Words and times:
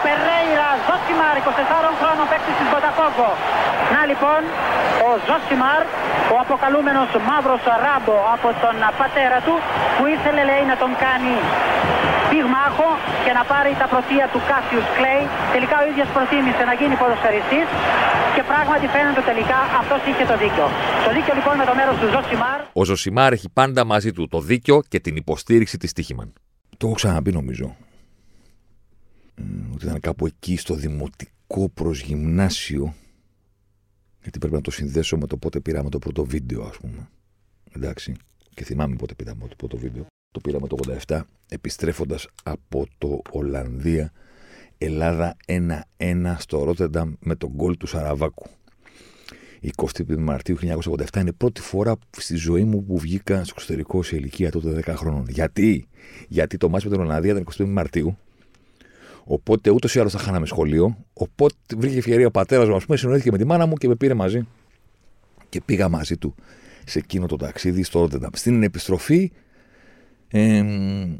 Ο 0.00 0.02
Περέιρα 0.08 0.70
Ζωσιμάρ, 0.86 1.34
24 1.40 1.90
χρόνων 2.00 2.26
παίκτης 2.30 2.54
της 2.58 2.68
Μποταφόγκο. 2.72 3.30
Να 3.94 4.00
λοιπόν, 4.10 4.40
ο 5.06 5.08
Ζωσιμάρ, 5.26 5.82
ο 6.34 6.36
αποκαλούμενος 6.44 7.08
μαύρος 7.28 7.62
ράμπο 7.84 8.16
από 8.34 8.48
τον 8.62 8.76
πατέρα 9.00 9.38
του, 9.46 9.54
που 9.96 10.04
ήθελε 10.14 10.42
λέει 10.50 10.64
να 10.72 10.76
τον 10.82 10.90
κάνει 11.04 11.34
πυγμάχο 12.30 12.88
και 13.24 13.32
να 13.38 13.42
πάρει 13.52 13.70
τα 13.82 13.86
πρωτεία 13.92 14.26
του 14.32 14.40
Κάσιους 14.50 14.86
Κλέη. 14.96 15.22
Τελικά 15.54 15.76
ο 15.82 15.84
ίδιος 15.90 16.08
προτίμησε 16.16 16.62
να 16.70 16.74
γίνει 16.80 16.94
ποδοσφαιριστής 17.02 17.66
και 18.34 18.42
πράγματι 18.50 18.86
φαίνεται 18.94 19.22
τελικά 19.30 19.58
αυτός 19.80 20.00
είχε 20.08 20.24
το 20.30 20.36
δίκιο. 20.42 20.66
Το 21.06 21.10
δίκιο 21.16 21.32
λοιπόν 21.38 21.54
με 21.60 21.64
το 21.70 21.74
μέρος 21.78 21.96
του 22.00 22.06
Ζωσιμάρ. 22.14 22.58
Ο 22.80 22.82
Ζωσιμάρ 22.88 23.30
έχει 23.36 23.48
πάντα 23.60 23.82
μαζί 23.92 24.10
του 24.16 24.22
το 24.34 24.38
δίκιο 24.50 24.76
και 24.92 24.98
την 25.06 25.14
υποστήριξη 25.22 25.76
της 25.82 25.90
Τύχημαν. 25.96 26.28
Το 26.80 26.84
έχω 26.88 26.96
ξαναπεί 27.00 27.32
νομίζω. 27.40 27.66
Ε, 29.40 29.74
Ότι 29.74 29.84
ήταν 29.84 30.00
κάπου 30.00 30.26
εκεί 30.26 30.56
στο 30.56 30.74
δημοτικό 30.74 31.68
προς 31.68 32.00
γυμνάσιο. 32.00 32.94
Γιατί 34.22 34.38
πρέπει 34.38 34.54
να 34.54 34.60
το 34.60 34.70
συνδέσω 34.70 35.16
με 35.16 35.26
το 35.26 35.36
πότε 35.36 35.60
πήραμε 35.60 35.90
το 35.90 35.98
πρώτο 35.98 36.24
βίντεο, 36.24 36.62
ας 36.62 36.76
πούμε. 36.76 37.08
Εντάξει. 37.72 38.14
Και 38.54 38.64
θυμάμαι 38.64 38.96
πότε 38.96 39.14
πήραμε 39.14 39.48
το 39.48 39.54
πρώτο 39.56 39.76
βίντεο. 39.76 40.06
Το 40.32 40.40
πήραμε 40.40 40.66
το 40.66 40.76
87, 41.06 41.20
επιστρέφοντας 41.48 42.28
από 42.42 42.86
το 42.98 43.22
Ολλανδία, 43.30 44.12
Ελλάδα 44.78 45.36
1-1 45.46 46.36
στο 46.38 46.64
Ρότερνταμ 46.64 47.12
με 47.20 47.34
τον 47.34 47.50
γκολ 47.50 47.76
του 47.76 47.86
Σαραβάκου. 47.86 48.46
25 49.76 50.16
Μαρτίου 50.18 50.56
1987 50.56 51.16
είναι 51.16 51.28
η 51.28 51.32
πρώτη 51.32 51.60
φορά 51.60 51.96
στη 52.10 52.34
ζωή 52.34 52.64
μου 52.64 52.84
που 52.84 52.98
βγήκα 52.98 53.44
στο 53.44 53.52
εξωτερικό 53.56 54.02
σε 54.02 54.16
ηλικία 54.16 54.50
τότε 54.50 54.82
10 54.86 54.94
χρόνων. 54.96 55.26
Γιατί; 55.28 55.88
Γιατί 56.28 56.56
το 56.56 56.68
μάτι 56.68 56.88
με 56.88 56.92
την 56.92 57.00
Ολλανδία 57.00 57.30
ήταν 57.30 57.44
25 57.58 57.64
Μαρτίου. 57.68 58.16
Οπότε 59.32 59.70
ούτως 59.70 59.94
ή 59.94 60.00
άλλως 60.00 60.12
θα 60.12 60.18
χάναμε 60.18 60.46
σχολείο. 60.46 60.96
Οπότε 61.12 61.54
βρήκε 61.76 61.98
ευκαιρία 61.98 62.26
ο 62.26 62.30
πατέρας 62.30 62.68
μου, 62.68 62.74
ας 62.74 62.84
πούμε, 62.84 62.96
συνοήθηκε 62.96 63.30
με 63.30 63.38
τη 63.38 63.44
μάνα 63.44 63.66
μου 63.66 63.74
και 63.74 63.88
με 63.88 63.94
πήρε 63.94 64.14
μαζί. 64.14 64.46
Και 65.48 65.60
πήγα 65.60 65.88
μαζί 65.88 66.16
του 66.16 66.34
σε 66.84 66.98
εκείνο 66.98 67.26
το 67.26 67.36
ταξίδι 67.36 67.82
στο 67.82 68.00
Ρότερνταμ. 68.00 68.30
Στην 68.34 68.62
επιστροφή, 68.62 69.32
ε, 70.28 70.64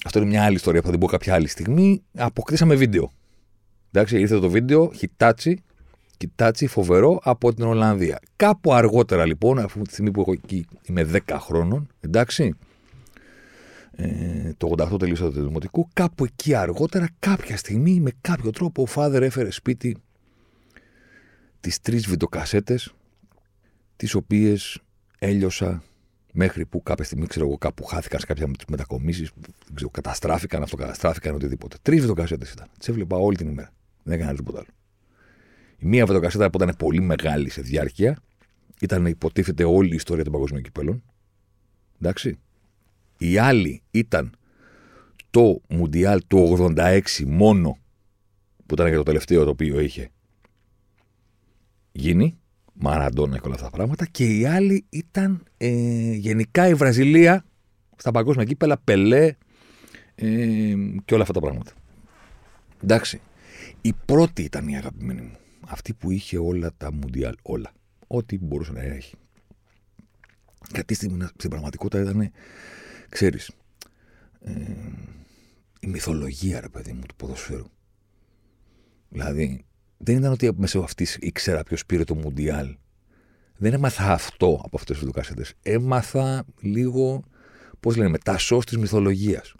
αυτό 0.04 0.18
είναι 0.18 0.28
μια 0.28 0.44
άλλη 0.44 0.54
ιστορία 0.54 0.80
που 0.80 0.86
θα 0.86 0.92
την 0.92 1.00
πω 1.00 1.06
κάποια 1.06 1.34
άλλη 1.34 1.48
στιγμή, 1.48 2.02
αποκτήσαμε 2.16 2.74
βίντεο. 2.74 3.12
Εντάξει, 3.92 4.20
ήρθε 4.20 4.38
το 4.38 4.50
βίντεο, 4.50 4.92
χιτάτσι, 4.94 5.62
κοιτάτσι 6.16 6.66
φοβερό 6.66 7.20
από 7.22 7.54
την 7.54 7.64
Ολλανδία. 7.64 8.18
Κάπου 8.36 8.72
αργότερα 8.74 9.26
λοιπόν, 9.26 9.58
αφού 9.58 9.82
τη 9.82 9.92
στιγμή 9.92 10.10
που 10.10 10.20
εγώ 10.20 10.32
εκεί 10.32 10.66
είμαι 10.82 11.10
10 11.26 11.36
χρόνων, 11.38 11.88
εντάξει, 12.00 12.54
ε, 14.02 14.52
το 14.56 14.74
88 14.78 14.98
τελείωσα 14.98 15.32
το 15.32 15.44
δημοτικού, 15.44 15.88
κάπου 15.92 16.24
εκεί 16.24 16.54
αργότερα, 16.54 17.08
κάποια 17.18 17.56
στιγμή, 17.56 18.00
με 18.00 18.10
κάποιο 18.20 18.50
τρόπο, 18.50 18.82
ο 18.82 18.86
Φάδερ 18.86 19.22
έφερε 19.22 19.50
σπίτι 19.50 19.96
τις 21.60 21.80
τρεις 21.80 22.06
βιντεοκασέτες, 22.06 22.94
τις 23.96 24.14
οποίες 24.14 24.80
έλειωσα 25.18 25.82
μέχρι 26.32 26.66
που 26.66 26.82
κάποια 26.82 27.04
στιγμή, 27.04 27.26
ξέρω 27.26 27.46
εγώ, 27.46 27.58
κάπου 27.58 27.84
χάθηκαν 27.84 28.20
σε 28.20 28.26
κάποια 28.26 28.50
μετακομίσεις, 28.68 29.30
καταστράφηκαν, 29.90 30.62
αυτοκαταστράφηκαν, 30.62 31.34
οτιδήποτε. 31.34 31.76
Τρεις 31.82 32.00
βιντεοκασέτες 32.00 32.52
ήταν. 32.52 32.68
Τις 32.78 32.88
έβλεπα 32.88 33.16
όλη 33.16 33.36
την 33.36 33.48
ημέρα. 33.48 33.72
Δεν 34.02 34.18
έκανα 34.18 34.34
τίποτα 34.34 34.58
άλλο. 34.58 34.68
Η 35.78 35.86
μία 35.86 36.06
βιντεοκασέτα 36.06 36.50
που 36.50 36.62
ήταν 36.62 36.74
πολύ 36.78 37.00
μεγάλη 37.00 37.50
σε 37.50 37.60
διάρκεια, 37.60 38.18
ήταν 38.80 39.06
υποτίθεται 39.06 39.64
όλη 39.64 39.92
η 39.92 39.94
ιστορία 39.94 40.24
των 40.24 40.32
παγκοσμίων 40.32 40.62
κυπέλων. 40.62 41.02
Εντάξει. 42.00 42.38
Η 43.22 43.38
άλλη 43.38 43.82
ήταν 43.90 44.34
το 45.30 45.60
Μουντιάλ 45.68 46.20
του 46.26 46.56
86 46.76 47.00
μόνο, 47.26 47.78
που 48.66 48.74
ήταν 48.74 48.90
και 48.90 48.96
το 48.96 49.02
τελευταίο 49.02 49.44
το 49.44 49.50
οποίο 49.50 49.80
είχε 49.80 50.10
γίνει. 51.92 52.38
Μαραντόνα 52.72 53.38
και 53.38 53.42
όλα 53.44 53.54
αυτά 53.54 53.66
τα 53.70 53.76
πράγματα. 53.76 54.06
Και 54.06 54.24
η 54.24 54.46
άλλη 54.46 54.84
ήταν 54.88 55.42
ε, 55.56 56.12
γενικά 56.12 56.68
η 56.68 56.74
Βραζιλία 56.74 57.44
στα 57.96 58.10
παγκόσμια 58.10 58.44
κύπελα, 58.44 58.78
Πελέ 58.84 59.34
ε, 60.14 60.74
και 61.04 61.14
όλα 61.14 61.22
αυτά 61.22 61.32
τα 61.32 61.40
πράγματα. 61.40 61.72
Εντάξει. 62.82 63.20
Η 63.80 63.92
πρώτη 64.04 64.42
ήταν 64.42 64.68
η 64.68 64.76
αγαπημένη 64.76 65.20
μου. 65.20 65.36
Αυτή 65.66 65.94
που 65.94 66.10
είχε 66.10 66.38
όλα 66.38 66.70
τα 66.76 66.92
Μουντιάλ. 66.92 67.34
Όλα. 67.42 67.72
Ό,τι 68.06 68.38
μπορούσε 68.38 68.72
να 68.72 68.80
έχει. 68.80 69.14
Γιατί 70.72 70.94
στην, 70.94 71.28
στην 71.36 71.50
πραγματικότητα 71.50 72.02
ήταν, 72.02 72.30
ξέρεις, 73.10 73.50
ε, 74.40 74.52
η 75.80 75.86
μυθολογία, 75.86 76.60
ρε 76.60 76.68
παιδί 76.68 76.92
μου, 76.92 77.02
του 77.08 77.14
ποδοσφαίρου. 77.16 77.66
Δηλαδή, 79.08 79.64
δεν 79.96 80.16
ήταν 80.16 80.32
ότι 80.32 80.50
μέσω 80.56 80.80
αυτής 80.80 81.16
ήξερα 81.20 81.62
ποιος 81.62 81.86
πήρε 81.86 82.04
το 82.04 82.14
Μουντιάλ. 82.14 82.76
Δεν 83.56 83.72
έμαθα 83.72 84.12
αυτό 84.12 84.60
από 84.64 84.76
αυτές 84.76 84.96
τις 84.96 84.98
βιντεοκασέτε. 84.98 85.44
Έμαθα 85.62 86.44
λίγο, 86.60 87.22
πώς 87.80 87.96
λένε, 87.96 88.18
τα 88.18 88.38
σο 88.38 88.58
της 88.58 88.76
μυθολογίας. 88.76 89.54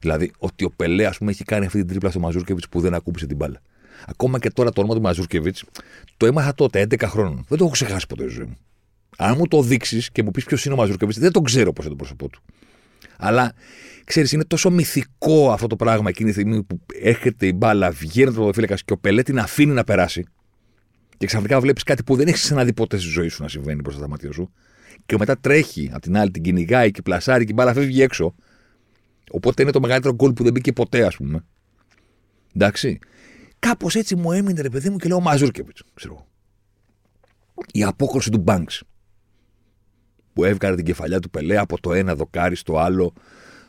Δηλαδή, 0.00 0.32
ότι 0.38 0.64
ο 0.64 0.70
Πελέ, 0.76 1.06
ας 1.06 1.18
πούμε, 1.18 1.30
έχει 1.30 1.44
κάνει 1.44 1.66
αυτή 1.66 1.78
την 1.78 1.88
τρίπλα 1.88 2.10
στο 2.10 2.20
Μαζούρκεβιτς 2.20 2.68
που 2.68 2.80
δεν 2.80 2.94
ακούμπησε 2.94 3.26
την 3.26 3.36
μπάλα. 3.36 3.60
Ακόμα 4.06 4.38
και 4.38 4.50
τώρα 4.50 4.70
το 4.70 4.80
όνομα 4.80 4.94
του 4.94 5.00
Μαζούρκεβιτς 5.00 5.64
το 6.16 6.26
έμαθα 6.26 6.54
τότε, 6.54 6.80
11 6.80 7.06
χρόνων. 7.06 7.44
Δεν 7.48 7.58
το 7.58 7.64
έχω 7.64 7.72
ξεχάσει 7.72 8.06
ποτέ 8.06 8.22
στη 8.22 8.32
ζωή 8.32 8.46
μου. 8.46 8.56
Αν 9.18 9.34
μου 9.38 9.46
το 9.48 9.62
δείξεις 9.62 10.10
και 10.10 10.22
μου 10.22 10.30
πεις 10.30 10.44
ποιος 10.44 10.64
είναι 10.64 10.74
ο 10.74 10.76
Μαζούρκεβιτ, 10.76 11.18
δεν 11.18 11.32
το 11.32 11.40
ξέρω 11.40 11.72
πώς 11.72 11.84
είναι 11.84 11.94
το 11.94 11.98
πρόσωπό 11.98 12.28
του. 12.28 12.42
Αλλά 13.16 13.52
ξέρεις, 14.04 14.32
είναι 14.32 14.44
τόσο 14.44 14.70
μυθικό 14.70 15.52
αυτό 15.52 15.66
το 15.66 15.76
πράγμα 15.76 16.08
εκείνη 16.08 16.28
τη 16.28 16.34
στιγμή 16.34 16.62
που 16.62 16.80
έρχεται 17.00 17.46
η 17.46 17.52
μπάλα, 17.56 17.90
βγαίνει 17.90 18.32
το 18.32 18.40
ποδοφύλακα 18.40 18.74
και 18.74 18.92
ο 18.92 18.98
Πελέ 18.98 19.22
την 19.22 19.38
αφήνει 19.38 19.72
να 19.72 19.84
περάσει. 19.84 20.26
Και 21.16 21.26
ξαφνικά 21.26 21.60
βλέπεις 21.60 21.82
κάτι 21.82 22.02
που 22.02 22.16
δεν 22.16 22.28
έχεις 22.28 22.40
ξαναδεί 22.40 22.72
ποτέ 22.72 22.98
στη 22.98 23.08
ζωή 23.08 23.28
σου 23.28 23.42
να 23.42 23.48
συμβαίνει 23.48 23.82
προς 23.82 23.98
τα 23.98 24.08
μάτια 24.08 24.32
σου. 24.32 24.52
Και 25.06 25.16
μετά 25.18 25.38
τρέχει 25.38 25.90
απ' 25.92 26.02
την 26.02 26.16
άλλη, 26.16 26.30
την 26.30 26.42
κυνηγάει 26.42 26.90
και 26.90 27.02
πλασάρει 27.02 27.44
και 27.44 27.50
η 27.50 27.54
μπάλα 27.56 27.72
φεύγει 27.72 28.02
έξω. 28.02 28.34
Οπότε 29.30 29.62
είναι 29.62 29.70
το 29.70 29.80
μεγαλύτερο 29.80 30.14
γκολ 30.14 30.32
που 30.32 30.42
δεν 30.42 30.52
μπήκε 30.52 30.72
ποτέ, 30.72 31.06
ας 31.06 31.16
πούμε. 31.16 31.44
Εντάξει. 32.54 32.98
Κάπως 33.58 33.94
έτσι 33.94 34.16
μου 34.16 34.32
έμεινε 34.32 34.60
ρε 34.60 34.68
παιδί 34.68 34.90
μου 34.90 34.96
και 34.96 35.08
λέω 35.08 35.20
Μαζούρκεβιτς, 35.20 35.82
ξέρω 35.94 36.26
Η 37.72 37.84
απόκρουση 37.84 38.30
του 38.30 38.38
Μπάνξ 38.38 38.82
που 40.34 40.44
έβγαλε 40.44 40.76
την 40.76 40.84
κεφαλιά 40.84 41.20
του 41.20 41.30
Πελέ 41.30 41.58
από 41.58 41.80
το 41.80 41.92
ένα 41.92 42.14
δοκάρι 42.14 42.56
στο 42.56 42.78
άλλο 42.78 43.12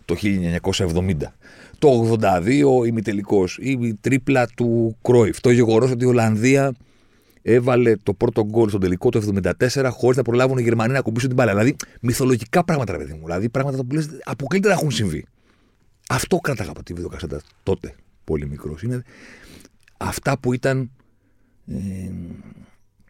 το 0.06 0.16
1970. 0.22 1.16
Το 1.80 2.18
82 2.22 2.88
ημιτελικός, 2.88 3.58
η 3.62 3.94
τρίπλα 4.02 4.48
του 4.56 4.98
Κρόιφ. 5.02 5.40
Το 5.40 5.50
γεγονός 5.50 5.92
ότι 5.92 6.03
η 6.03 6.08
Ολλανδία 6.08 6.74
έβαλε 7.42 7.96
το 7.96 8.14
πρώτο 8.14 8.46
γκολ 8.46 8.70
στο 8.70 8.78
τελικό 8.78 9.09
το 9.09 9.42
1974 9.70 9.90
χωρίς 9.92 10.18
να 10.18 10.24
προλάβουν 10.24 10.58
οι 10.58 10.62
Γερμανοί 10.62 10.94
να 10.94 11.02
κουμπίσουν 11.02 11.28
την 11.28 11.38
μπάλα. 11.38 11.52
Δηλαδή 11.52 11.76
μυθολογικά 12.02 12.64
πράγματα, 12.64 12.92
ρε 12.92 12.97
παιδί 12.97 13.14
μου. 13.14 13.26
Δηλαδή 13.26 13.50
πράγματα 13.50 13.86
που 13.86 13.96
λες 13.96 14.09
αποκλείται 14.24 14.68
να 14.68 14.74
έχουν 14.74 14.92
συμβεί. 14.92 15.26
Αυτό 16.09 16.38
κράταγα 16.38 16.70
από 16.70 16.84
τη 16.84 16.94
βιντεοκασέτα 16.94 17.42
τότε, 17.64 17.96
πολύ 18.24 18.47
μικρός. 18.47 18.84
Είναι 18.84 19.03
αυτά 19.97 20.40
που 20.40 20.53
ήταν 20.53 20.92
ε, 21.68 21.76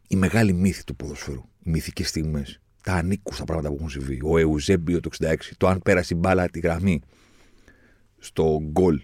η 0.07 0.16
μεγάλη 0.16 0.53
μύθη 0.53 0.83
του 0.83 0.95
ποδοσφαίρου. 0.95 1.43
Οι 1.63 1.69
μυθικές 1.69 2.07
στιγμές 2.07 2.59
τα 2.85 2.94
ανήκουστα 2.94 3.44
πράγματα 3.44 3.69
που 3.69 3.75
έχουν 3.75 3.90
συμβεί. 3.90 4.19
Ο 4.23 4.38
Εουζέμπιο 4.38 5.00
το 5.00 5.09
66, 5.19 5.35
το 5.57 5.68
αν 5.68 5.81
πέρασε 5.81 6.13
η 6.13 6.18
μπάλα 6.19 6.50
τη 6.50 6.59
γραμμή 6.59 7.01
στο 8.18 8.62
γκολ 8.72 9.01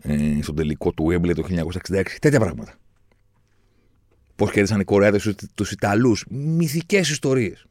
ε, 0.00 0.38
στο 0.42 0.54
τελικό 0.54 0.92
του 0.92 1.06
Wembley 1.10 1.34
το 1.34 1.46
1966. 1.88 2.04
Τέτοια 2.20 2.40
πράγματα. 2.40 2.74
Πώς 4.36 4.50
κέρδισαν 4.50 4.80
οι 4.80 4.84
Κορεάτες 4.84 5.34
τους 5.54 5.70
Ιταλούς. 5.70 6.24
Μυθικές 6.30 7.10
ιστορίες. 7.10 7.66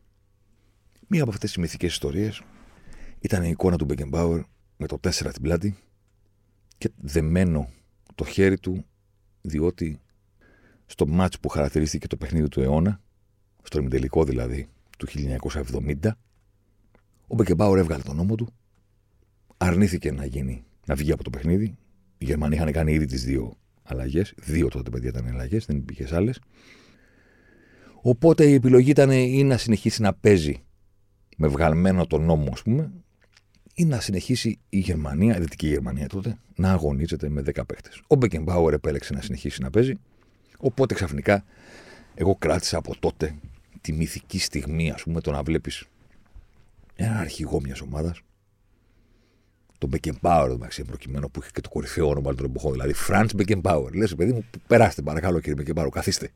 Μία 1.07 1.21
από 1.21 1.31
αυτές 1.31 1.49
τις 1.49 1.61
μυθικές 1.61 1.91
ιστορίες 1.91 2.41
ήταν 3.19 3.43
η 3.43 3.49
εικόνα 3.49 3.77
του 3.77 3.85
Μπεκεμπάουερ 3.85 4.41
με 4.77 4.87
το 4.87 4.99
4 5.03 5.09
στην 5.09 5.41
πλάτη 5.41 5.77
και 6.77 6.91
δεμένο 6.97 7.69
το 8.15 8.25
χέρι 8.25 8.59
του 8.59 8.85
διότι 9.41 9.99
στο 10.85 11.07
μάτς 11.07 11.39
που 11.39 11.49
χαρακτηρίστηκε 11.49 12.07
το 12.07 12.17
παιχνίδι 12.17 12.47
του 12.47 12.61
αιώνα, 12.61 13.01
στο 13.63 13.79
ημιτελικό 13.79 14.23
δηλαδή 14.23 14.69
του 15.05 15.07
1970, 16.03 16.11
ο 17.27 17.35
Μπεκεμπάουρ 17.35 17.77
έβγαλε 17.77 18.03
τον 18.03 18.15
νόμο 18.15 18.35
του, 18.35 18.53
αρνήθηκε 19.57 20.11
να 20.11 20.25
γίνει, 20.25 20.63
να 20.85 20.95
βγει 20.95 21.11
από 21.11 21.23
το 21.23 21.29
παιχνίδι. 21.29 21.77
Οι 22.17 22.25
Γερμανοί 22.25 22.55
είχαν 22.55 22.71
κάνει 22.71 22.93
ήδη 22.93 23.05
τις 23.05 23.23
δύο 23.23 23.57
αλλαγές. 23.83 24.33
Δύο 24.37 24.67
τότε 24.67 24.89
παιδιά 24.89 25.09
ήταν 25.09 25.27
αλλαγές, 25.27 25.65
δεν 25.65 25.77
υπήρχε 25.77 26.15
άλλες. 26.15 26.39
Οπότε 28.01 28.45
η 28.49 28.53
επιλογή 28.53 28.89
ήταν 28.89 29.11
ή 29.11 29.43
να 29.43 29.57
συνεχίσει 29.57 30.01
να 30.01 30.13
παίζει 30.13 30.63
με 31.37 31.47
βγαλμένο 31.47 32.07
τον 32.07 32.23
νόμο, 32.23 32.49
ας 32.53 32.61
πούμε, 32.61 32.91
ή 33.73 33.85
να 33.85 33.99
συνεχίσει 33.99 34.59
η 34.69 34.79
Γερμανία, 34.79 35.37
η 35.37 35.39
Δυτική 35.39 35.67
Γερμανία 35.67 36.07
τότε, 36.07 36.37
να 36.55 36.71
αγωνίζεται 36.71 37.29
με 37.29 37.41
10 37.41 37.65
παίχτε. 37.67 37.89
Ο 38.07 38.15
Μπεκεμπάουερ 38.15 38.73
επέλεξε 38.73 39.13
να 39.13 39.21
συνεχίσει 39.21 39.61
να 39.61 39.69
παίζει. 39.69 39.93
Οπότε 40.57 40.93
ξαφνικά 40.93 41.43
εγώ 42.15 42.35
κράτησα 42.35 42.77
από 42.77 42.95
τότε 42.99 43.35
τη 43.81 43.93
μυθική 43.93 44.39
στιγμή, 44.39 44.91
ας 44.91 45.03
πούμε, 45.03 45.21
το 45.21 45.31
να 45.31 45.43
βλέπεις 45.43 45.85
έναν 46.95 47.17
αρχηγό 47.17 47.61
μιας 47.61 47.81
ομάδας, 47.81 48.21
τον 49.77 49.89
Beckenbauer 49.93 50.49
μεταξύ 50.51 50.83
προκειμένου 50.83 51.31
που 51.31 51.39
είχε 51.41 51.51
και 51.53 51.61
το 51.61 51.69
κορυφαίο 51.69 52.07
όνομα 52.07 52.25
όλων 52.25 52.35
των 52.35 52.45
εποχών. 52.45 52.71
Δηλαδή, 52.71 52.93
Franz 53.07 53.27
Beckenbauer. 53.37 53.93
Λες, 53.93 54.15
παιδί 54.15 54.33
μου, 54.33 54.45
περάστε 54.67 55.01
παρακαλώ 55.01 55.39
κύριε 55.39 55.63
Beckenbauer, 55.63 55.89
καθίστε. 55.91 56.31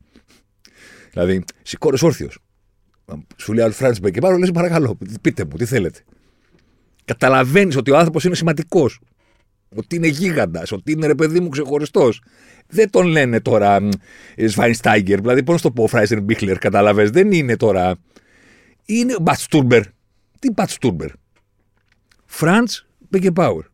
Δηλαδή, 1.12 1.44
σηκώνε 1.62 1.98
όρθιος. 2.02 2.40
Σου 3.36 3.54
λέει 3.54 3.64
άλλος 3.64 3.78
Franz 3.80 3.96
Beckenbauer, 4.02 4.38
λες 4.40 4.52
παρακαλώ, 4.52 4.98
πείτε 5.22 5.46
μου, 5.46 5.58
τι 5.58 5.66
θέλετε. 5.66 6.00
Καταλαβαίνεις 7.06 7.76
ότι 7.76 7.92
ο 7.92 7.98
άνθρωπος 7.98 8.24
είναι 8.24 8.36
σημαντικός. 8.36 9.00
Ότι 9.76 9.96
είναι 9.96 10.08
γίγαντας, 10.08 10.72
ότι 10.72 10.92
είναι 10.92 11.08
ρε 11.08 11.16
παιδί 11.16 11.40
μου 11.40 11.50
ξεχωριστός. 11.50 12.22
Δεν 12.68 12.90
τον 12.90 13.06
λένε 13.06 13.40
τώρα 13.40 13.90
Σβάινστάιγκερ, 14.38 15.20
δηλαδή 15.20 15.44
πώς 15.44 15.56
να 15.56 15.62
το 15.62 15.72
πω, 15.72 15.88
Φράισερ 15.88 16.22
Μπίχλερ, 16.22 16.58
κατάλαβες. 16.58 17.10
Δεν 17.10 17.32
είναι 17.32 17.58
τώρα. 17.58 17.96
Είναι 18.86 19.16
Μπατστούρμπερ. 19.22 19.84
Τι 20.40 20.52
Μπατστούρμπερ. 20.52 21.10
Φραντ 22.26 22.70
Μπέγκεμπάουερ. 23.10 23.66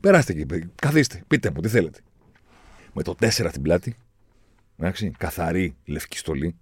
Περάστε 0.00 0.32
εκεί, 0.32 0.70
καθίστε, 0.74 1.22
πείτε 1.26 1.50
μου 1.54 1.60
τι 1.60 1.68
θέλετε. 1.68 1.98
Με 2.92 3.02
το 3.02 3.14
4 3.20 3.28
στην 3.28 3.62
πλάτη, 3.62 3.96
εντάξει, 4.78 5.10
καθαρή 5.18 5.76
λευκή 5.84 6.18
στολή, 6.18 6.56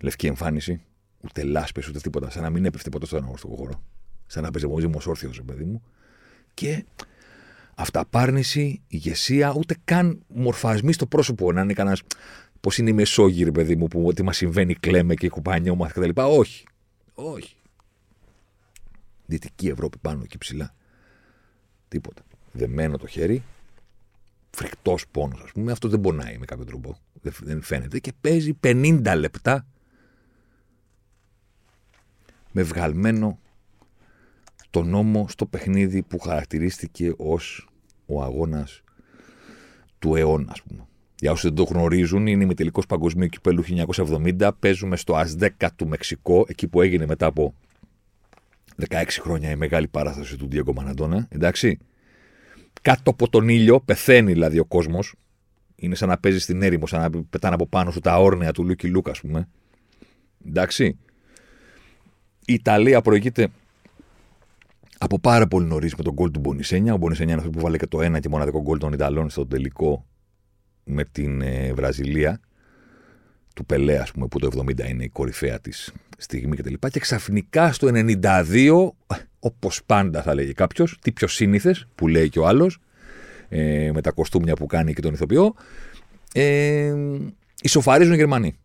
λευκή 0.00 0.26
εμφάνιση, 0.26 0.80
ούτε 1.20 1.42
λάσπες 1.42 1.88
ούτε 1.88 1.98
τίποτα, 1.98 2.30
σαν 2.30 2.42
να 2.42 2.50
μην 2.50 2.64
έπεφτε 2.64 2.90
ποτέ 2.90 3.06
στον 3.06 3.22
αγωνιστικό 3.22 3.56
χώρο. 3.56 3.82
Σαν 4.26 4.42
να 4.42 4.50
παίζει 4.50 4.66
μόνος 4.66 5.06
όρθιος, 5.06 5.42
παιδί 5.44 5.64
μου. 5.64 5.82
Και 6.54 6.84
αυταπάρνηση, 7.78 8.82
ηγεσία, 8.88 9.54
ούτε 9.56 9.76
καν 9.84 10.22
μορφασμή 10.28 10.92
στο 10.92 11.06
πρόσωπο. 11.06 11.52
Να 11.52 11.60
είναι 11.60 11.72
κανένας. 11.72 12.02
Πώς 12.60 12.78
είναι 12.78 12.90
η 12.90 12.92
Μεσόγειο, 12.92 13.52
παιδί 13.52 13.76
μου, 13.76 13.88
που 13.88 14.06
ό,τι 14.06 14.22
μας 14.22 14.36
συμβαίνει 14.36 14.74
κλαίμε 14.74 15.14
και 15.14 15.28
κουπάνιόμαστε 15.28 16.00
κτλ. 16.00 16.20
Όχι. 16.22 16.64
Όχι. 17.14 17.56
Δυτική 19.26 19.68
Ευρώπη 19.68 19.98
πάνω 19.98 20.20
εκεί 20.22 20.38
ψηλά. 20.38 20.74
Τίποτα. 21.88 22.22
Δεμένο 22.52 22.98
το 22.98 23.06
χέρι, 23.06 23.42
φρικτός 24.50 25.06
πόνος, 25.10 25.40
ας 25.42 25.52
πούμε. 25.52 25.72
Αυτό 25.72 25.88
δεν 25.88 26.00
πονάει 26.00 26.38
με 26.38 26.44
κάποιο 26.44 26.64
τρόπο. 26.64 26.98
Δεν 27.22 27.62
φαίνεται. 27.62 27.98
Και 27.98 28.12
παίζει 28.20 28.58
50 28.62 29.14
λεπτά 29.16 29.66
με 32.52 32.62
βγαλμένο 32.62 33.38
το 34.76 34.82
νόμο 34.82 35.26
στο 35.28 35.46
παιχνίδι 35.46 36.02
που 36.02 36.18
χαρακτηρίστηκε 36.18 37.12
ως 37.16 37.68
ο 38.06 38.22
αγώνας 38.22 38.82
του 39.98 40.16
αιώνα, 40.16 40.52
ας 40.52 40.62
πούμε. 40.62 40.86
Για 41.18 41.32
όσοι 41.32 41.46
δεν 41.46 41.56
το 41.56 41.62
γνωρίζουν, 41.62 42.26
είναι 42.26 42.54
τελικό 42.54 42.82
παγκοσμίου 42.88 43.28
κυπέλου 43.28 43.62
1970. 43.62 44.50
Παίζουμε 44.58 44.96
στο 44.96 45.14
ΑΣ10 45.14 45.68
του 45.76 45.88
Μεξικό, 45.88 46.44
εκεί 46.48 46.68
που 46.68 46.80
έγινε 46.80 47.06
μετά 47.06 47.26
από 47.26 47.54
16 48.88 49.04
χρόνια 49.20 49.50
η 49.50 49.56
μεγάλη 49.56 49.88
παράσταση 49.88 50.36
του 50.36 50.48
Διέγκο 50.48 50.72
Μαραντόνα. 50.72 51.26
Εντάξει. 51.30 51.78
Κάτω 52.82 53.10
από 53.10 53.28
τον 53.28 53.48
ήλιο, 53.48 53.80
πεθαίνει 53.80 54.32
δηλαδή 54.32 54.58
ο 54.58 54.64
κόσμος. 54.64 55.14
Είναι 55.76 55.94
σαν 55.94 56.08
να 56.08 56.18
παίζει 56.18 56.38
στην 56.38 56.62
έρημο, 56.62 56.86
σαν 56.86 57.00
να 57.00 57.22
πετάνε 57.30 57.54
από 57.54 57.66
πάνω 57.66 57.90
σου 57.90 58.00
τα 58.00 58.18
όρνεα 58.18 58.52
του 58.52 58.64
Λούκι 58.64 58.88
Λουκ, 58.88 59.10
ας 59.10 59.20
πούμε. 59.20 59.48
Εντάξει. 60.46 60.98
Η 62.44 62.52
Ιταλία 62.52 63.00
προηγείται 63.00 63.48
από 64.98 65.18
πάρα 65.18 65.46
πολύ 65.46 65.66
νωρίς 65.66 65.94
με 65.94 66.02
τον 66.02 66.12
γκολ 66.12 66.30
του 66.30 66.40
Μπονισένια. 66.40 66.94
Ο 66.94 66.96
Μπονισένια 66.96 67.32
είναι 67.32 67.40
αυτός 67.40 67.56
που 67.56 67.62
βάλε 67.62 67.76
και 67.76 67.86
το 67.86 68.02
ένα 68.02 68.20
και 68.20 68.28
μοναδικό 68.28 68.60
γκολ 68.60 68.78
των 68.78 68.92
Ιταλών 68.92 69.30
στο 69.30 69.46
τελικό 69.46 70.06
με 70.84 71.04
την 71.04 71.40
ε, 71.40 71.72
Βραζιλία. 71.72 72.40
Του 73.54 73.66
Πελέ, 73.66 73.98
ας 73.98 74.12
πούμε, 74.12 74.26
που 74.26 74.38
το 74.38 74.64
70 74.66 74.88
είναι 74.88 75.04
η 75.04 75.08
κορυφαία 75.08 75.60
της 75.60 75.92
στιγμή 76.16 76.56
κτλ. 76.56 76.74
Και, 76.74 76.88
και 76.88 77.00
ξαφνικά 77.00 77.72
στο 77.72 77.88
92, 77.92 78.88
όπως 79.38 79.82
πάντα 79.86 80.22
θα 80.22 80.34
λέγει 80.34 80.52
κάποιος, 80.52 80.98
τι 81.00 81.12
πιο 81.12 81.26
σύνηθες, 81.26 81.86
που 81.94 82.08
λέει 82.08 82.28
και 82.28 82.38
ο 82.38 82.46
άλλος, 82.46 82.78
ε, 83.48 83.90
με 83.94 84.00
τα 84.00 84.10
κοστούμια 84.10 84.54
που 84.54 84.66
κάνει 84.66 84.94
και 84.94 85.00
τον 85.00 85.12
ηθοποιό, 85.12 85.54
ε, 86.34 86.94
ισοφαρίζουν 87.62 88.12
οι 88.12 88.16
Γερμανοί. 88.16 88.56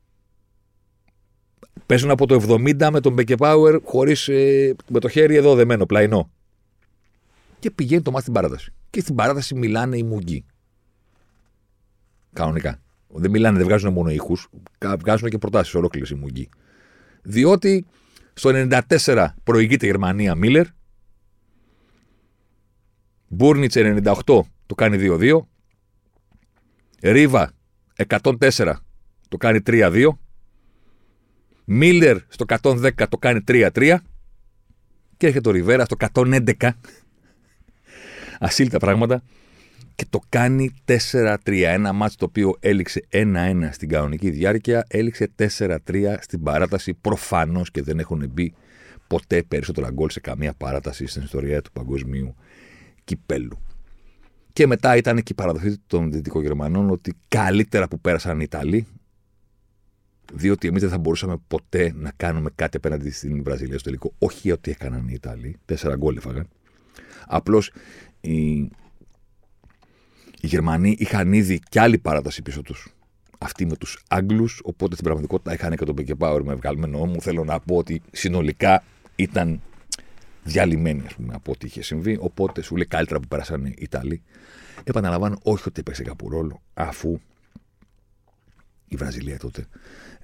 Παίζουν 1.86 2.10
από 2.10 2.26
το 2.26 2.36
70 2.36 2.90
με 2.92 3.00
τον 3.00 3.14
Μπεκεπάουερ 3.14 3.80
χωρίς, 3.84 4.28
ε, 4.28 4.76
με 4.90 5.00
το 5.00 5.08
χέρι 5.08 5.36
εδώ 5.36 5.56
δεμένο, 5.56 5.86
πλαϊνό. 5.86 6.32
Και 7.60 7.72
πηγαίνει 7.72 8.02
το 8.02 8.12
μάτι 8.12 8.22
στην 8.22 8.34
παράταση. 8.34 8.74
Και 8.90 9.02
στην 9.02 9.16
παράταση 9.16 9.56
μιλάνε 9.56 9.98
οι 9.98 10.04
μουγγοί. 10.04 10.46
Κανονικά. 12.34 12.82
Δεν 13.08 13.32
μιλάνε, 13.32 13.58
δεν 13.58 13.68
βγάζουν 13.68 13.94
μόνο 13.94 14.10
ήχους, 14.10 14.50
βγάζουν 15.00 15.30
και 15.30 15.38
προτάσεις 15.38 15.74
ολόκληρες 15.74 16.10
οι 16.10 16.16
μουγγοί. 16.16 16.50
Διότι 17.22 17.86
στο 18.34 18.50
94 18.50 19.28
προηγείται 19.44 19.86
η 19.86 19.90
Γερμανία 19.90 20.36
Μίλλερ. 20.36 20.66
Μπούρνιτ 23.28 23.72
98 23.76 24.14
το 24.66 24.76
κάνει 24.76 24.98
2-2. 24.98 25.48
Ρίβα 27.02 27.52
104 28.08 28.74
το 29.30 29.38
κάνει 29.38 29.60
3-2. 29.66 30.08
Μίλλερ 31.74 32.18
στο 32.28 32.46
110 32.62 32.90
το 33.10 33.18
κάνει 33.18 33.40
3-3 33.48 33.96
και 35.18 35.28
έρχεται 35.28 35.50
ο 35.50 35.52
Ριβέρα 35.52 35.86
στο 35.86 35.96
111. 36.14 36.70
Ασύλλητα 38.40 38.78
πράγματα. 38.78 39.24
Και 39.96 40.06
το 40.10 40.20
κάνει 40.30 40.74
4-3. 41.12 41.38
Ένα 41.46 41.94
μάτσο 41.94 42.18
το 42.18 42.26
οποίο 42.26 42.56
έληξε 42.60 43.08
1-1 43.12 43.70
στην 43.72 43.90
κανονική 43.90 44.30
διάρκεια, 44.30 44.86
έληξε 44.88 45.32
4-3 45.58 45.78
στην 46.20 46.44
παράταση. 46.44 46.94
Προφανώς 46.94 47.72
και 47.72 47.82
δεν 47.82 48.00
έχουν 48.00 48.30
μπει 48.34 48.54
ποτέ 49.08 49.44
περισσότερα 49.44 49.92
γκολ 49.92 50.10
σε 50.10 50.20
καμία 50.20 50.54
παράταση 50.54 51.08
στην 51.08 51.22
ιστορία 51.24 51.62
του 51.62 51.72
παγκοσμίου 51.72 52.36
κυπέλου. 53.04 53.62
Και 54.54 54.68
μετά 54.68 54.96
ήταν 54.96 55.16
και 55.16 55.32
η 55.32 55.36
παραδοχή 55.36 55.78
των 55.88 56.12
Δυτικογερμανών 56.12 56.90
ότι 56.90 57.14
καλύτερα 57.28 57.88
που 57.88 58.00
πέρασαν 58.00 58.40
οι 58.40 58.44
Ιταλοί, 58.44 58.88
διότι 60.34 60.68
εμείς 60.68 60.82
δεν 60.82 60.90
θα 60.90 60.98
μπορούσαμε 60.98 61.38
ποτέ 61.48 61.94
να 61.96 62.12
κάνουμε 62.16 62.50
κάτι 62.56 62.78
απέναντι 62.78 63.12
στην 63.12 63.44
Βραζιλία 63.44 63.78
στο 63.78 63.84
τελικό. 63.84 64.14
Όχι 64.18 64.52
ότι 64.52 64.72
έκαναν 64.72 65.08
οι 65.08 65.14
Ιταλοί, 65.14 65.58
τέσσερα 65.66 65.96
γκολ 65.96 66.18
έφαγαν. 66.18 66.48
Απλώς 67.28 67.72
οι, 68.22 68.52
οι 70.42 70.48
Γερμανοί 70.48 70.96
είχαν 71.00 71.34
ήδη 71.34 71.60
κι 71.70 71.80
άλλη 71.80 71.98
παράταση 71.98 72.42
πίσω 72.42 72.62
τους. 72.62 72.94
Αυτοί 73.38 73.66
με 73.66 73.76
τους 73.76 74.04
Άγγλους, 74.10 74.62
οπότε 74.64 74.94
στην 74.94 75.06
πραγματικότητα 75.06 75.54
είχαν 75.54 75.76
και 75.76 75.86
τον 75.86 75.94
Μπεκεπάουρ 75.94 76.44
με 76.44 76.56
βγαλμένο 76.56 77.06
μου. 77.06 77.22
Θέλω 77.22 77.44
να 77.44 77.60
πω 77.60 77.76
ότι 77.76 78.02
συνολικά 78.12 78.84
ήταν 79.16 79.62
διαλυμένοι 80.44 81.04
ας 81.06 81.16
πούμε, 81.16 81.34
από 81.34 81.52
ό,τι 81.52 81.66
είχε 81.66 81.82
συμβεί. 81.82 82.18
Οπότε 82.20 82.62
σου 82.62 82.76
λέει 82.76 82.86
καλύτερα 82.86 83.20
που 83.20 83.28
πέρασαν 83.28 83.66
οι 83.66 83.74
Ιταλοί. 83.78 84.22
Επαναλαμβάνω, 84.84 85.40
όχι 85.44 85.64
ότι 85.68 85.80
έπαιξε 85.80 86.04
κάπου 86.04 86.30
ρόλο, 86.30 86.62
αφού 86.74 87.20
η 88.88 88.96
Βραζιλία 88.96 89.38
τότε 89.38 89.66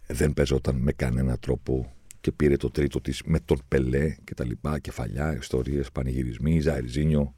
δεν 0.08 0.34
παίζονταν 0.34 0.76
με 0.76 0.92
κανένα 0.92 1.38
τρόπο 1.38 1.96
και 2.22 2.32
πήρε 2.32 2.58
το 2.58 2.72
τρίτο 2.72 3.02
της 3.02 3.22
με 3.26 3.40
τον 3.40 3.62
Πελέ 3.68 4.16
και 4.24 4.34
τα 4.34 4.46
λοιπά, 4.46 4.80
κεφαλιά, 4.80 5.36
ιστορίες, 5.36 5.92
πανηγυρισμοί, 5.92 6.60
Ζαριζίνιο. 6.60 7.36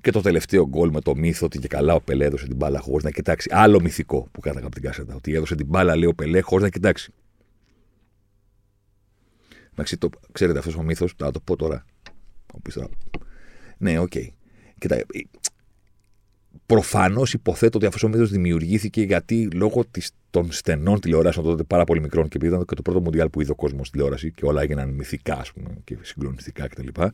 Και 0.00 0.10
το 0.10 0.20
τελευταίο 0.20 0.68
γκολ 0.68 0.90
με 0.90 1.00
το 1.00 1.16
μύθο 1.16 1.46
ότι 1.46 1.58
και 1.58 1.68
καλά 1.68 1.94
ο 1.94 2.00
Πελέ 2.00 2.24
έδωσε 2.24 2.46
την 2.46 2.56
μπάλα 2.56 2.80
χωρίς 2.80 3.04
να 3.04 3.10
κοιτάξει. 3.10 3.48
Άλλο 3.52 3.80
μυθικό 3.80 4.28
που 4.32 4.40
κάταγα 4.40 4.66
από 4.66 4.74
την 4.74 4.84
κάσετα. 4.84 5.14
Ότι 5.14 5.34
έδωσε 5.34 5.54
την 5.54 5.66
μπάλα, 5.66 5.96
λέει 5.96 6.08
ο 6.08 6.14
Πελέ, 6.14 6.40
χωρίς 6.40 6.64
να 6.64 6.70
κοιτάξει. 6.70 7.12
Εντάξει, 9.72 9.96
το, 9.96 10.10
ξέρετε 10.32 10.58
αυτός 10.58 10.76
ο 10.76 10.82
μύθος, 10.82 11.14
θα 11.16 11.30
το 11.30 11.40
πω 11.40 11.56
τώρα. 11.56 11.84
τώρα. 12.74 12.88
Ναι, 13.78 13.98
OK. 13.98 14.12
Okay. 14.14 14.26
Κοίτα, 14.78 15.04
Προφανώς 16.66 17.32
υποθέτω 17.32 17.78
ότι 17.78 17.86
αυτό 17.86 18.06
ο 18.06 18.10
μύθο 18.10 18.24
δημιουργήθηκε 18.24 19.02
γιατί 19.02 19.48
λόγω 19.50 19.84
της, 19.90 20.10
των 20.30 20.52
στενών 20.52 21.00
τηλεοράσεων 21.00 21.46
τότε 21.46 21.62
πάρα 21.62 21.84
πολύ 21.84 22.00
μικρών 22.00 22.28
και 22.28 22.36
επειδή 22.36 22.52
ήταν 22.52 22.64
και 22.64 22.74
το 22.74 22.82
πρώτο 22.82 23.00
Μουντιάλ 23.00 23.28
που 23.28 23.40
είδε 23.40 23.50
ο 23.50 23.54
κόσμος 23.54 23.90
τηλεόραση 23.90 24.32
και 24.32 24.44
όλα 24.44 24.62
έγιναν 24.62 24.88
μυθικά 24.88 25.38
ας 25.38 25.52
πούμε, 25.52 25.70
και 25.84 25.96
συγκλονιστικά 26.02 26.68
κτλ. 26.68 26.86
Και, 26.86 27.10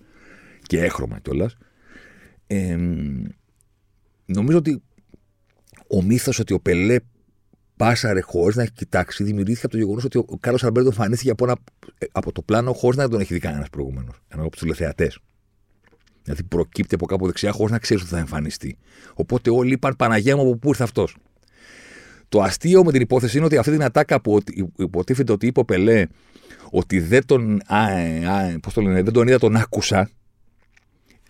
και 0.62 0.82
έχρωμα 0.82 1.18
κιόλας. 1.18 1.56
Ε, 2.46 2.76
νομίζω 4.26 4.58
ότι 4.58 4.82
ο 5.88 6.02
μύθος 6.02 6.38
ότι 6.38 6.52
ο 6.52 6.60
Πελέ 6.60 6.96
πάσαρε 7.76 8.20
χωρίς 8.20 8.56
να 8.56 8.62
έχει 8.62 8.72
κοιτάξει 8.72 9.24
δημιουργήθηκε 9.24 9.66
από 9.66 9.74
το 9.74 9.80
γεγονός 9.80 10.04
ότι 10.04 10.18
ο 10.18 10.38
Κάρλος 10.40 10.64
Αλμπέρτο 10.64 10.88
εμφανίστηκε 10.88 11.30
από, 11.30 11.52
από 12.12 12.32
το 12.32 12.42
πλάνο 12.42 12.72
χωρίς 12.72 12.96
να 12.96 13.08
τον 13.08 13.20
έχει 13.20 13.34
δει 13.34 13.40
κανένας 13.40 13.68
προηγούμενο. 13.68 14.14
Ενώ 14.28 14.42
από 14.42 14.50
του 14.50 14.58
τηλεθεατές. 14.58 15.18
Δηλαδή 16.28 16.48
προκύπτει 16.48 16.94
από 16.94 17.06
κάπου 17.06 17.26
δεξιά 17.26 17.52
χωρίς 17.52 17.72
να 17.72 17.78
ξέρεις 17.78 18.02
ότι 18.02 18.12
θα 18.12 18.18
εμφανιστεί. 18.18 18.76
Οπότε 19.14 19.50
όλοι 19.50 19.72
είπαν 19.72 19.96
Παναγία 19.96 20.36
μου 20.36 20.42
από 20.42 20.56
πού 20.56 20.68
ήρθε 20.68 20.82
αυτός; 20.82 21.16
Το 22.28 22.40
αστείο 22.42 22.84
με 22.84 22.92
την 22.92 23.00
υπόθεση 23.00 23.36
είναι 23.36 23.46
ότι 23.46 23.56
αυτή 23.56 23.70
την 23.70 23.82
ατάκα 23.82 24.20
που 24.20 24.40
υποτίθεται 24.76 25.32
ότι 25.32 25.46
είπε 25.46 25.60
ο 25.60 25.64
Πελέ 25.64 26.06
ότι 26.70 27.00
δεν 27.00 27.26
τον, 27.26 27.60
α, 27.66 27.82
α, 28.32 28.58
πώς 28.62 28.72
το 28.72 28.80
λένε, 28.80 29.02
δεν 29.02 29.12
τον 29.12 29.28
είδα, 29.28 29.38
τον 29.38 29.56
άκουσα, 29.56 30.10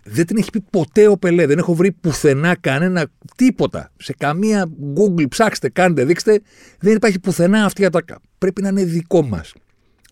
Δεν 0.04 0.26
την 0.26 0.36
έχει 0.36 0.50
πει 0.50 0.60
ποτέ 0.70 1.08
ο 1.08 1.16
Πελέ. 1.16 1.46
Δεν 1.46 1.58
έχω 1.58 1.74
βρει 1.74 1.92
πουθενά 1.92 2.56
κανένα 2.60 3.06
τίποτα. 3.36 3.92
Σε 3.96 4.14
καμία 4.18 4.68
Google 4.94 5.28
ψάξτε, 5.28 5.68
κάντε, 5.68 6.04
δείξτε. 6.04 6.40
Δεν 6.78 6.96
υπάρχει 6.96 7.18
πουθενά 7.18 7.64
αυτή 7.64 7.82
η 7.82 7.84
ατάκα. 7.84 8.20
Πρέπει 8.38 8.62
να 8.62 8.68
είναι 8.68 8.84
δικό 8.84 9.22
μας. 9.22 9.52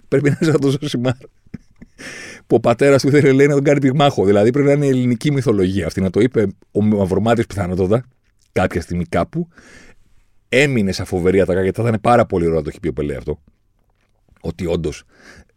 Πρέπει 0.08 0.30
να 0.30 0.38
είναι 0.40 0.50
σαν 0.50 0.60
το 0.60 0.70
Ζωσιμάρ. 0.70 1.14
Που 2.46 2.56
ο 2.56 2.60
πατέρας 2.60 3.02
του 3.02 3.10
θέλει 3.10 3.32
λέει, 3.32 3.46
να 3.46 3.54
τον 3.54 3.64
κάνει 3.64 3.80
πυγμάχο. 3.80 4.24
Δηλαδή 4.24 4.50
πρέπει 4.50 4.66
να 4.66 4.72
είναι 4.74 4.86
ελληνική 4.86 5.32
μυθολογία 5.32 5.86
αυτή. 5.86 6.00
Να 6.00 6.10
το 6.10 6.20
είπε 6.20 6.46
ο 6.70 6.82
Μαυρομάτη 6.82 7.44
πιθανότατα 7.46 8.04
κάποια 8.52 8.80
στιγμή 8.80 9.04
κάπου. 9.04 9.48
Έμεινε 10.48 10.92
σαν 10.92 11.06
φοβερή 11.06 11.40
ατάκα 11.40 11.62
γιατί 11.62 11.80
θα 11.80 11.88
ήταν 11.88 12.00
πάρα 12.00 12.26
πολύ 12.26 12.44
ωραίο 12.44 12.56
να 12.56 12.62
το 12.62 12.68
έχει 12.68 12.80
πει 12.80 12.88
ο 12.88 12.92
Πελέ 12.92 13.16
αυτό. 13.16 13.42
Ότι 14.40 14.66
όντως 14.66 15.04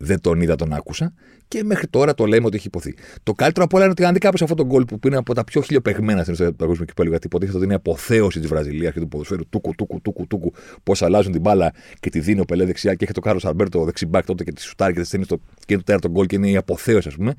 δεν 0.02 0.22
τον 0.22 0.42
είδα, 0.42 0.56
τον 0.56 0.74
άκουσα. 0.74 1.14
Και 1.48 1.64
μέχρι 1.64 1.88
τώρα 1.88 2.14
το 2.14 2.26
λέμε 2.26 2.46
ότι 2.46 2.56
έχει 2.56 2.68
ειπωθεί. 2.68 2.96
Το 3.24 3.34
καλύτερο 3.34 3.66
από 3.66 3.76
όλα 3.76 3.86
είναι 3.86 3.94
ότι 3.98 4.06
αν 4.06 4.14
δει 4.14 4.20
κάποιος 4.20 4.42
αυτό 4.42 4.56
τον 4.56 4.66
γκολ 4.66 4.86
που 4.86 5.00
είναι 5.08 5.18
από 5.18 5.34
τα 5.34 5.44
πιο 5.44 5.62
χιλιοπαιγμένα 5.62 6.20
στην 6.20 6.32
ιστορία 6.32 6.52
του 6.52 6.58
παγκόσμιου 6.58 6.86
κυπέλου, 6.86 7.10
γιατί 7.10 7.26
υποτίθεται 7.26 7.58
ότι 7.58 7.66
είναι 7.66 7.76
αποθέωση 7.76 8.40
της 8.40 8.50
Βραζιλίας 8.50 8.94
και 8.94 9.00
του 9.00 9.08
ποδοσφαίρου 9.08 9.50
τούκου, 9.50 9.76
τούκου, 9.76 10.02
τούκου, 10.02 10.28
τούκου, 10.28 10.54
πώς 10.84 11.02
αλλάζουν 11.02 11.32
την 11.32 11.42
μπάλα 11.42 11.74
και 12.00 12.10
τη 12.10 12.20
δίνει 12.20 12.40
ο 12.40 12.46
Πελέ 12.46 12.66
δεξιά 12.66 12.94
και 12.94 13.04
έχει 13.04 13.14
το 13.14 13.20
Κάρλος 13.20 13.40
Αλμπέρτο 13.44 13.84
δεξί 13.84 14.05
μπακ 14.05 14.26
τότε 14.26 14.44
και 14.44 14.52
τη 14.52 14.62
σουτάρει 14.62 14.94
και 14.94 15.00
τη 15.00 15.06
στέλνει 15.06 15.26
στο 15.26 15.40
και 15.66 15.76
το 15.76 15.84
τέταρτο 15.84 16.10
γκολ 16.10 16.26
και 16.26 16.36
είναι 16.36 16.50
η 16.50 16.56
αποθέωση, 16.56 17.08
ας 17.08 17.16
πούμε. 17.16 17.34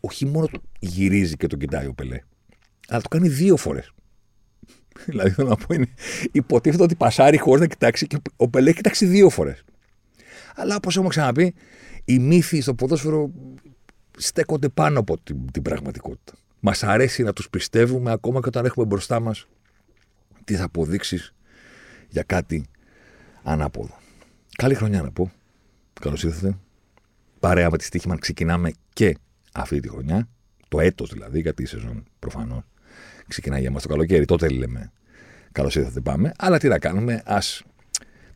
Όχι 0.00 0.26
μόνο 0.26 0.48
γυρίζει 0.78 1.36
και 1.36 1.46
τον 1.46 1.58
κοιτάει 1.58 1.86
ο 1.86 1.92
Πελέ, 1.92 2.18
αλλά 2.88 3.00
το 3.00 3.08
κάνει 3.08 3.28
δύο 3.28 3.56
φορές. 3.56 3.92
δηλαδή 5.06 5.30
θέλω 5.30 5.48
να 5.48 5.56
πω 5.56 5.74
είναι. 5.74 5.88
Υποτίθεται 6.32 6.82
ότι 6.82 6.94
πασάρει 6.94 7.38
χωρίς 7.38 7.60
να 7.60 7.66
κοιτάξει 7.66 8.06
και 8.06 8.16
ο 8.36 8.48
Πελέ 8.48 8.66
έχει 8.66 8.76
κοιτάξει 8.76 9.06
δύο 9.06 9.28
φορές. 9.28 9.64
Αλλά 10.54 10.76
όπως 10.76 10.94
έχουμε 10.94 11.08
ξαναπεί, 11.08 11.54
οι 12.04 12.18
μύθοι 12.18 12.60
στο 12.60 12.74
ποδόσφαιρο 12.74 13.30
στέκονται 14.16 14.68
πάνω 14.68 14.98
από 14.98 15.18
την, 15.18 15.50
την 15.50 15.62
πραγματικότητα. 15.62 16.32
Μας 16.60 16.82
αρέσει 16.82 17.22
να 17.22 17.32
τους 17.32 17.50
πιστεύουμε 17.50 18.12
ακόμα 18.12 18.40
και 18.40 18.48
όταν 18.48 18.64
έχουμε 18.64 18.86
μπροστά 18.86 19.20
μας 19.20 19.46
τις 20.44 20.60
αποδείξεις 20.60 21.34
για 22.08 22.22
κάτι 22.22 22.64
ανάποδο. 23.42 23.98
Καλή 24.56 24.74
χρονιά 24.74 25.02
να 25.02 25.10
πω. 25.10 25.32
Καλώς 26.00 26.22
ήρθατε. 26.22 26.58
Παρέα 27.40 27.70
με 27.70 27.78
τη 27.78 27.84
Στίχημαν 27.84 28.18
ξεκινάμε 28.18 28.72
και 28.92 29.16
αυτή 29.52 29.80
τη 29.80 29.88
χρονιά. 29.88 30.28
Το 30.68 30.80
έτος 30.80 31.10
δηλαδή, 31.10 31.40
γιατί 31.40 31.62
η 31.62 31.66
σεζόν 31.66 32.04
προφανώς 32.18 32.62
ξεκινάει 33.28 33.60
για 33.60 33.70
μας 33.70 33.82
το 33.82 33.88
καλοκαίρι. 33.88 34.24
Τότε 34.24 34.48
λέμε 34.48 34.92
καλώς 35.52 35.76
ήρθατε, 35.76 36.00
πάμε. 36.00 36.32
Αλλά 36.38 36.58
τι 36.58 36.68
να 36.68 36.78
κάνουμε, 36.78 37.22
ας 37.24 37.62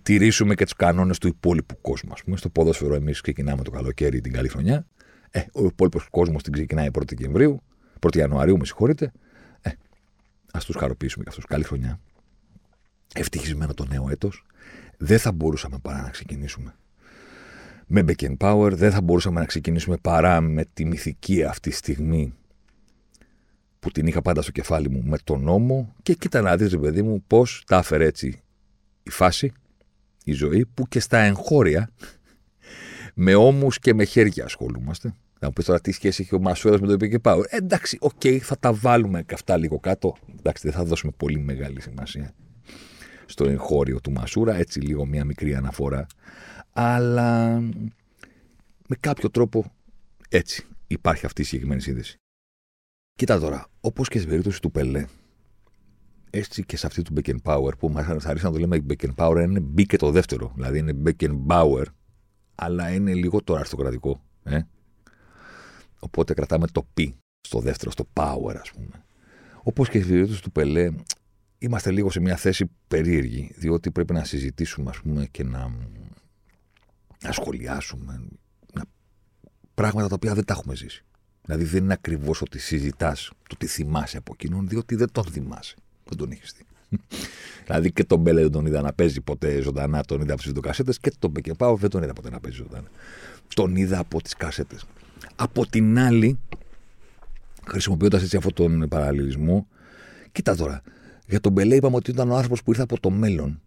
τηρήσουμε 0.09 0.55
και 0.55 0.65
τους 0.65 0.75
κανόνες 0.75 1.19
του 1.19 1.29
υπόλοιπου 1.29 1.81
κόσμου. 1.81 2.13
Α 2.13 2.23
πούμε, 2.25 2.37
στο 2.37 2.49
ποδόσφαιρο, 2.49 2.95
εμείς 2.95 3.21
ξεκινάμε 3.21 3.63
το 3.63 3.71
καλοκαίρι 3.71 4.21
την 4.21 4.33
καλή 4.33 4.49
χρονιά. 4.49 4.87
Ε, 5.31 5.41
ο 5.53 5.65
υπόλοιπος 5.65 6.09
κόσμος 6.11 6.43
την 6.43 6.53
ξεκινάει 6.53 6.89
1η 6.93 7.09
Δεκεμβρίου, 7.09 7.63
1η 8.01 8.17
Ιανουαρίου, 8.17 8.59
με 8.59 8.65
συγχωρείτε. 8.65 9.13
Ε, 9.61 9.71
ας 10.53 10.65
τους 10.65 10.77
χαροποιήσουμε 10.77 11.23
και 11.25 11.29
αυτούς. 11.31 11.47
Καλή 11.47 11.65
χρονιά. 11.65 12.01
Ευτυχισμένο 13.15 13.75
το 13.75 13.85
νέο 13.85 14.11
έτος. 14.11 14.47
Δεν 14.97 15.19
θα 15.19 15.33
μπορούσαμε 15.33 15.79
παρά 15.83 16.03
να 16.03 16.11
ξεκινήσουμε 16.11 16.75
Μπεκενμπάουερ. 17.87 18.71
Δεν 18.73 18.91
θα 18.93 19.01
μπορούσαμε 19.01 19.41
να 19.41 19.47
ξεκινήσουμε 19.47 19.97
παρά 19.97 20.41
με 20.41 20.65
τη 20.73 20.85
μυθική 20.85 21.45
αυτή 21.45 21.71
στιγμή 21.71 22.35
που 23.79 23.91
την 23.91 24.07
είχα 24.07 24.23
πάντα 24.23 24.43
στο 24.43 24.51
κεφάλι 24.51 24.91
μου 24.91 25.03
με 25.05 25.19
τον 25.25 25.43
ώμο 25.43 25.95
και 26.03 26.15
κοίτα 26.15 26.41
να 26.41 26.57
δεις, 26.57 26.79
παιδί 26.79 27.03
μου, 27.03 27.23
πώς 27.27 27.63
τα 27.67 27.77
έφερε 27.77 28.05
έτσι 28.05 28.41
η 29.03 29.11
φάση 29.11 29.53
η 30.29 30.33
ζωή 30.33 30.67
που 30.67 30.89
και 30.89 31.01
στα 31.01 31.19
εγχώρια 31.19 31.91
με 33.15 33.35
ώμους 33.35 33.79
και 33.79 33.95
με 33.95 34.05
χέρια 34.05 34.45
ασχολούμαστε. 34.45 35.15
Θα 35.39 35.47
μου 35.47 35.53
πεις 35.53 35.65
τώρα 35.65 35.81
τι 35.81 35.93
σχέση 35.93 36.23
έχει 36.23 36.35
ο 36.35 36.41
Μασούρας 36.41 36.81
με 36.81 36.87
τον 36.87 36.93
Μπεκενμπάουερ. 36.93 37.41
Ε, 37.41 37.57
εντάξει, 37.57 37.99
OK, 38.01 38.11
okay, 38.23 38.39
θα 38.39 38.59
τα 38.59 38.73
βάλουμε 38.73 39.23
και 39.23 39.35
αυτά 39.35 39.57
λίγο 39.57 39.81
κάτω. 39.81 40.17
Εντάξει, 40.39 40.69
δεν 40.69 40.77
θα 40.77 40.85
δώσουμε 40.85 41.13
πολύ 41.17 41.39
μεγάλη 41.39 41.81
σημασία 41.81 42.35
στο 43.27 43.45
εγχώριο 43.45 44.01
του 44.01 44.13
Μασούρα. 44.13 44.55
Έτσι, 44.55 44.81
λίγο 44.81 45.07
μια 45.07 45.25
μικρή 45.25 45.55
αναφορά. 45.55 46.07
Αλλά 46.73 47.61
με 48.89 48.97
κάποιο 49.01 49.31
τρόπο 49.31 49.73
έτσι 50.29 50.67
υπάρχει 50.87 51.27
αυτή 51.27 51.41
η 51.41 51.45
συγκεκριμένη 51.45 51.81
σύνδεση. 51.81 52.17
Κοίτα 53.15 53.39
τώρα, 53.41 53.67
όπως 53.81 54.09
και 54.09 54.19
στην 54.19 54.31
περίπτωση 54.31 54.61
του 54.61 54.71
Πελέ, 54.71 55.07
έτσι 56.31 56.65
και 56.65 56.77
σε 56.77 56.87
αυτή 56.87 57.03
του 57.03 57.13
Beckenbauer, 57.17 57.79
που 57.79 57.89
μας 57.89 58.27
αρέσει 58.27 58.45
να 58.45 58.51
το 58.53 58.59
λέμε 58.59 58.85
Beckenbauer, 58.89 59.43
είναι 59.43 59.61
μπήκε 59.61 59.97
το 59.97 60.11
δεύτερο. 60.11 60.53
Δηλαδή 60.55 60.79
είναι 60.79 60.95
Beckenbauer, 61.05 61.85
αλλά 62.55 62.91
είναι 62.91 63.15
λίγο 63.15 63.43
το 63.43 63.55
αριστοκρατικό. 63.55 64.23
Ε; 64.43 64.61
Οπότε 65.99 66.35
κρατάμε 66.35 66.67
το 66.67 66.83
π 66.95 66.99
στο 67.41 67.61
δεύτερο, 67.61 67.91
στο 67.91 68.09
power, 68.13 68.55
ας 68.61 68.71
πούμε. 68.71 69.05
Όπως 69.63 69.89
και 69.89 70.01
στη 70.01 70.11
περίπτωση 70.11 70.43
του 70.43 70.53
Πελέ, 70.53 70.93
είμαστε 71.59 71.91
λίγο 71.91 72.11
σε 72.11 72.21
μια 72.21 72.37
θέση 72.37 72.71
περίεργη, 72.89 73.53
διότι 73.57 73.91
πρέπει 73.91 74.13
να 74.13 74.25
συζητήσουμε, 74.25 74.91
ας 74.91 75.01
πούμε, 75.01 75.27
και 75.27 75.45
να, 75.45 75.73
να 77.23 77.33
σχολιάσουμε 77.33 78.29
να... 78.73 78.83
πράγματα 79.75 80.09
τα 80.09 80.15
οποία 80.15 80.35
δεν 80.35 80.45
τα 80.45 80.53
έχουμε 80.53 80.75
ζήσει. 80.75 81.05
Δηλαδή 81.45 81.65
δεν 81.65 81.85
είναι 81.85 81.93
ακριβώς 81.93 82.43
ότι 82.43 82.59
συζητάς 82.59 83.31
το 83.49 83.57
τι 83.57 83.67
θυμάσαι 83.67 84.17
από 84.17 84.33
εκείνον, 84.35 84.69
διότι 84.69 84.95
δεν 84.95 85.13
τον 85.13 85.25
θυμάσαι. 85.25 85.77
Δεν 86.09 86.19
τον 86.19 86.31
είχες 86.31 86.55
δει. 86.57 86.65
δηλαδή 87.65 87.93
και 87.93 88.05
τον 88.05 88.21
Μπέλε 88.21 88.41
δεν 88.41 88.51
τον 88.51 88.67
είδα 88.67 88.81
να 88.81 88.93
παίζει 88.93 89.21
ποτέ 89.21 89.61
ζωντανά, 89.61 90.03
τον 90.03 90.21
είδα 90.21 90.33
από 90.33 90.37
τις 90.37 90.47
βιντεοκασέτες 90.47 90.99
και 90.99 91.13
τον 91.19 91.31
Μπεκεπάου 91.31 91.77
δεν 91.77 91.91
τον 91.91 92.03
είδα 92.03 92.13
ποτέ 92.13 92.31
να 92.31 92.41
παίζει 92.41 92.57
ζωντανά. 92.57 92.89
Τον 93.55 93.77
είδα 93.77 93.99
από 93.99 94.23
τις 94.23 94.35
κασέτες. 94.35 94.85
Από 95.37 95.67
την 95.67 95.99
άλλη, 95.99 96.39
χρησιμοποιώντας 97.67 98.23
έτσι 98.23 98.37
αυτόν 98.37 98.53
τον 98.53 98.89
παραλληλισμό, 98.89 99.67
κοίτα 100.33 100.57
τώρα. 100.57 100.83
Για 101.27 101.41
τον 101.41 101.53
Μπελέ 101.53 101.75
είπαμε 101.75 101.97
ότι 101.97 102.11
ήταν 102.11 102.31
ο 102.31 102.35
άνθρωπος 102.35 102.63
που 102.63 102.71
ήρθε 102.71 102.83
από 102.83 103.01
το 103.01 103.11
μέλλον. 103.11 103.61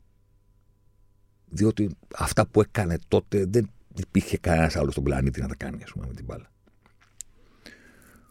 Διότι 1.49 1.89
αυτά 2.15 2.47
που 2.47 2.61
έκανε 2.61 2.97
τότε 3.07 3.45
δεν 3.45 3.69
υπήρχε 3.95 4.37
κανένας 4.37 4.75
άλλος 4.75 4.91
στον 4.91 5.03
πλανήτη 5.03 5.41
να 5.41 5.47
τα 5.47 5.55
κάνει, 5.55 5.83
ας 5.83 5.91
πούμε, 5.91 6.05
με 6.07 6.13
την 6.13 6.25
μπάλα. 6.25 6.51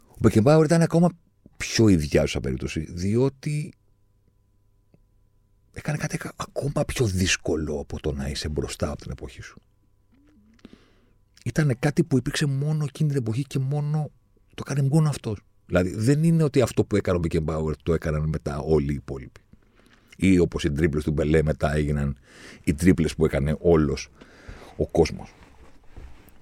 Ο 0.08 0.16
Μπεκεμπάουρ 0.18 0.64
ήταν 0.64 0.82
ακόμα 0.82 1.10
πιο 1.56 1.88
ιδιάζουσα 1.88 2.40
περίπτωση, 2.40 2.86
διότι 2.92 3.72
έκανε 5.80 5.98
κάτι 5.98 6.18
ακόμα 6.36 6.84
πιο 6.86 7.06
δύσκολο 7.06 7.78
από 7.78 8.00
το 8.00 8.12
να 8.12 8.28
είσαι 8.28 8.48
μπροστά 8.48 8.90
από 8.90 9.02
την 9.02 9.10
εποχή 9.10 9.42
σου. 9.42 9.60
Ήταν 11.44 11.76
κάτι 11.78 12.04
που 12.04 12.16
υπήρξε 12.16 12.46
μόνο 12.46 12.84
εκείνη 12.84 13.08
την 13.08 13.18
εποχή 13.18 13.42
και 13.42 13.58
μόνο 13.58 14.10
το 14.54 14.64
έκανε 14.66 14.88
μόνο 14.88 15.08
αυτό. 15.08 15.36
Δηλαδή 15.66 15.94
δεν 15.96 16.24
είναι 16.24 16.42
ότι 16.42 16.60
αυτό 16.60 16.84
που 16.84 16.96
έκανε 16.96 17.16
ο 17.16 17.20
Μπικεμπάουερ 17.20 17.82
το 17.82 17.94
έκαναν 17.94 18.28
μετά 18.28 18.58
όλοι 18.58 18.92
οι 18.92 18.94
υπόλοιποι. 18.94 19.40
Ή 20.16 20.38
όπως 20.38 20.64
οι 20.64 20.70
τρίπλες 20.70 21.04
του 21.04 21.10
Μπελέ 21.10 21.42
μετά 21.42 21.74
έγιναν 21.74 22.16
οι 22.64 22.74
τρίπλες 22.74 23.14
που 23.14 23.24
έκανε 23.24 23.56
όλος 23.60 24.08
ο 24.76 24.86
κόσμος. 24.86 25.34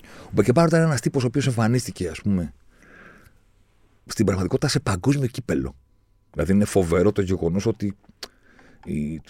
Ο 0.02 0.30
Μπεκεμπάουερ 0.32 0.68
ήταν 0.68 0.82
ένας 0.82 1.00
τύπος 1.00 1.24
ο 1.24 1.26
οποίος 1.26 1.46
εμφανίστηκε, 1.46 2.08
ας 2.08 2.20
πούμε, 2.20 2.54
στην 4.06 4.24
πραγματικότητα 4.24 4.68
σε 4.68 4.80
παγκόσμιο 4.80 5.26
κύπελο. 5.26 5.76
Δηλαδή 6.32 6.52
είναι 6.52 6.64
φοβερό 6.64 7.12
το 7.12 7.22
γεγονός 7.22 7.66
ότι 7.66 7.96
η, 8.84 9.20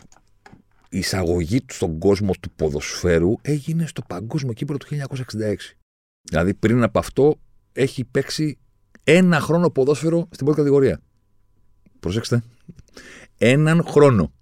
εισαγωγή 0.89 1.61
του 1.63 1.75
στον 1.75 1.99
κόσμο 1.99 2.31
του 2.41 2.51
ποδοσφαίρου 2.51 3.35
έγινε 3.43 3.87
στο 3.87 4.03
παγκόσμιο 4.03 4.53
κύπελο 4.53 4.79
του 4.79 4.87
1966. 5.37 5.55
Δηλαδή 6.23 6.55
πριν 6.55 6.83
από 6.83 6.99
αυτό 6.99 7.41
έχει 7.73 8.05
παίξει 8.05 8.59
ένα 9.05 9.41
χρόνο 9.41 9.71
ποδόσφαιρο 9.71 10.29
στην 10.31 10.45
πρώτη 10.45 10.61
κατηγορία. 10.61 11.01
Προσέξτε. 12.01 12.43
Έναν 13.39 13.85
χρόνο. 13.85 14.33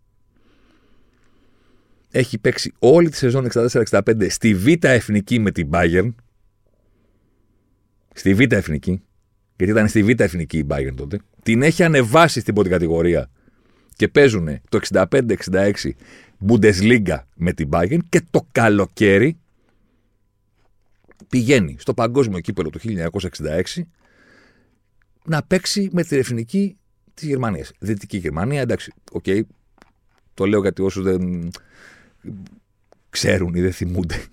Έχει 2.11 2.39
παίξει 2.39 2.73
όλη 2.79 3.09
τη 3.09 3.17
σεζόν 3.17 3.49
64-65 3.53 4.27
στη 4.29 4.55
Β' 4.55 4.85
Εθνική 4.85 5.39
με 5.39 5.51
την 5.51 5.71
Bayern. 5.73 6.15
Στη 8.15 8.35
Β' 8.35 8.53
Εθνική. 8.53 9.03
Γιατί 9.57 9.73
ήταν 9.73 9.89
στη 9.89 10.03
Β' 10.03 10.21
Εθνική 10.21 10.59
η 10.59 10.67
Bayern 10.71 10.95
τότε. 10.97 11.19
Την 11.43 11.63
έχει 11.63 11.83
ανεβάσει 11.83 12.41
στην 12.41 12.55
πρώτη 12.55 12.69
κατηγορία 12.69 13.31
και 13.97 14.09
παίζουν 14.09 14.61
το 14.69 14.81
65-66 14.93 15.73
Bundesliga 16.49 17.19
με 17.35 17.53
την 17.53 17.69
Bayern 17.73 17.99
και 18.09 18.23
το 18.31 18.47
καλοκαίρι 18.53 19.39
πηγαίνει 21.29 21.77
στο 21.79 21.95
παγκόσμιο 21.95 22.41
κύπελο 22.41 22.71
του 22.71 22.81
1966 22.83 23.83
να 25.25 25.43
παίξει 25.43 25.89
με 25.93 26.03
την 26.03 26.19
εθνική 26.19 26.77
της 27.15 27.29
Γερμανίας. 27.29 27.73
Δυτική 27.79 28.17
Γερμανία, 28.17 28.61
εντάξει, 28.61 28.93
OK. 29.13 29.25
Okay, 29.27 29.41
το 30.35 30.45
λέω 30.45 30.61
γιατί 30.61 30.83
όσους 30.83 31.05
δεν 31.05 31.51
ξέρουν 33.11 33.55
ή 33.55 33.61
δεν 33.61 33.73
θυμούνται 33.73 34.25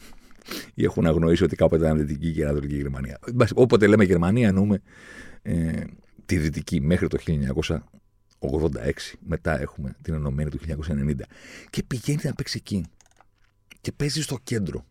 ή 0.73 0.83
έχουν 0.83 1.05
αγνοήσει 1.05 1.43
ότι 1.43 1.55
κάποτε 1.55 1.85
ήταν 1.85 1.97
Δυτική 1.97 2.31
και 2.31 2.43
Ανατολική 2.43 2.75
Γερμανία. 2.75 3.19
Όποτε 3.53 3.87
λέμε 3.87 4.03
Γερμανία, 4.03 4.47
εννοούμε 4.47 4.81
ε, 5.41 5.83
τη 6.25 6.37
Δυτική 6.37 6.81
μέχρι 6.81 7.07
το 7.07 7.17
1986. 8.51 9.13
Μετά 9.19 9.59
έχουμε 9.61 9.95
την 10.01 10.13
Ενωμένη 10.13 10.49
του 10.49 10.59
1990. 10.59 11.13
Και 11.69 11.83
πηγαίνει 11.83 12.19
να 12.23 12.33
παίξει 12.33 12.57
εκεί. 12.57 12.85
Και 13.81 13.91
παίζει 13.91 14.21
στο 14.21 14.37
κέντρο. 14.43 14.85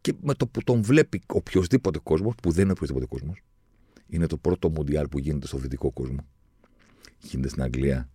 Και 0.00 0.12
με 0.20 0.34
το 0.34 0.46
που 0.46 0.62
τον 0.62 0.82
βλέπει 0.82 1.22
οποιοδήποτε 1.26 1.98
κόσμος, 2.02 2.34
που 2.42 2.50
δεν 2.50 2.62
είναι 2.62 2.72
οποιοδήποτε 2.72 3.06
κόσμος, 3.06 3.42
Είναι 4.08 4.26
το 4.26 4.36
πρώτο 4.36 4.70
Μουντιάλ 4.70 5.08
που 5.08 5.18
γίνεται 5.18 5.46
στο 5.46 5.58
δυτικό 5.58 5.90
κόσμο. 5.90 6.18
Γίνεται 7.18 7.48
στην 7.48 7.62
Αγγλία. 7.62 8.08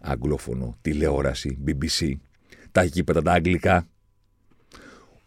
Αγγλόφωνο, 0.00 0.78
τηλεόραση, 0.82 1.58
BBC. 1.66 2.12
Τα 2.72 2.84
γήπεδα 2.84 3.22
τα 3.22 3.32
αγγλικά. 3.32 3.86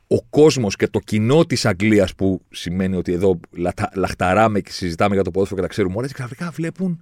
Ο 0.07 0.21
κόσμος 0.23 0.75
και 0.75 0.88
το 0.88 0.99
κοινό 0.99 1.45
της 1.45 1.65
Αγγλίας 1.65 2.15
που 2.15 2.41
σημαίνει 2.49 2.95
ότι 2.95 3.11
εδώ 3.13 3.39
λατα- 3.51 3.91
λαχταράμε 3.95 4.61
και 4.61 4.71
συζητάμε 4.71 5.13
για 5.15 5.23
το 5.23 5.31
ποδόσφαιρο 5.31 5.61
και 5.61 5.67
τα 5.67 5.73
ξέρουμε 5.73 5.95
όλα 5.97 6.07
και 6.07 6.13
ξαφνικά 6.13 6.49
βλέπουν 6.51 7.01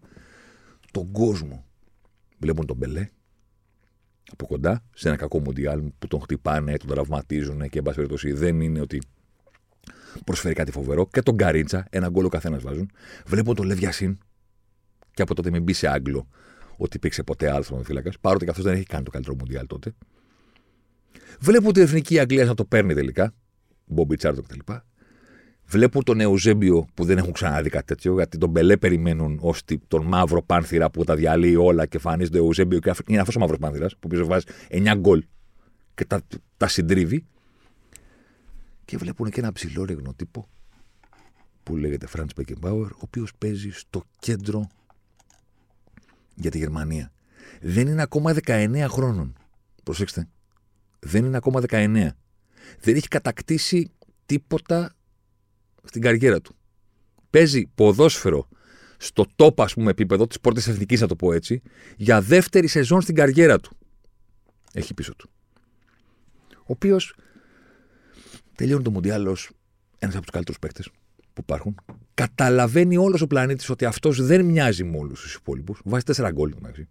τον 0.98 1.12
κόσμο. 1.12 1.66
Βλέπουν 2.38 2.66
τον 2.66 2.78
Μπελέ 2.78 3.10
από 4.32 4.46
κοντά 4.46 4.84
σε 4.94 5.08
ένα 5.08 5.18
κακό 5.18 5.40
Μουντιάλ 5.40 5.84
που 6.00 6.08
τον 6.08 6.22
χτυπάνε, 6.22 6.78
τον 6.78 6.88
τραυματίζουν 6.90 7.70
και 7.70 7.78
εν 7.78 7.84
πάση 7.84 7.96
περιπτώσει 7.96 8.32
δεν 8.32 8.62
είναι 8.62 8.82
ότι 8.82 9.02
προσφέρει 10.26 10.54
κάτι 10.54 10.72
φοβερό. 10.72 11.08
Και 11.08 11.22
τον 11.22 11.38
Καρίτσα, 11.38 11.88
ένα 11.90 12.10
γκολ 12.10 12.26
ο 12.26 12.30
καθένας 12.30 12.64
βάζουν. 12.64 12.92
Βλέπω 13.26 13.56
τον 13.56 13.66
Λεβιασίν 13.66 14.18
και 15.14 15.22
από 15.22 15.36
τότε 15.36 15.50
μην 15.50 15.64
μπει 15.64 15.74
σε 15.74 15.88
Άγγλο 15.88 16.28
ότι 16.78 16.98
υπήρξε 16.98 17.24
ποτέ 17.24 17.52
άλλο 17.52 17.82
φύλακας, 17.84 18.20
παρότι 18.20 18.44
και 18.44 18.50
αυτός 18.50 18.66
δεν 18.66 18.74
έχει 18.74 18.86
κάνει 18.86 19.04
το 19.04 19.12
καλύτερο 19.12 19.36
Μουντιάλ 19.40 19.68
τότε. 19.68 19.94
Βλέπω 21.40 21.72
την 21.72 21.82
εθνική 21.82 22.20
Αγγλίας 22.20 22.48
να 22.48 22.54
το 22.54 22.66
παίρνει 22.66 22.94
τελικά. 22.94 23.34
Μπομπι 23.86 24.16
Τσάρτο 24.16 24.42
κτλ. 24.42 24.74
Βλέπω 25.70 26.04
τον 26.04 26.20
Εουζέμπιο 26.20 26.88
που 26.94 27.06
δεν 27.06 27.18
έχουν 27.18 27.32
ξαναδεί 27.32 27.70
κάτι 27.70 27.86
τέτοιο, 27.86 28.14
γιατί 28.14 28.38
τον 28.38 28.50
Μπελέ 28.50 28.78
περιμένουν 28.78 29.38
ως 29.42 29.62
τον 29.88 30.06
μαύρο 30.06 30.42
πάνθυρα 30.42 30.90
που 30.90 31.04
τα 31.04 31.16
διαλύει 31.16 31.56
όλα 31.60 31.86
και 31.86 31.96
εμφανίζεται 31.96 32.40
ο 32.40 32.44
Εουζέμπιο 32.44 32.80
και 32.80 32.94
είναι 33.08 33.20
αυτός 33.20 33.36
ο 33.36 33.40
μαύρος 33.40 33.60
πάνθυρας 33.60 33.96
που 34.00 34.08
πίσω 34.08 34.26
βάζει 34.26 34.46
9 34.70 34.94
γκολ 34.98 35.24
και 35.96 36.06
τα, 36.06 36.22
τα 36.58 36.68
συντρίβει. 36.68 37.26
Και 38.86 38.98
βλέπουν 38.98 39.30
και 39.30 39.40
ένα 39.40 39.52
ψηλό 39.52 39.86
ρεγνοτύπο 39.86 40.48
που 41.64 41.76
λέγεται 41.76 42.08
Franz 42.16 42.28
Beckenbauer, 42.36 42.90
ο 42.94 43.00
οποίος 43.00 43.32
παίζει 43.38 43.70
στο 43.70 44.04
κέντρο 44.20 44.68
για 46.36 46.52
τη 46.52 46.58
Γερμανία. 46.58 47.12
Δεν 47.62 47.88
είναι 47.88 48.02
ακόμα 48.02 48.36
19 48.46 48.86
χρόνων. 48.88 49.34
Προσέξτε. 49.84 50.28
Δεν 51.00 51.26
είναι 51.26 51.38
ακόμα 51.38 51.62
19. 51.68 52.08
Δεν 52.80 52.96
έχει 52.96 53.08
κατακτήσει 53.08 53.92
τίποτα 54.26 54.97
στην 55.88 56.02
καριέρα 56.02 56.42
του. 56.42 56.56
Παίζει 57.30 57.68
ποδόσφαιρο 57.76 58.48
στο 58.98 59.26
top, 59.36 59.54
ας 59.58 59.74
πούμε, 59.74 59.92
επίπεδο 59.92 60.28
της 60.28 60.40
πρώτη 60.40 60.60
εθνικής, 60.68 61.02
να 61.02 61.08
το 61.08 61.16
πω 61.16 61.34
έτσι, 61.34 61.62
για 61.98 62.22
δεύτερη 62.22 62.68
σεζόν 62.68 63.02
στην 63.02 63.16
καριέρα 63.16 63.60
του. 63.60 63.78
Έχει 64.74 64.94
πίσω 64.94 65.16
του. 65.16 65.30
Ο 66.52 66.74
οποίος 66.74 67.16
τελειώνει 68.56 68.84
το 68.84 68.92
Μουντιάλ 68.92 69.28
ως 69.28 69.50
ένας 70.00 70.14
από 70.16 70.24
τους 70.24 70.32
καλύτερους 70.32 70.60
παίκτες 70.60 70.90
που 71.34 71.42
υπάρχουν. 71.42 71.76
Καταλαβαίνει 72.14 72.98
όλος 72.98 73.22
ο 73.22 73.28
πλανήτης 73.28 73.70
ότι 73.70 73.86
αυτός 73.86 74.26
δεν 74.26 74.46
μοιάζει 74.46 74.84
με 74.84 74.98
όλους 74.98 75.22
τους 75.22 75.36
υπόλοιπους. 75.36 75.82
Βάζει 75.86 76.04
τέσσερα 76.04 76.32
γκολ 76.32 76.54
εντάξει. 76.58 76.88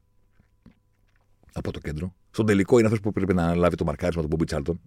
Από 1.52 1.72
το 1.72 1.78
κέντρο. 1.78 2.14
Στον 2.30 2.46
τελικό 2.46 2.76
είναι 2.76 2.86
αυτός 2.86 3.02
που 3.02 3.12
πρέπει 3.12 3.34
να 3.34 3.42
αναλάβει 3.42 3.76
το 3.76 3.84
μαρκάρισμα 3.84 4.22
του 4.22 4.28
Μπομπι 4.28 4.44
Τσάλτον. 4.44 4.80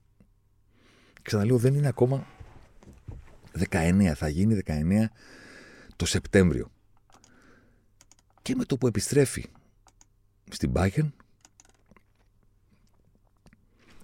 Ξαναλέω, 1.22 1.58
δεν 1.58 1.74
είναι 1.74 1.88
ακόμα 1.88 2.28
19. 3.70 4.12
Θα 4.16 4.28
γίνει 4.28 4.62
19 4.66 5.06
το 5.96 6.06
Σεπτέμβριο. 6.06 6.72
Και 8.42 8.56
με 8.56 8.66
το 8.66 8.78
που 8.78 8.88
επιστρέφει 8.88 9.46
στην 10.50 10.72
Bayern, 10.76 11.10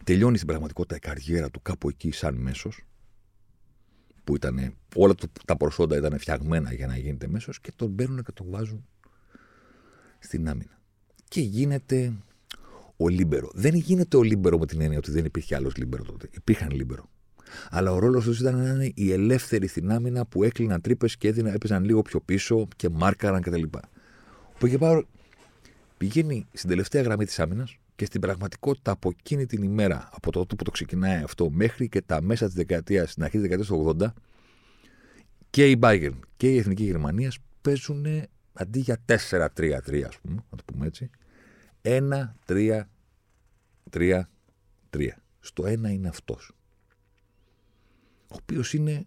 τελειώνει 0.03 0.35
στην 0.35 0.47
πραγματικότητα 0.47 0.95
η 0.95 0.99
καριέρα 0.99 1.49
του 1.49 1.61
κάπου 1.61 1.89
εκεί 1.89 2.11
σαν 2.11 2.35
μέσος, 2.35 2.85
που 4.23 4.35
ήταν, 4.35 4.75
όλα 4.95 5.15
του, 5.15 5.31
τα 5.45 5.57
προσόντα 5.57 5.97
ήταν 5.97 6.19
φτιαγμένα 6.19 6.73
για 6.73 6.87
να 6.87 6.97
γίνεται 6.97 7.27
μέσος 7.27 7.61
και 7.61 7.71
τον 7.75 7.95
παίρνουν 7.95 8.23
και 8.23 8.31
τον 8.31 8.49
βάζουν 8.49 8.87
στην 10.19 10.49
άμυνα. 10.49 10.79
Και 11.27 11.41
γίνεται 11.41 12.13
ο 12.97 13.07
Λίμπερο. 13.07 13.49
Δεν 13.53 13.75
γίνεται 13.75 14.17
ο 14.17 14.23
Λίμπερο 14.23 14.57
με 14.57 14.65
την 14.65 14.81
έννοια 14.81 14.97
ότι 14.97 15.11
δεν 15.11 15.25
υπήρχε 15.25 15.55
άλλος 15.55 15.75
Λίμπερο 15.75 16.03
τότε. 16.03 16.29
Υπήρχαν 16.31 16.71
Λίμπερο. 16.71 17.09
Αλλά 17.69 17.91
ο 17.91 17.99
ρόλος 17.99 18.23
τους 18.23 18.39
ήταν 18.39 18.57
να 18.57 18.69
είναι 18.69 18.91
οι 18.95 19.11
ελεύθεροι 19.11 19.67
στην 19.67 19.91
άμυνα 19.91 20.25
που 20.25 20.43
έκλειναν 20.43 20.81
τρύπες 20.81 21.17
και 21.17 21.27
έδιναν, 21.27 21.53
έπαιζαν 21.53 21.83
λίγο 21.83 22.01
πιο 22.01 22.19
πίσω 22.19 22.67
και 22.75 22.89
μάρκαραν 22.89 23.41
κτλ. 23.41 23.63
Ο 23.73 23.79
Μπεκενμπάουερ 24.59 25.03
πηγαίνει 25.97 26.47
στην 26.53 26.69
τελευταία 26.69 27.01
γραμμή 27.01 27.25
της 27.25 27.39
άμυνας 27.39 27.77
και 27.95 28.05
στην 28.05 28.21
πραγματικότητα 28.21 28.91
από 28.91 29.09
εκείνη 29.09 29.45
την 29.45 29.63
ημέρα, 29.63 30.09
από 30.11 30.31
το 30.31 30.39
τότε 30.39 30.55
που 30.55 30.63
το 30.63 30.71
ξεκινάει 30.71 31.23
αυτό 31.23 31.49
μέχρι 31.49 31.89
και 31.89 32.01
τα 32.01 32.21
μέσα 32.21 32.45
της 32.45 32.55
δεκαετίας, 32.55 33.11
στην 33.11 33.23
αρχή 33.23 33.39
της 33.39 33.41
δεκαετίας 33.41 33.67
του 33.67 33.97
80, 33.99 34.13
και 35.49 35.69
η 35.69 35.79
Bayern 35.81 36.19
και 36.37 36.51
η 36.51 36.57
Εθνική 36.57 36.83
Γερμανία 36.83 37.31
παίζουν 37.61 38.05
αντί 38.53 38.79
για 38.79 38.97
4-3-3, 39.05 40.07
ας 40.07 40.19
πούμε, 40.19 40.43
να 40.49 40.57
το 40.57 40.63
πούμε 40.65 40.85
έτσι, 40.85 41.09
1-3-3-3. 41.81 42.85
Στο 45.39 45.65
ένα 45.65 45.89
είναι 45.89 46.07
αυτός. 46.07 46.51
Ο 48.35 48.37
οποίος 48.41 48.73
είναι 48.73 49.05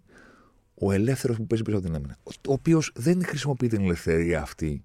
ο 0.75 0.93
ελεύθερος 0.93 1.37
που 1.37 1.47
παίζει 1.47 1.65
πίσω 1.65 1.77
από 1.77 1.87
την 1.87 1.95
άμυνα. 1.95 2.17
Ο 2.25 2.53
οποίος 2.53 2.93
δεν 2.95 3.25
χρησιμοποιεί 3.25 3.69
την 3.69 3.81
ελευθερία 3.81 4.43
αυτή 4.43 4.85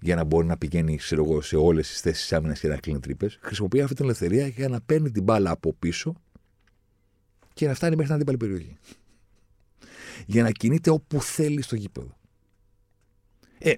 για 0.00 0.14
να 0.14 0.24
μπορεί 0.24 0.46
να 0.46 0.58
πηγαίνει 0.58 0.96
ξέρω 0.96 1.24
εγώ, 1.24 1.40
σε 1.40 1.56
όλες 1.56 1.88
τις 1.88 2.00
θέσεις 2.00 2.32
άμυνας 2.32 2.60
και 2.60 2.68
να 2.68 2.76
κλείνει 2.76 3.00
τρύπες. 3.00 3.38
Χρησιμοποιεί 3.42 3.80
αυτή 3.80 3.94
την 3.94 4.04
ελευθερία 4.04 4.46
για 4.46 4.68
να 4.68 4.80
παίρνει 4.80 5.10
την 5.10 5.22
μπάλα 5.22 5.50
από 5.50 5.72
πίσω 5.72 6.14
και 7.54 7.66
να 7.66 7.74
φτάνει 7.74 7.90
μέχρι 7.96 8.06
την 8.06 8.14
αντίπαλη 8.14 8.36
περιοχή. 8.36 8.76
Για 10.26 10.42
να 10.42 10.50
κινείται 10.50 10.90
όπου 10.90 11.22
θέλει 11.22 11.62
στο 11.62 11.76
γήπεδο. 11.76 12.16
Ε, 13.58 13.74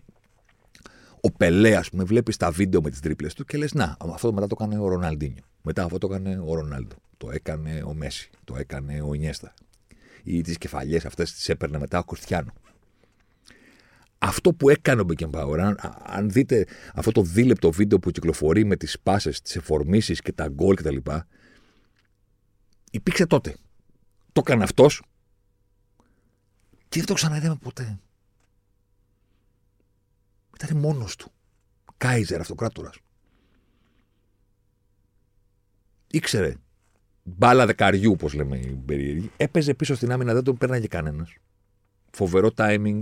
ο 1.20 1.30
Πελέ, 1.30 1.76
ας 1.76 1.90
πούμε, 1.90 2.04
βλέπεις 2.04 2.36
τα 2.36 2.50
βίντεο 2.50 2.80
με 2.82 2.90
τις 2.90 3.00
τρίπλες 3.00 3.34
του 3.34 3.44
και 3.44 3.58
λες: 3.58 3.72
Να, 3.72 3.96
αυτό 4.00 4.32
μετά 4.32 4.46
το 4.46 4.56
έκανε 4.60 4.78
ο 4.78 4.88
Ροναλντίνιο. 4.88 5.42
Μετά 5.62 5.84
αυτό 5.84 5.98
το 5.98 6.06
έκανε 6.14 6.42
ο 6.46 6.54
Ρονάλντο. 6.54 6.96
Το 7.16 7.30
έκανε 7.30 7.82
ο 7.82 7.94
Μέση. 7.94 8.30
Το 8.44 8.56
έκανε 8.56 9.02
ο 9.02 9.14
Ινιέστα. 9.14 9.54
Ή 10.22 10.40
τις 10.40 10.58
κεφαλιές 10.58 11.04
αυτές 11.04 11.32
τις 11.32 11.48
έπαιρνε 11.48 11.78
μετά 11.78 11.98
ο 11.98 12.04
Κριστιανό. 12.04 12.52
Αυτό 14.18 14.54
που 14.54 14.68
έκανε 14.68 15.00
ο 15.00 15.04
Μπεκεμπάουρ, 15.04 15.60
αν, 15.60 15.78
αν 16.06 16.30
δείτε 16.30 16.66
αυτό 16.94 17.12
το 17.12 17.22
δίλεπτο 17.22 17.70
βίντεο 17.70 17.98
που 17.98 18.10
κυκλοφορεί 18.10 18.64
με 18.64 18.76
τις 18.76 19.00
πάσες, 19.00 19.40
τις 19.40 19.56
εφορμήσεις 19.56 20.20
και 20.20 20.32
τα 20.32 20.48
γκολ 20.48 20.74
κτλ. 20.74 20.96
Υπήρξε 22.90 23.26
τότε. 23.26 23.56
Το 24.32 24.40
έκανε 24.40 24.62
αυτός 24.62 25.02
και 26.88 26.98
δεν 26.98 27.06
το 27.06 27.14
ξαναείδαμε 27.14 27.56
ποτέ. 27.62 27.98
Ήταν 30.62 30.76
μόνος 30.76 31.16
του. 31.16 31.32
Κάιζερ, 31.96 32.40
αυτοκράτορας. 32.40 32.96
Ήξερε. 36.06 36.54
Μπάλα 37.36 37.66
δεκαριού, 37.66 38.12
όπως 38.12 38.34
λέμε 38.34 38.56
οι 38.56 38.82
περίεργοι. 38.86 39.30
Έπαιζε 39.36 39.74
πίσω 39.74 39.94
στην 39.94 40.12
άμυνα, 40.12 40.34
δεν 40.34 40.44
τον 40.44 40.56
πέρναγε 40.56 40.86
κανένας. 40.86 41.34
Φοβερό 42.10 42.50
timing, 42.56 43.00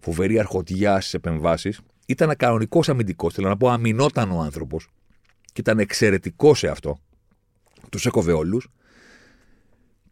φοβερή 0.00 0.38
αρχοντιά 0.38 1.00
στις 1.00 1.14
επεμβάσεις. 1.14 1.80
Ήταν 2.06 2.36
κανονικός 2.36 2.88
αμυντικός, 2.88 3.34
θέλω 3.34 3.48
να 3.48 3.56
πω, 3.56 3.68
αμυνόταν 3.68 4.30
ο 4.30 4.40
άνθρωπος. 4.40 4.88
Και 5.52 5.60
ήταν 5.60 5.78
εξαιρετικό 5.78 6.54
σε 6.54 6.68
αυτό. 6.68 6.98
Τους 7.90 8.06
έκοβε 8.06 8.32
όλους. 8.32 8.68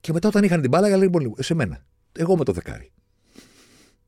Και 0.01 0.13
μετά 0.13 0.29
όταν 0.29 0.45
είχαν 0.45 0.61
την 0.61 0.71
μπάλα, 0.71 0.87
έλεγε 0.87 1.03
λοιπόν, 1.03 1.35
σε 1.39 1.55
μένα. 1.55 1.85
Εγώ 2.13 2.37
με 2.37 2.45
το 2.45 2.53
δεκάρι. 2.53 2.93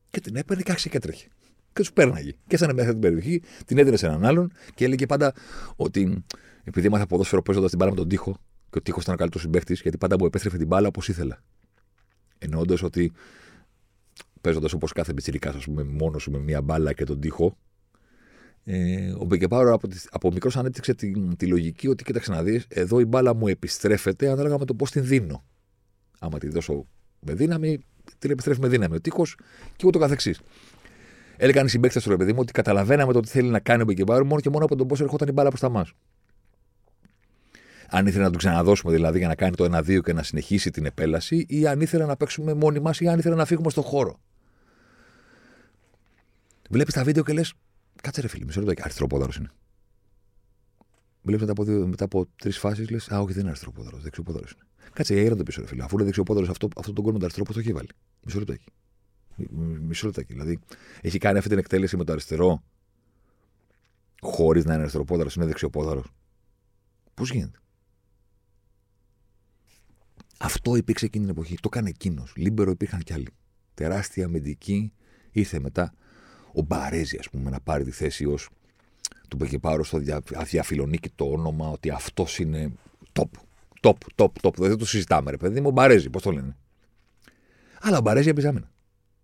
Και 0.09 0.19
την 0.19 0.35
έπαιρνε 0.35 0.63
και 0.63 0.71
άρχισε 0.71 0.89
και 0.89 0.99
τρέχει 0.99 1.27
και 1.73 1.81
τους 1.81 1.93
πέρναγε. 1.93 2.31
Και 2.31 2.55
έφτανε 2.55 2.73
μέσα 2.73 2.89
την 2.89 2.99
περιοχή, 2.99 3.41
την 3.65 3.77
έδινε 3.77 3.97
σε 3.97 4.05
έναν 4.05 4.25
άλλον 4.25 4.51
και 4.75 4.85
έλεγε 4.85 5.05
πάντα 5.05 5.33
ότι 5.75 6.23
επειδή 6.63 6.87
έμαθα 6.87 7.07
ποδόσφαιρο 7.07 7.41
παίζοντας 7.41 7.69
την 7.69 7.79
μπάλα 7.79 7.91
με 7.91 7.97
τον 7.97 8.07
τοίχο 8.07 8.37
και 8.71 8.77
ο 8.77 8.81
τοίχο 8.81 8.99
ήταν 9.01 9.13
ο 9.13 9.17
καλύτερο 9.17 9.43
συμπαίχτη, 9.43 9.73
γιατί 9.73 9.97
πάντα 9.97 10.15
μου 10.19 10.25
επέστρεφε 10.25 10.57
την 10.57 10.67
μπάλα 10.67 10.87
όπως 10.87 11.07
ήθελα. 11.07 11.43
Εννοώντας 12.37 12.83
ότι 12.83 13.11
παίζοντας 14.41 14.73
όπως 14.73 14.91
κάθε 14.91 15.13
μπιτσυρικά, 15.13 15.49
ας 15.49 15.65
πούμε, 15.65 15.83
μόνος 15.83 16.21
σου 16.21 16.31
με 16.31 16.37
μία 16.37 16.61
μπάλα 16.61 16.93
και 16.93 17.03
τον 17.03 17.19
τοίχο, 17.19 17.57
ε, 18.63 19.11
ο 19.11 19.25
Μπεκεπάρο 19.25 19.73
από, 19.73 19.87
από 20.09 20.31
μικρός 20.31 20.57
ανέπτυξε 20.57 20.93
τη, 20.93 21.35
τη, 21.35 21.47
λογική 21.47 21.87
ότι 21.87 22.03
κοίταξε 22.03 22.31
να 22.31 22.43
δεις, 22.43 22.65
εδώ 22.67 22.99
η 22.99 23.05
μπάλα 23.05 23.33
μου 23.35 23.47
επιστρέφεται 23.47 24.29
ανάλογα 24.29 24.57
με 24.57 24.65
το 24.65 24.73
πώς 24.73 24.91
την 24.91 25.05
δίνω. 25.05 25.43
Άμα 26.19 26.37
τη 26.37 26.47
δώσω 26.47 26.85
με 27.19 27.33
δύναμη, 27.33 27.79
την 28.19 28.31
επιστρέφει 28.31 28.59
με 28.59 28.67
δύναμη 28.67 28.95
ο 28.95 29.01
τείχο 29.01 29.25
και 29.75 29.87
ούτω 29.87 29.99
καθεξής. 29.99 30.41
Έλεγαν 31.37 31.65
οι 31.65 31.69
συμπαίκτες 31.69 32.03
του 32.03 32.09
ρε 32.09 32.17
παιδί 32.17 32.33
μου 32.33 32.39
ότι 32.41 32.51
καταλαβαίναμε 32.51 33.13
το 33.13 33.19
τι 33.19 33.27
θέλει 33.27 33.49
να 33.49 33.59
κάνει 33.59 33.81
ο 33.81 33.85
Μπεκεμπάρου 33.85 34.25
μόνο 34.25 34.41
και 34.41 34.49
μόνο 34.49 34.65
από 34.65 34.75
τον 34.75 34.87
πώ 34.87 34.95
ερχόταν 34.99 35.27
η 35.27 35.31
μπάλα 35.31 35.49
προς 35.49 35.59
τα 35.59 35.69
μας. 35.69 35.93
Αν 37.93 38.07
ήθελε 38.07 38.23
να 38.23 38.31
του 38.31 38.37
ξαναδώσουμε 38.37 38.93
δηλαδή 38.93 39.17
για 39.17 39.27
να 39.27 39.35
κάνει 39.35 39.55
το 39.55 39.77
1-2 39.77 40.01
και 40.03 40.13
να 40.13 40.23
συνεχίσει 40.23 40.71
την 40.71 40.85
επέλαση, 40.85 41.45
ή 41.47 41.67
αν 41.67 41.81
ήθελε 41.81 42.05
να 42.05 42.15
παίξουμε 42.15 42.53
μόνοι 42.53 42.79
μας, 42.79 42.99
ή 42.99 43.07
αν 43.07 43.19
ήθελε 43.19 43.35
να 43.35 43.45
φύγουμε 43.45 43.69
στο 43.69 43.81
χώρο. 43.81 44.19
Βλέπεις 46.69 46.93
τα 46.93 47.03
βίντεο 47.03 47.23
και 47.23 47.33
λες, 47.33 47.53
κάτσε 48.01 48.21
ρε 48.21 48.27
φίλε, 48.27 48.45
μισό 48.45 48.61
λεπτό, 48.61 48.81
αριστεροπόδαρος 48.83 49.35
είναι. 49.35 49.49
Βλέπεις 51.21 51.47
μετά 51.47 51.61
από, 51.61 51.87
μετά 51.87 52.03
από 52.03 52.25
τρεις 52.35 52.57
φάσεις, 52.57 52.89
λες, 52.89 53.11
Α, 53.11 53.19
όχι, 53.19 53.31
δεν 53.31 53.39
είναι 53.39 53.49
αριστεροπόδαρος, 53.49 54.03
δεξιοπόδαρος 54.03 54.51
είναι. 54.51 54.63
Κάτσε, 54.93 55.15
έγινε 55.15 55.35
το 55.35 55.43
πίσω, 55.43 55.61
ρε 55.61 55.67
φίλε. 55.67 55.83
Αφού 55.83 55.95
είναι 55.95 56.03
δεξιοπόδαρος 56.03 56.49
αυτό, 56.49 56.67
αυτό 56.77 56.93
τον 56.93 57.03
κόμμα 57.03 57.17
το 57.17 57.23
αριστερό, 57.23 57.45
πώς 57.45 57.55
το 57.55 57.61
έχει 57.61 57.73
βάλει. 57.73 57.89
Μισό 58.23 58.37
λεπτό 58.37 58.53
έχει. 58.53 58.65
Μισό 59.81 60.05
λεπτάκι. 60.05 60.33
Δηλαδή, 60.33 60.59
έχει 61.01 61.17
κάνει 61.17 61.37
αυτή 61.37 61.49
την 61.49 61.57
εκτέλεση 61.57 61.97
με 61.97 62.03
το 62.03 62.11
αριστερό, 62.11 62.63
χωρίς 64.21 64.65
να 64.65 64.71
είναι 64.71 64.81
αριστεροπόδαρος, 64.81 65.35
είναι 65.35 65.45
δεξιοπόδαρος. 65.45 66.13
Πώς 67.13 67.31
γίνεται; 67.31 67.60
Αυτό 70.41 70.75
υπήρξε 70.75 71.05
εκείνη 71.05 71.25
την 71.25 71.33
εποχή. 71.33 71.55
Το 71.55 71.69
έκανε 71.71 71.89
εκείνος. 71.89 72.33
Λίμπερο 72.35 72.71
υπήρχαν 72.71 72.99
κι 72.99 73.13
άλλοι. 73.13 73.27
Τεράστια 73.73 74.25
αμυντική. 74.25 74.91
Ήρθε 75.31 75.59
μετά 75.59 75.93
ο 76.53 76.61
Μπαρέζη, 76.61 77.17
ας 77.19 77.29
πούμε, 77.29 77.49
να 77.49 77.59
πάρει 77.59 77.83
τη 77.83 77.91
θέση 77.91 78.25
ως 78.25 78.49
του 79.27 79.37
Μπεκενμπάουερ 79.37 79.83
στο 79.83 79.97
δια, 79.97 80.21
αδιαφιλονίκητο 80.35 81.25
όνομα 81.25 81.69
ότι 81.69 81.89
αυτός 81.89 82.39
είναι 82.39 82.71
top. 83.13 83.29
Top, 83.81 83.95
top, 84.15 84.31
top. 84.41 84.53
Δεν 84.57 84.77
το 84.77 84.85
συζητάμε, 84.85 85.31
ρε 85.31 85.37
παιδί 85.37 85.61
μου. 85.61 85.67
Ο 85.67 85.71
Μπαρέζη, 85.71 86.09
πώς 86.09 86.21
το 86.21 86.31
λένε. 86.31 86.57
Αλλά 87.81 87.97
ο 87.97 88.01
Μπαρέζη 88.01 88.29
έπαιζε 88.29 88.47
άμυνα. 88.47 88.71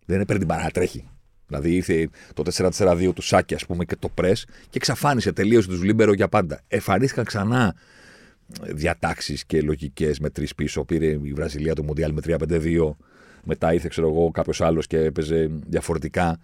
Δεν 0.05 0.19
έπαιρνε 0.19 0.39
την 0.39 0.47
παράτρεχη. 0.47 1.09
Δηλαδή 1.47 1.75
ήρθε 1.75 2.09
το 2.33 2.43
4-4-2 2.53 3.11
του 3.15 3.21
Σάκι, 3.21 3.53
ας 3.53 3.65
πούμε, 3.65 3.85
και 3.85 3.95
το 3.95 4.09
πρε 4.09 4.33
και 4.33 4.71
εξαφάνισε 4.71 5.31
τελείως 5.31 5.65
τους 5.65 5.83
Λίμπερο 5.83 6.13
για 6.13 6.27
πάντα. 6.27 6.61
Εμφανίστηκαν 6.67 7.25
ξανά 7.25 7.75
διατάξεις 8.73 9.45
και 9.45 9.61
λογικές 9.61 10.19
με 10.19 10.29
τρεις 10.29 10.55
πίσω. 10.55 10.85
Πήρε 10.85 11.05
η 11.05 11.33
Βραζιλία 11.33 11.75
το 11.75 11.83
Μουντιάλ 11.83 12.13
με 12.13 12.21
3-5-2. 12.23 12.95
Μετά 13.43 13.73
ήρθε, 13.73 13.87
ξέρω 13.87 14.07
εγώ, 14.09 14.31
κάποιος 14.31 14.61
άλλος 14.61 14.87
και 14.87 14.97
έπαιζε 14.97 15.49
διαφορετικά. 15.67 16.39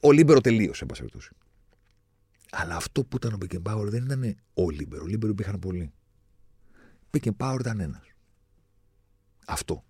Ο 0.00 0.12
Λίμπερο 0.12 0.40
τελείωσε, 0.40 0.84
εν 0.84 0.88
πάση 0.88 1.28
Αλλά 2.50 2.76
αυτό 2.76 3.04
που 3.04 3.16
ήταν 3.16 3.32
ο 3.32 3.36
Μπεκενμπάουερ 3.36 3.88
δεν 3.88 4.04
ήταν 4.04 4.36
ο 4.54 4.70
Λίμπερο. 4.70 5.02
Ο 5.02 5.06
Λίμπερο 5.06 5.32
υπήρχαν 5.32 5.58
πολλοί. 5.58 5.92
Ο 6.72 7.08
Μπεκενμπάουερ 7.10 7.60
ήταν 7.60 7.80
ένας. 7.80 8.02
Αυτό. 9.46 9.84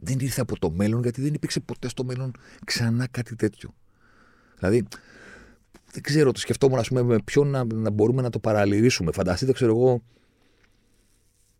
Δεν 0.00 0.18
ήρθε 0.18 0.40
από 0.40 0.58
το 0.58 0.70
μέλλον 0.70 1.02
γιατί 1.02 1.22
δεν 1.22 1.34
υπήρξε 1.34 1.60
ποτέ 1.60 1.88
στο 1.88 2.04
μέλλον 2.04 2.32
ξανά 2.64 3.06
κάτι 3.06 3.36
τέτοιο. 3.36 3.74
Δηλαδή, 4.58 4.86
δεν 5.98 6.06
ξέρω, 6.12 6.32
το 6.32 6.40
σκεφτόμουν, 6.40 6.78
ας 6.78 6.88
πούμε, 6.88 7.02
με 7.02 7.18
ποιον 7.24 7.48
να, 7.48 7.64
να 7.64 7.90
μπορούμε 7.90 8.22
να 8.22 8.30
το 8.30 8.38
παραλληλίσουμε. 8.38 9.12
Φανταστείτε, 9.12 9.52
ξέρω 9.52 9.70
εγώ. 9.70 10.02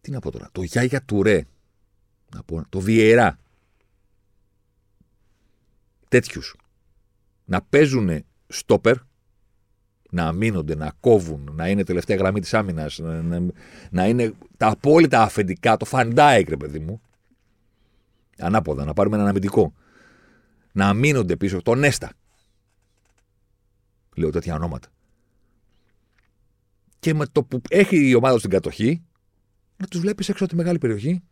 Τι 0.00 0.10
να 0.10 0.18
πω 0.18 0.30
τώρα. 0.30 0.48
Το 0.52 0.62
Γιάγια 0.62 1.02
Τουρέ. 1.02 1.44
Να 2.34 2.42
πω, 2.42 2.62
το 2.68 2.80
Βιερά. 2.80 3.38
Τέτοιους. 6.08 6.56
Να 7.44 7.62
παίζουν 7.62 8.24
στόπερ, 8.48 8.96
να 10.10 10.24
αμύνονται, 10.26 10.74
να 10.74 10.92
κόβουν, 11.00 11.50
να 11.52 11.68
είναι 11.68 11.84
τελευταία 11.84 12.16
γραμμή 12.16 12.40
της 12.40 12.54
άμυνας, 12.54 12.98
να, 12.98 13.22
να, 13.22 13.46
να, 13.90 14.06
είναι 14.06 14.32
τα 14.56 14.66
απόλυτα 14.66 15.22
αφεντικά, 15.22 15.76
το 15.76 15.84
φαντάικ, 15.84 16.48
ρε 16.48 16.56
παιδί 16.56 16.78
μου. 16.78 17.00
Ανάποδα, 18.38 18.84
να 18.84 18.92
πάρουμε 18.92 19.16
έναν 19.16 19.28
αμυντικό. 19.28 19.72
Να 20.72 20.88
αμύνονται 20.88 21.36
πίσω, 21.36 21.62
το 21.62 21.74
Νέστα. 21.74 22.12
Λέω 24.18 24.30
τέτοια 24.30 24.54
ονόματα. 24.54 24.88
Και 26.98 27.14
με 27.14 27.26
το 27.32 27.42
που 27.42 27.60
έχει 27.68 28.08
η 28.08 28.14
ομάδα 28.14 28.38
στην 28.38 28.50
κατοχή, 28.50 29.02
να 29.76 29.86
τους 29.86 30.00
βλέπεις 30.00 30.28
έξω 30.28 30.44
από 30.44 30.52
τη 30.52 30.58
μεγάλη 30.58 30.78
περιοχή, 30.78 31.22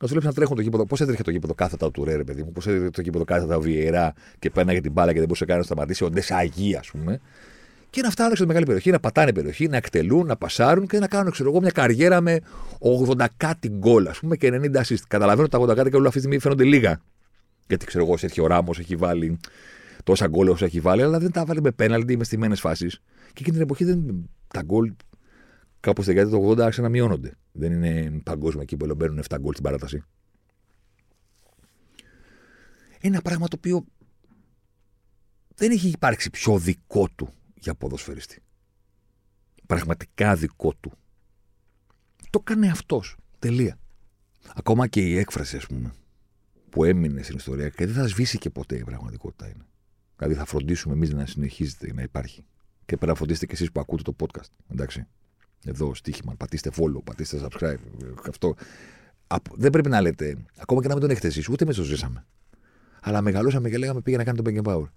να 0.00 0.06
τους 0.06 0.10
βλέπεις 0.10 0.26
να 0.28 0.32
τρέχουν 0.32 0.56
το 0.56 0.62
γήπεδο. 0.62 0.86
Πώς 0.86 1.00
έτρεχε 1.00 1.22
το 1.22 1.30
γήπεδο 1.30 1.54
κάθετα 1.54 1.90
του 1.90 2.04
Ρέ, 2.04 2.24
παιδί 2.24 2.42
μου, 2.42 2.52
πώς 2.52 2.66
έτρεχε 2.66 2.90
το 2.90 3.00
γήπεδο 3.00 3.24
κάθετα 3.24 3.56
ο 3.56 3.60
Βιερά 3.60 4.12
και 4.38 4.50
για 4.54 4.80
την 4.80 4.92
μπάλα 4.92 5.12
και 5.12 5.18
δεν 5.18 5.26
μπορούσε 5.26 5.44
καν 5.44 5.56
να 5.56 5.62
σταματήσει, 5.62 6.04
ο 6.04 6.10
Ντεσαγί, 6.10 6.76
ας 6.76 6.90
πούμε. 6.90 7.20
Και 7.90 8.00
να 8.02 8.10
φτάνουν 8.10 8.32
έξω 8.32 8.44
από 8.44 8.52
τη 8.52 8.58
μεγάλη 8.58 8.64
περιοχή, 8.64 8.90
να 8.90 9.00
πατάνε 9.00 9.32
περιοχή, 9.32 9.68
να 9.68 9.76
εκτελούν, 9.76 10.26
να 10.26 10.36
πασάρουν 10.36 10.86
και 10.86 10.98
να 10.98 11.06
κάνουν, 11.06 11.32
ξέρω 11.32 11.50
εγώ, 11.50 11.60
μια 11.60 11.70
καριέρα 11.70 12.20
με 12.20 12.40
80 13.08 13.26
κάτι 13.36 13.68
γκολ, 13.68 14.06
ας 14.06 14.18
πούμε, 14.18 14.36
και 14.36 14.50
90 14.52 14.82
assist. 14.82 15.02
Καταλαβαίνω 15.08 15.48
ότι 15.52 15.66
τα 15.66 15.72
80 15.72 15.76
κάτι 15.76 15.90
και 15.90 15.96
όλα 15.96 16.06
αυτή 16.08 16.20
τη 16.20 16.24
στιγμή 16.24 16.38
φαίνονται 16.38 16.64
λίγα. 16.64 17.00
Γιατί 17.66 17.86
ξέρω 17.86 18.04
εγώ, 18.04 18.16
σε 18.16 18.40
ο 18.40 18.46
Ράμος, 18.46 18.78
έχει 18.78 18.96
βάλει 18.96 19.38
τόσα 20.04 20.28
γκολ 20.28 20.48
όσο 20.48 20.64
έχει 20.64 20.80
βάλει, 20.80 21.02
αλλά 21.02 21.18
δεν 21.18 21.30
τα 21.30 21.44
βάλει 21.44 21.60
με 21.60 21.72
πέναλτι 21.72 22.16
με 22.16 22.24
στιμένες 22.24 22.60
φάσεις. 22.60 23.00
Και 23.26 23.40
εκείνη 23.40 23.52
την 23.52 23.60
εποχή 23.60 23.84
δεν, 23.84 24.28
τα 24.48 24.62
γκολ 24.62 24.92
κάπου 25.80 26.02
στη 26.02 26.12
δεκαετία 26.12 26.38
του 26.38 26.48
80 26.48 26.60
άρχισαν 26.60 26.84
να 26.84 26.90
μειώνονται. 26.90 27.36
Δεν 27.52 27.72
είναι 27.72 28.20
παγκόσμια 28.22 28.62
εκεί 28.62 28.76
που 28.76 28.94
μπαίνουν 28.94 29.22
7 29.28 29.36
γκολ 29.40 29.52
στην 29.52 29.64
παράταση. 29.64 30.02
Ένα 33.00 33.20
πράγμα 33.20 33.48
το 33.48 33.56
οποίο 33.56 33.84
δεν 35.54 35.70
έχει 35.70 35.88
υπάρξει 35.88 36.30
πιο 36.30 36.58
δικό 36.58 37.08
του 37.16 37.28
για 37.54 37.74
ποδοσφαιριστή. 37.74 38.42
Πραγματικά 39.66 40.36
δικό 40.36 40.74
του. 40.80 40.92
Το 42.30 42.38
έκανε 42.40 42.68
αυτός. 42.68 43.16
Τελεία. 43.38 43.78
Ακόμα 44.54 44.86
και 44.86 45.00
η 45.00 45.18
έκφραση, 45.18 45.56
ας 45.56 45.66
πούμε, 45.66 45.92
που 46.70 46.84
έμεινε 46.84 47.22
στην 47.22 47.36
ιστορία 47.36 47.68
και 47.68 47.86
δεν 47.86 47.94
θα 47.94 48.06
σβήσει 48.06 48.38
και 48.38 48.50
ποτέ 48.50 48.76
η 48.76 48.84
πραγματικότητα 48.84 49.46
είναι. 49.46 49.64
Δηλαδή 50.20 50.38
θα 50.38 50.46
φροντίσουμε 50.46 50.94
εμείς 50.94 51.12
να 51.12 51.26
συνεχίζετε 51.26 51.92
να 51.92 52.02
υπάρχει. 52.02 52.44
Και 52.86 52.96
πέρα 52.96 53.14
φροντίστε 53.14 53.46
και 53.46 53.52
εσείς 53.52 53.72
που 53.72 53.80
ακούτε 53.80 54.02
το 54.02 54.16
podcast. 54.20 54.50
Εντάξει. 54.72 55.06
Εδώ 55.64 55.94
στοίχημα. 55.94 56.34
Πατήστε 56.34 56.70
follow, 56.76 57.04
πατήστε 57.04 57.40
subscribe. 57.42 57.78
Αυτό. 58.28 58.54
Δεν 59.52 59.70
πρέπει 59.70 59.88
να 59.88 60.00
λέτε, 60.00 60.36
ακόμα 60.58 60.80
και 60.80 60.88
να 60.88 60.92
μην 60.92 61.02
τον 61.02 61.10
έχετε 61.10 61.26
εσεί, 61.26 61.44
ούτε 61.50 61.64
εμείς 61.64 61.76
το 61.76 61.82
ζήσαμε. 61.82 62.26
Αλλά 63.00 63.20
μεγαλώσαμε 63.20 63.70
και 63.70 63.78
λέγαμε 63.78 64.00
πήγε 64.00 64.16
να 64.16 64.24
κάνει 64.24 64.42
τον 64.42 64.64
Back 64.64 64.72
Power. 64.72 64.88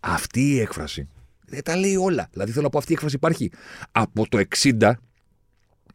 Αυτή 0.00 0.40
η 0.40 0.60
έκφραση 0.60 1.08
δεν 1.46 1.62
τα 1.62 1.76
λέει 1.76 1.96
όλα. 1.96 2.28
Δηλαδή 2.32 2.50
θέλω 2.50 2.64
να 2.64 2.70
πω 2.70 2.78
αυτή 2.78 2.90
η 2.90 2.94
έκφραση 2.94 3.16
υπάρχει 3.16 3.50
από 3.92 4.28
το 4.28 4.42
60, 4.56 4.92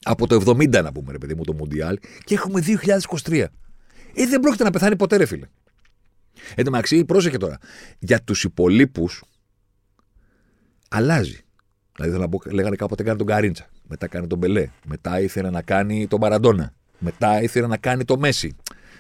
από 0.03 0.27
το 0.27 0.51
70 0.51 0.69
να 0.69 0.91
πούμε 0.91 1.11
ρε 1.11 1.17
παιδί 1.17 1.35
μου 1.35 1.43
το 1.43 1.53
Μουντιάλ 1.53 1.99
και 2.23 2.33
έχουμε 2.33 2.63
2023. 3.23 3.45
Ε, 4.13 4.27
δεν 4.27 4.39
πρόκειται 4.39 4.63
να 4.63 4.69
πεθάνει 4.69 4.95
ποτέ 4.95 5.17
ρε 5.17 5.25
φίλε. 5.25 5.47
Εν 6.55 6.63
τω 6.63 6.71
μεταξύ, 6.71 7.05
πρόσεχε 7.05 7.37
τώρα. 7.37 7.57
Για 7.99 8.23
τους 8.23 8.43
υπολείπους 8.43 9.23
αλλάζει. 10.89 11.39
Δηλαδή, 11.95 12.11
θέλω 12.11 12.23
να 12.23 12.29
πω, 12.29 12.41
λέγανε 12.51 12.75
κάποτε 12.75 13.03
κάνει 13.03 13.17
τον 13.17 13.27
Καρίντσα. 13.27 13.69
Μετά 13.87 14.07
κάνει 14.07 14.27
τον 14.27 14.37
Μπελέ. 14.37 14.69
Μετά 14.85 15.19
ήθελε 15.19 15.49
να 15.49 15.61
κάνει 15.61 16.07
τον 16.07 16.19
Μαραντόνα. 16.19 16.73
Μετά 16.99 17.41
ήθελε 17.41 17.67
να 17.67 17.77
κάνει 17.77 18.05
το 18.05 18.17
Μέση. 18.17 18.55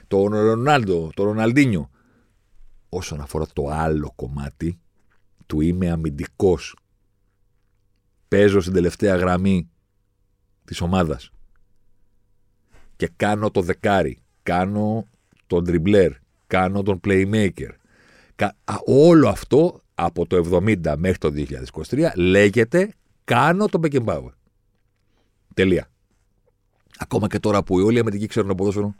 Τον 0.07 0.27
Ρονάλντο, 0.27 1.09
τον 1.13 1.25
Ροναλντίνιο. 1.25 1.89
Όσον 2.89 3.21
αφορά 3.21 3.45
το 3.53 3.67
άλλο 3.67 4.11
κομμάτι 4.15 4.79
του 5.45 5.61
είμαι 5.61 5.89
αμυντικός. 5.89 6.77
Παίζω 8.27 8.61
στην 8.61 8.73
τελευταία 8.73 9.15
γραμμή 9.15 9.69
της 10.65 10.81
ομάδας 10.81 11.31
και 12.95 13.11
κάνω 13.15 13.51
το 13.51 13.61
δεκάρι, 13.61 14.17
κάνω 14.43 15.07
τον 15.47 15.63
τριμπλέρ, 15.63 16.11
κάνω 16.53 16.83
τον 16.83 16.99
playmaker. 17.07 17.69
Όλο 18.85 19.27
αυτό 19.27 19.81
από 19.95 20.25
το 20.27 20.61
70 20.65 20.93
μέχρι 20.97 21.17
το 21.17 21.31
2023 21.89 22.07
λέγεται 22.15 22.93
κάνω 23.23 23.65
τον 23.65 23.81
Beckenbauer. 23.83 24.31
Τελεία. 25.53 25.89
Ακόμα 26.97 27.27
και 27.27 27.39
τώρα 27.39 27.63
που 27.63 27.75
όλοι 27.75 27.95
οι 27.95 27.99
αμυντικοί 27.99 28.25
ξέρουν 28.25 28.55
ποδόσφαιρο, 28.55 28.95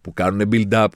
που 0.00 0.12
κάνουν 0.12 0.48
build-up, 0.52 0.88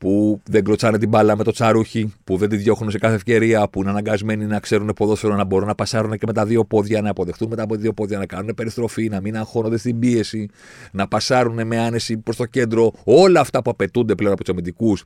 που 0.00 0.40
δεν 0.44 0.64
κλωτσάνε 0.64 0.98
την 0.98 1.08
μπάλα 1.08 1.36
με 1.36 1.44
το 1.44 1.50
τσαρούχι, 1.50 2.12
που 2.24 2.36
δεν 2.36 2.48
τη 2.48 2.56
διώχνουν 2.56 2.90
σε 2.90 2.98
κάθε 2.98 3.14
ευκαιρία, 3.14 3.68
που 3.68 3.80
είναι 3.80 3.90
αναγκασμένοι 3.90 4.46
να 4.46 4.60
ξέρουν 4.60 4.92
ποδόσφαιρο, 4.96 5.34
να 5.34 5.44
μπορούν 5.44 5.66
να 5.66 5.74
πασάρουν 5.74 6.18
και 6.18 6.24
με 6.26 6.32
τα 6.32 6.46
δύο 6.46 6.64
πόδια, 6.64 7.02
να 7.02 7.10
αποδεχτούν 7.10 7.48
μετά 7.48 7.62
από 7.62 7.76
δύο 7.76 7.92
πόδια, 7.92 8.18
να 8.18 8.26
κάνουν 8.26 8.54
περιστροφή, 8.54 9.08
να 9.08 9.20
μην 9.20 9.36
αγχώνονται 9.36 9.76
στην 9.76 9.98
πίεση, 9.98 10.48
να 10.92 11.08
πασάρουν 11.08 11.66
με 11.66 11.78
άνεση 11.78 12.16
προς 12.16 12.36
το 12.36 12.44
κέντρο. 12.44 12.92
Όλα 13.04 13.40
αυτά 13.40 13.62
που 13.62 13.70
απαιτούνται 13.70 14.14
πλέον 14.14 14.32
από 14.32 14.42
τους 14.42 14.52
αμυντικούς, 14.52 15.04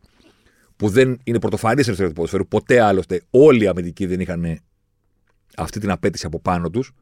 που 0.76 0.88
δεν 0.88 1.18
είναι 1.24 1.38
πρωτοφανή 1.38 1.82
σε 1.82 1.94
του 1.94 2.12
ποδοσφαίρου, 2.12 2.46
ποτέ 2.46 2.80
άλλωστε 2.80 3.22
όλοι 3.30 3.64
οι 3.64 3.66
αμυντικοί 3.66 4.06
δεν 4.06 4.20
είχαν 4.20 4.58
αυτή 5.56 5.80
την 5.80 5.90
απέτηση 5.90 6.26
από 6.26 6.40
πάνω 6.40 6.70
τους. 6.70 6.92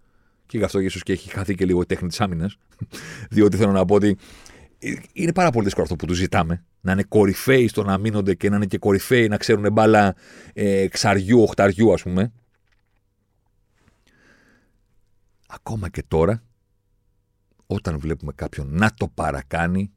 Και 0.47 0.59
γι' 0.59 0.65
αυτό 0.65 0.79
ίσω 0.79 0.99
και 1.03 1.13
έχει 1.13 1.31
χαθεί 1.31 1.55
και 1.55 1.65
λίγο 1.65 1.81
η 1.81 1.87
τέχνη 1.87 2.09
της 2.09 2.21
άμυνας. 2.21 2.57
Διότι 3.31 3.57
θέλω 3.57 3.73
να 3.73 3.85
πω 3.85 3.95
ότι 3.95 4.17
είναι 5.13 5.33
πάρα 5.33 5.51
πολύ 5.51 5.65
δύσκολο 5.65 5.85
αυτό 5.85 5.97
που 5.97 6.07
τους 6.07 6.17
ζητάμε. 6.17 6.65
Να 6.81 6.93
είναι 6.93 7.03
κορυφαίοι 7.03 7.69
στο 7.69 7.83
να 7.83 7.99
μείνονται 7.99 8.35
και 8.35 8.49
να 8.49 8.57
είναι 8.57 8.67
και 8.67 8.79
κορυφαίοι 8.79 9.29
να 9.29 9.37
ξέρουν 9.37 9.73
μπάλα 9.73 10.15
ε, 10.53 10.89
ξαριού, 10.89 11.43
οχταριού, 11.43 11.93
ας 11.93 12.03
πούμε. 12.03 12.33
Ακόμα 15.47 15.89
και 15.89 16.03
τώρα, 16.09 16.43
όταν 17.67 17.99
βλέπουμε 17.99 18.33
κάποιον 18.35 18.69
να 18.71 18.95
το 18.95 19.09
παρακάνει, 19.09 19.93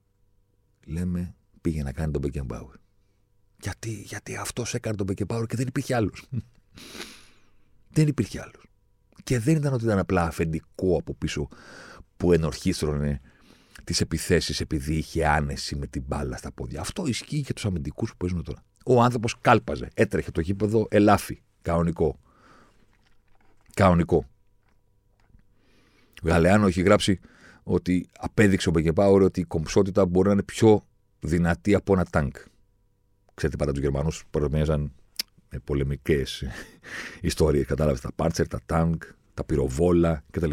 λέμε 0.86 1.36
πήγε 1.62 1.84
να 1.84 1.92
κάνει 1.92 2.12
τον 2.12 2.22
Beckenbauer. 2.26 2.80
Γιατί, 3.62 3.92
γιατί 3.92 4.36
αυτός 4.36 4.74
έκανε 4.74 4.96
τον 4.96 5.08
Beckenbauer 5.10 5.46
και 5.48 5.56
δεν 5.56 5.68
υπήρχε 5.68 5.96
άλλος. 5.96 6.30
δεν 7.96 8.08
υπήρχε 8.08 8.40
άλλος. 8.42 8.66
Και 9.24 9.40
δεν 9.40 9.56
ήταν 9.56 9.74
ότι 9.74 9.84
ήταν 9.84 10.00
απλά 10.00 10.24
αφεντικό 10.24 10.98
από 10.98 11.14
πίσω 11.14 11.48
που 12.18 12.34
ενορχίστρωνε 12.34 13.22
τις 13.84 14.02
επιθέσεις 14.02 14.60
επειδή 14.60 14.96
είχε 14.96 15.26
άνεση 15.26 15.76
με 15.76 15.88
την 15.88 16.04
μπάλα 16.08 16.38
στα 16.38 16.52
πόδια. 16.52 16.80
Αυτό 16.80 17.06
ισχύει 17.06 17.42
και 17.42 17.54
τους 17.54 17.66
αμυντικούς 17.66 18.10
που 18.10 18.18
παίζουν 18.18 18.44
τώρα. 18.44 18.64
Ο 18.86 19.02
άνθρωπος 19.02 19.36
κάλπαζε, 19.42 19.90
έτρεχε 19.94 20.32
το 20.32 20.42
γήπεδο 20.42 20.88
ελάφι. 20.90 21.42
Κανονικό. 21.62 22.20
Κανονικό. 23.74 24.26
Ο 26.24 26.28
Γαλεάνο 26.28 26.68
έχει 26.68 26.82
γράψει 26.82 27.20
ότι 27.64 28.08
απέδειξε 28.20 28.70
ο 28.70 28.72
Μπεκεπάουρ 28.72 29.22
ότι 29.22 29.40
η 29.40 29.44
κομψότητα 29.44 30.06
μπορεί 30.06 30.28
να 30.28 30.34
είναι 30.34 30.44
πιο 30.44 30.86
δυνατή 31.20 31.76
από 31.76 31.94
ένα 31.94 32.06
τάγκ. 32.06 32.32
Ξέρετε 33.34 33.58
πάντα 33.58 33.72
τους 33.72 33.82
Γερμανούς 33.82 34.24
παρομοίαζαν 34.30 34.92
με 35.50 35.60
πολεμικές 35.60 36.44
ιστορίες. 37.22 37.66
Κατάλαβες 37.66 38.02
τα 38.02 38.12
πάρτσερ, 38.16 38.48
τα 38.48 38.60
τάγκ, 38.66 38.96
τα 39.34 39.44
πυροβόλα 39.44 40.24
κτλ. 40.32 40.52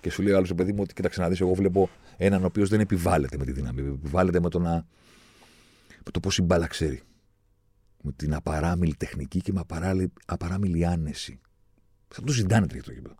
Και 0.00 0.10
σου 0.10 0.22
λέει 0.22 0.32
ο 0.32 0.36
άλλος 0.36 0.54
παιδί 0.54 0.72
μου 0.72 0.82
ότι 0.82 0.94
κοίταξε 0.94 1.20
να 1.20 1.28
δεις, 1.28 1.40
εγώ 1.40 1.54
βλέπω 1.54 1.90
έναν 2.16 2.42
ο 2.42 2.46
οποίος 2.46 2.68
δεν 2.68 2.80
επιβάλλεται 2.80 3.38
με 3.38 3.44
τη 3.44 3.52
δύναμη. 3.52 3.80
Επιβάλλεται 3.80 4.40
με 4.40 4.48
το, 4.48 4.58
να... 4.58 4.72
με 6.04 6.10
το 6.12 6.20
πώς 6.20 6.38
η 6.38 6.42
μπάλα 6.42 6.66
ξέρει. 6.66 7.02
Με 8.02 8.12
την 8.12 8.34
απαράμιλη 8.34 8.94
τεχνική 8.94 9.40
και 9.40 9.52
με 9.52 9.60
απαράμιλη, 9.60 10.12
απαράμιλη 10.26 10.86
άνεση. 10.86 11.40
Σαν 12.08 12.24
το 12.24 12.32
Ζιντάν 12.32 12.62
έτρεχε 12.62 12.82
το 12.82 12.92
γήπεδο. 12.92 13.14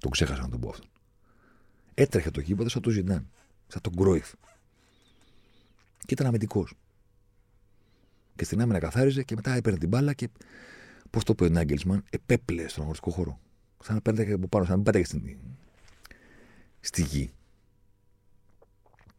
Το 0.00 0.08
ξέχασα 0.08 0.42
να 0.42 0.48
τον 0.48 0.60
πω 0.60 0.68
αυτό. 0.68 0.86
Έτρεχε 1.94 2.30
το 2.30 2.40
γήπεδο 2.40 2.68
σαν 2.68 2.82
το 2.82 2.90
Ζιντάν. 2.90 3.30
Σαν 3.66 3.80
τον 3.80 3.92
Γκρόιφ. 3.96 4.32
Και 5.98 6.14
ήταν 6.14 6.26
αμυντικός. 6.26 6.74
Και 8.36 8.44
στην 8.44 8.60
άμυνα 8.60 8.78
καθάριζε 8.78 9.22
και 9.22 9.34
μετά 9.34 9.54
έπαιρνε 9.54 9.78
την 9.78 9.88
μπάλα 9.88 10.12
και. 10.12 10.28
Πώς 11.10 11.24
το 11.24 11.32
είπε 11.32 11.44
ο 11.44 11.48
Νάγκελσμαν, 11.48 12.04
επέπλεε 12.10 12.68
στον 12.68 12.82
αγωνιστικό 12.82 13.10
χώρο. 13.10 13.40
Σαν 13.82 13.94
να 13.94 14.00
παίρνετε 14.00 14.32
από 14.32 14.48
πάνω, 14.48 14.64
σαν 14.64 14.72
να 14.72 14.76
μην 14.76 14.84
πέταγε 14.84 15.04
στην... 15.04 15.36
στη 16.80 17.02
γη. 17.02 17.32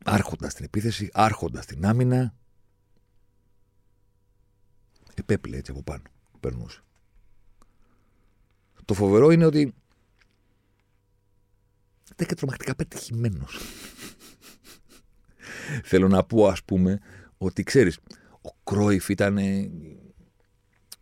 Άρχοντας 0.05 0.53
την 0.53 0.65
επίθεση, 0.65 1.09
άρχοντας 1.13 1.65
την 1.65 1.85
άμυνα. 1.85 2.33
Επέπλε 5.13 5.57
έτσι 5.57 5.71
από 5.71 5.83
πάνω. 5.83 6.03
Περνούσε. 6.39 6.83
Το 8.85 8.93
φοβερό 8.93 9.31
είναι 9.31 9.45
ότι 9.45 9.73
ήταν 12.11 12.27
και 12.27 12.35
τρομακτικά 12.35 12.75
πετυχημένος. 12.75 13.59
Θέλω 15.83 16.07
να 16.07 16.23
πω, 16.23 16.47
ας 16.47 16.63
πούμε, 16.63 16.99
ότι 17.37 17.63
ξέρεις, 17.63 17.99
ο 18.41 18.49
Κρόιφ 18.63 19.09
ήταν 19.09 19.37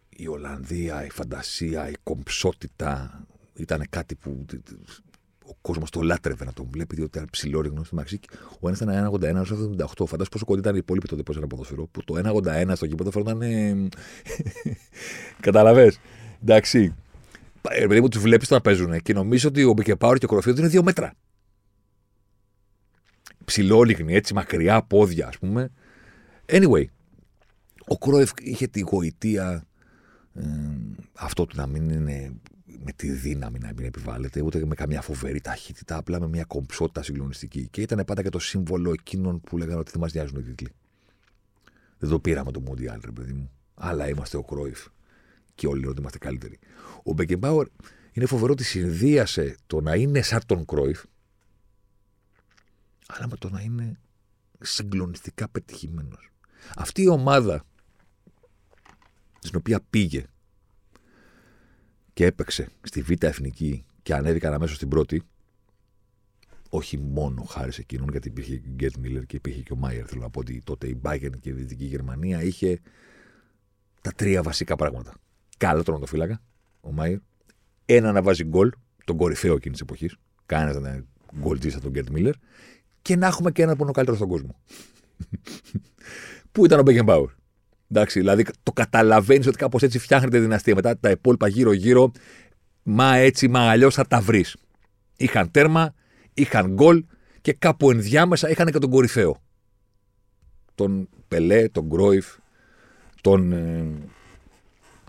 η 0.10 0.28
Ολλανδία, 0.28 1.06
η 1.06 1.10
φαντασία, 1.10 1.90
η 1.90 1.94
κομψότητα. 2.04 3.26
Ήταν 3.54 3.88
κάτι 3.90 4.16
που 4.16 4.46
ο 5.50 5.56
κόσμος 5.62 5.90
το 5.90 6.02
λάτρευε 6.02 6.46
να 6.46 6.54
τον 6.54 6.68
βλέπει, 6.72 6.96
διότι 6.96 7.18
ήταν 7.18 7.30
ψηλόρυγνο 7.32 7.84
στη 7.84 7.96
Μαξίκ. 7.96 8.24
Ο 8.60 8.68
ένας 8.68 8.80
ήταν 8.80 9.10
1,81, 9.12 9.12
ο 9.12 9.16
άλλο 9.16 9.42
78. 9.42 9.86
Φαντάζομαι 9.88 10.26
πόσο 10.32 10.46
κοντά 10.46 10.60
ήταν 10.60 10.76
οι 10.76 10.80
υπόλοιποι 10.82 11.08
τότε 11.08 11.24
που 11.24 11.34
ένα 11.38 11.48
ποδοσφαιρό. 11.48 11.88
Που 11.88 12.04
το 12.04 12.16
1,81 12.44 12.72
στο 12.76 12.88
κήπο 12.88 13.12
φαίνονταν. 13.12 13.42
Καταλαβέ. 15.40 15.94
Εντάξει. 16.42 16.96
Επειδή 17.70 18.02
μου 18.02 18.08
τους 18.08 18.22
βλέπεις 18.22 18.48
το 18.48 18.54
να 18.54 18.62
παίζουν 18.62 19.02
και 19.02 19.14
νομίζω 19.14 19.48
ότι 19.50 19.64
ο 19.64 19.74
Μπικεπάουρ 19.74 20.18
και 20.18 20.26
ο 20.26 20.28
Κροφίδη 20.28 20.60
είναι 20.60 20.70
δύο 20.70 20.84
μέτρα. 20.84 21.14
Ψηλόλιγνοι, 23.46 24.14
έτσι 24.14 24.34
μακριά 24.34 24.84
πόδια, 24.84 25.28
ας 25.28 25.38
πούμε. 25.38 25.72
Anyway, 26.46 26.86
ο 27.88 27.98
Κρόεφ 27.98 28.32
είχε 28.42 28.68
τη 28.68 28.80
γοητεία 28.80 29.66
ε, 30.34 30.44
αυτό 31.14 31.46
του 31.46 31.56
να 31.56 31.68
μην 31.68 31.90
είναι 31.90 32.34
με 32.88 32.94
τη 32.94 33.12
δύναμη 33.12 33.60
να 33.60 33.74
μην 33.76 33.86
επιβάλλεται, 33.86 34.42
ούτε 34.42 34.66
με 34.66 34.76
καμιά 34.76 35.02
φοβερή 35.02 35.42
ταχύτητα, 35.42 35.98
απλά 35.98 36.20
με 36.20 36.28
μια 36.28 36.44
κομψότητα 36.44 37.04
συγκλονιστική. 37.04 37.68
Και 37.72 37.82
ήταν 37.82 38.06
πάντα 38.06 38.22
και 38.22 38.30
το 38.30 38.40
σύμβολο 38.40 38.92
εκείνων 38.92 39.42
που 39.42 39.58
λέγανε 39.58 39.80
ότι 39.80 39.92
δεν 39.92 40.02
μας 40.02 40.14
νοιάζουν 40.14 40.40
οι 40.40 40.42
τίτλοι. 40.42 40.70
Δεν 41.98 42.10
το 42.10 42.20
πήραμε 42.20 42.52
το 42.52 42.60
Μοντιάλ, 42.60 43.00
ρε 43.06 43.12
παιδί 43.12 43.34
μου. 43.34 43.52
Αλλά 43.74 44.10
είμαστε 44.10 44.38
ο 44.38 44.44
Κρόιφ. 44.44 44.86
Και 45.56 45.68
όλοι 45.68 45.88
ότι 45.88 46.00
είμαστε 46.00 46.18
καλύτεροι. 46.18 46.60
Ο 47.04 47.14
Μπεκεμπάουερ 47.14 47.68
είναι 48.12 48.26
φοβερό 48.26 48.52
ότι 48.52 48.64
συνδύασε 48.64 49.56
το 49.68 49.82
να 49.82 49.96
είναι 49.96 50.22
σαν 50.22 50.42
τον 50.46 50.66
Κρόιφ, 50.66 51.04
αλλά 53.08 53.28
με 53.28 53.36
το 53.36 53.50
να 53.50 53.62
είναι 53.62 54.00
συγκλονιστικά 54.60 55.50
πετυχημένος. 55.50 56.32
Αυτή 56.76 57.02
η 57.02 57.08
ομάδα 57.08 57.64
στην 59.40 59.58
οποία 59.58 59.82
πήγε 59.90 60.26
και 62.18 62.26
έπαιξε 62.26 62.68
στη 62.82 63.02
Β' 63.02 63.24
Εθνική 63.24 63.86
και 64.02 64.14
ανέβηκαν 64.14 64.54
αμέσως 64.54 64.76
στην 64.76 64.90
πρώτη, 64.90 65.22
όχι 66.70 66.98
μόνο 66.98 67.44
χάρη 67.44 67.72
σε 67.72 67.82
εκείνον, 67.82 68.08
γιατί 68.12 68.28
υπήρχε 68.28 68.56
και 68.56 68.68
ο 68.68 68.72
Γκερντ 68.74 68.96
Μίλερ 68.98 69.26
και 69.26 69.36
υπήρχε 69.36 69.62
και 69.62 69.74
ο 69.74 69.76
Μάιερ. 69.76 70.06
Θέλω 70.08 70.22
να 70.22 70.30
πω 70.30 70.40
ότι 70.40 70.62
τότε 70.64 70.88
η 70.88 71.02
Bayern 71.04 71.40
και 71.40 71.50
η 71.50 71.52
Δυτική 71.52 71.86
Γερμανία 71.86 72.44
είχε 72.44 72.80
τα 74.02 74.12
τρία 74.12 74.42
βασικά 74.42 74.76
πράγματα. 74.76 75.14
Καλό 75.58 76.06
φύλακα, 76.06 76.42
ο 76.82 76.92
Μάιερ. 76.92 77.18
Ένα 77.86 78.12
να 78.12 78.22
βάζει 78.22 78.44
γκολ, 78.44 78.72
τον 79.06 79.18
κορυφαίο 79.18 79.54
εκείνης 79.54 79.78
της 79.78 79.88
εποχής. 79.88 80.16
Κανένας 80.46 80.82
να 80.82 80.90
είναι 80.90 81.06
γκολτζής 81.40 81.70
σαν 81.70 81.82
τον 81.82 81.92
Γκερντ 81.92 82.10
Μίλερ. 82.10 82.34
Και 83.02 83.16
να 83.16 83.28
έχουμε 83.28 83.52
και 83.52 83.62
ένα 83.62 83.76
που 83.76 83.82
είναι 83.82 83.90
ο 83.90 83.94
καλύτερος 83.94 84.20
στον 84.20 84.30
κόσμο. 84.30 84.60
Πού 86.52 86.66
ήταν 86.66 86.80
ο 86.80 86.82
Μπέγκεμπάουρ. 86.82 87.32
Εντάξει, 87.92 88.20
δηλαδή 88.20 88.46
το 88.64 88.72
καταλαβαίνεις 88.72 89.48
ότι 89.48 89.58
κάπως 89.58 89.82
έτσι 89.82 90.00
φτιάχνεται 90.00 90.38
η 90.38 90.40
δυναστεία. 90.40 90.76
Μετά 90.76 90.98
τα 90.98 91.10
υπόλοιπα 91.10 91.48
γύρω-γύρω, 91.48 92.12
μα 92.84 93.16
έτσι, 93.16 93.48
μα 93.48 93.70
αλλιώς 93.70 93.96
θα 93.96 94.06
τα 94.06 94.20
βρεις. 94.20 94.56
Είχαν 95.18 95.52
τέρμα, 95.52 95.94
είχαν 96.34 96.74
γκολ 96.74 97.04
και 97.42 97.54
κάπου 97.54 97.92
ενδιάμεσα 97.92 98.50
είχαν 98.50 98.72
και 98.72 98.80
τον 98.80 98.90
κορυφαίο. 98.90 99.42
Τον 100.76 101.10
Πελέ, 101.28 101.70
τον 101.70 101.86
Γκρόιφ, 101.86 102.26
τον, 103.22 103.52
ε, 103.52 103.86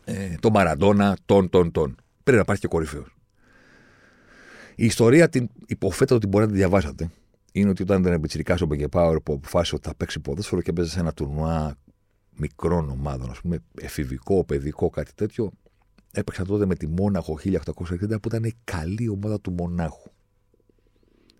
ε, 0.04 0.34
τον 0.40 0.52
Μαραντόνα, 0.52 1.16
τον, 1.26 1.48
τον, 1.48 1.70
τον. 1.70 1.96
Πρέπει 2.22 2.36
να 2.36 2.42
υπάρχει 2.42 2.62
και 2.62 2.68
κορυφαίος. 2.68 3.16
Η 4.74 4.84
ιστορία 4.84 5.28
την 5.28 5.48
υποθέτω 5.66 6.14
ότι 6.14 6.26
μπορεί 6.26 6.44
να 6.44 6.50
τη 6.50 6.56
διαβάσατε. 6.56 7.10
Είναι 7.52 7.68
ότι 7.68 7.82
όταν 7.82 8.00
ήταν 8.00 8.20
πιτσυρικά 8.20 8.56
ο 8.62 8.66
Μπεγκεπάουρ 8.66 9.20
που 9.20 9.32
αποφάσισε 9.32 9.74
ότι 9.74 9.88
θα 9.88 9.94
παίξει 9.94 10.20
ποδόσφαιρο 10.20 10.62
και 10.62 10.70
έπαιζε 10.70 10.90
σε 10.90 11.00
ένα 11.00 11.12
τουρνουά 11.12 11.76
μικρών 12.38 12.90
ομάδων, 12.90 13.30
ας 13.30 13.40
πούμε, 13.40 13.58
εφηβικό, 13.80 14.44
παιδικό, 14.44 14.90
κάτι 14.90 15.14
τέτοιο. 15.14 15.50
Έπαιξα 16.12 16.44
τότε 16.44 16.66
με 16.66 16.74
τη 16.74 16.86
Μόναχο 16.86 17.38
1860 17.44 18.20
που 18.20 18.28
ήταν 18.28 18.44
η 18.44 18.52
καλή 18.64 19.08
ομάδα 19.08 19.40
του 19.40 19.52
Μονάχου. 19.52 20.10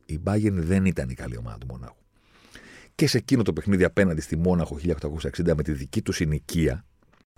Η 0.07 0.19
Μπάγεν 0.19 0.63
δεν 0.63 0.85
ήταν 0.85 1.09
η 1.09 1.15
καλή 1.15 1.37
ομάδα 1.37 1.59
του 1.59 1.67
Μονάχου. 1.67 1.97
Και 2.95 3.07
σε 3.07 3.19
εκείνο 3.19 3.43
το 3.43 3.53
παιχνίδι 3.53 3.85
απέναντι 3.85 4.21
στη 4.21 4.37
Μόναχο 4.37 4.79
1860 4.83 5.55
με 5.57 5.63
τη 5.63 5.73
δική 5.73 6.03
του 6.03 6.13
συνοικία 6.13 6.85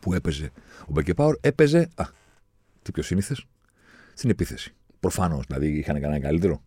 που 0.00 0.14
έπαιζε 0.14 0.50
ο 0.82 0.92
Μπεκεπάουρ, 0.92 1.36
έπαιζε. 1.40 1.88
Α, 1.94 2.04
τι 2.82 2.92
πιο 2.92 3.02
σύνηθε, 3.02 3.36
στην 4.14 4.30
επίθεση. 4.30 4.74
Προφανώς, 5.00 5.44
δηλαδή 5.46 5.68
είχαν 5.68 6.00
κανένα 6.00 6.20
καλύτερο. 6.20 6.62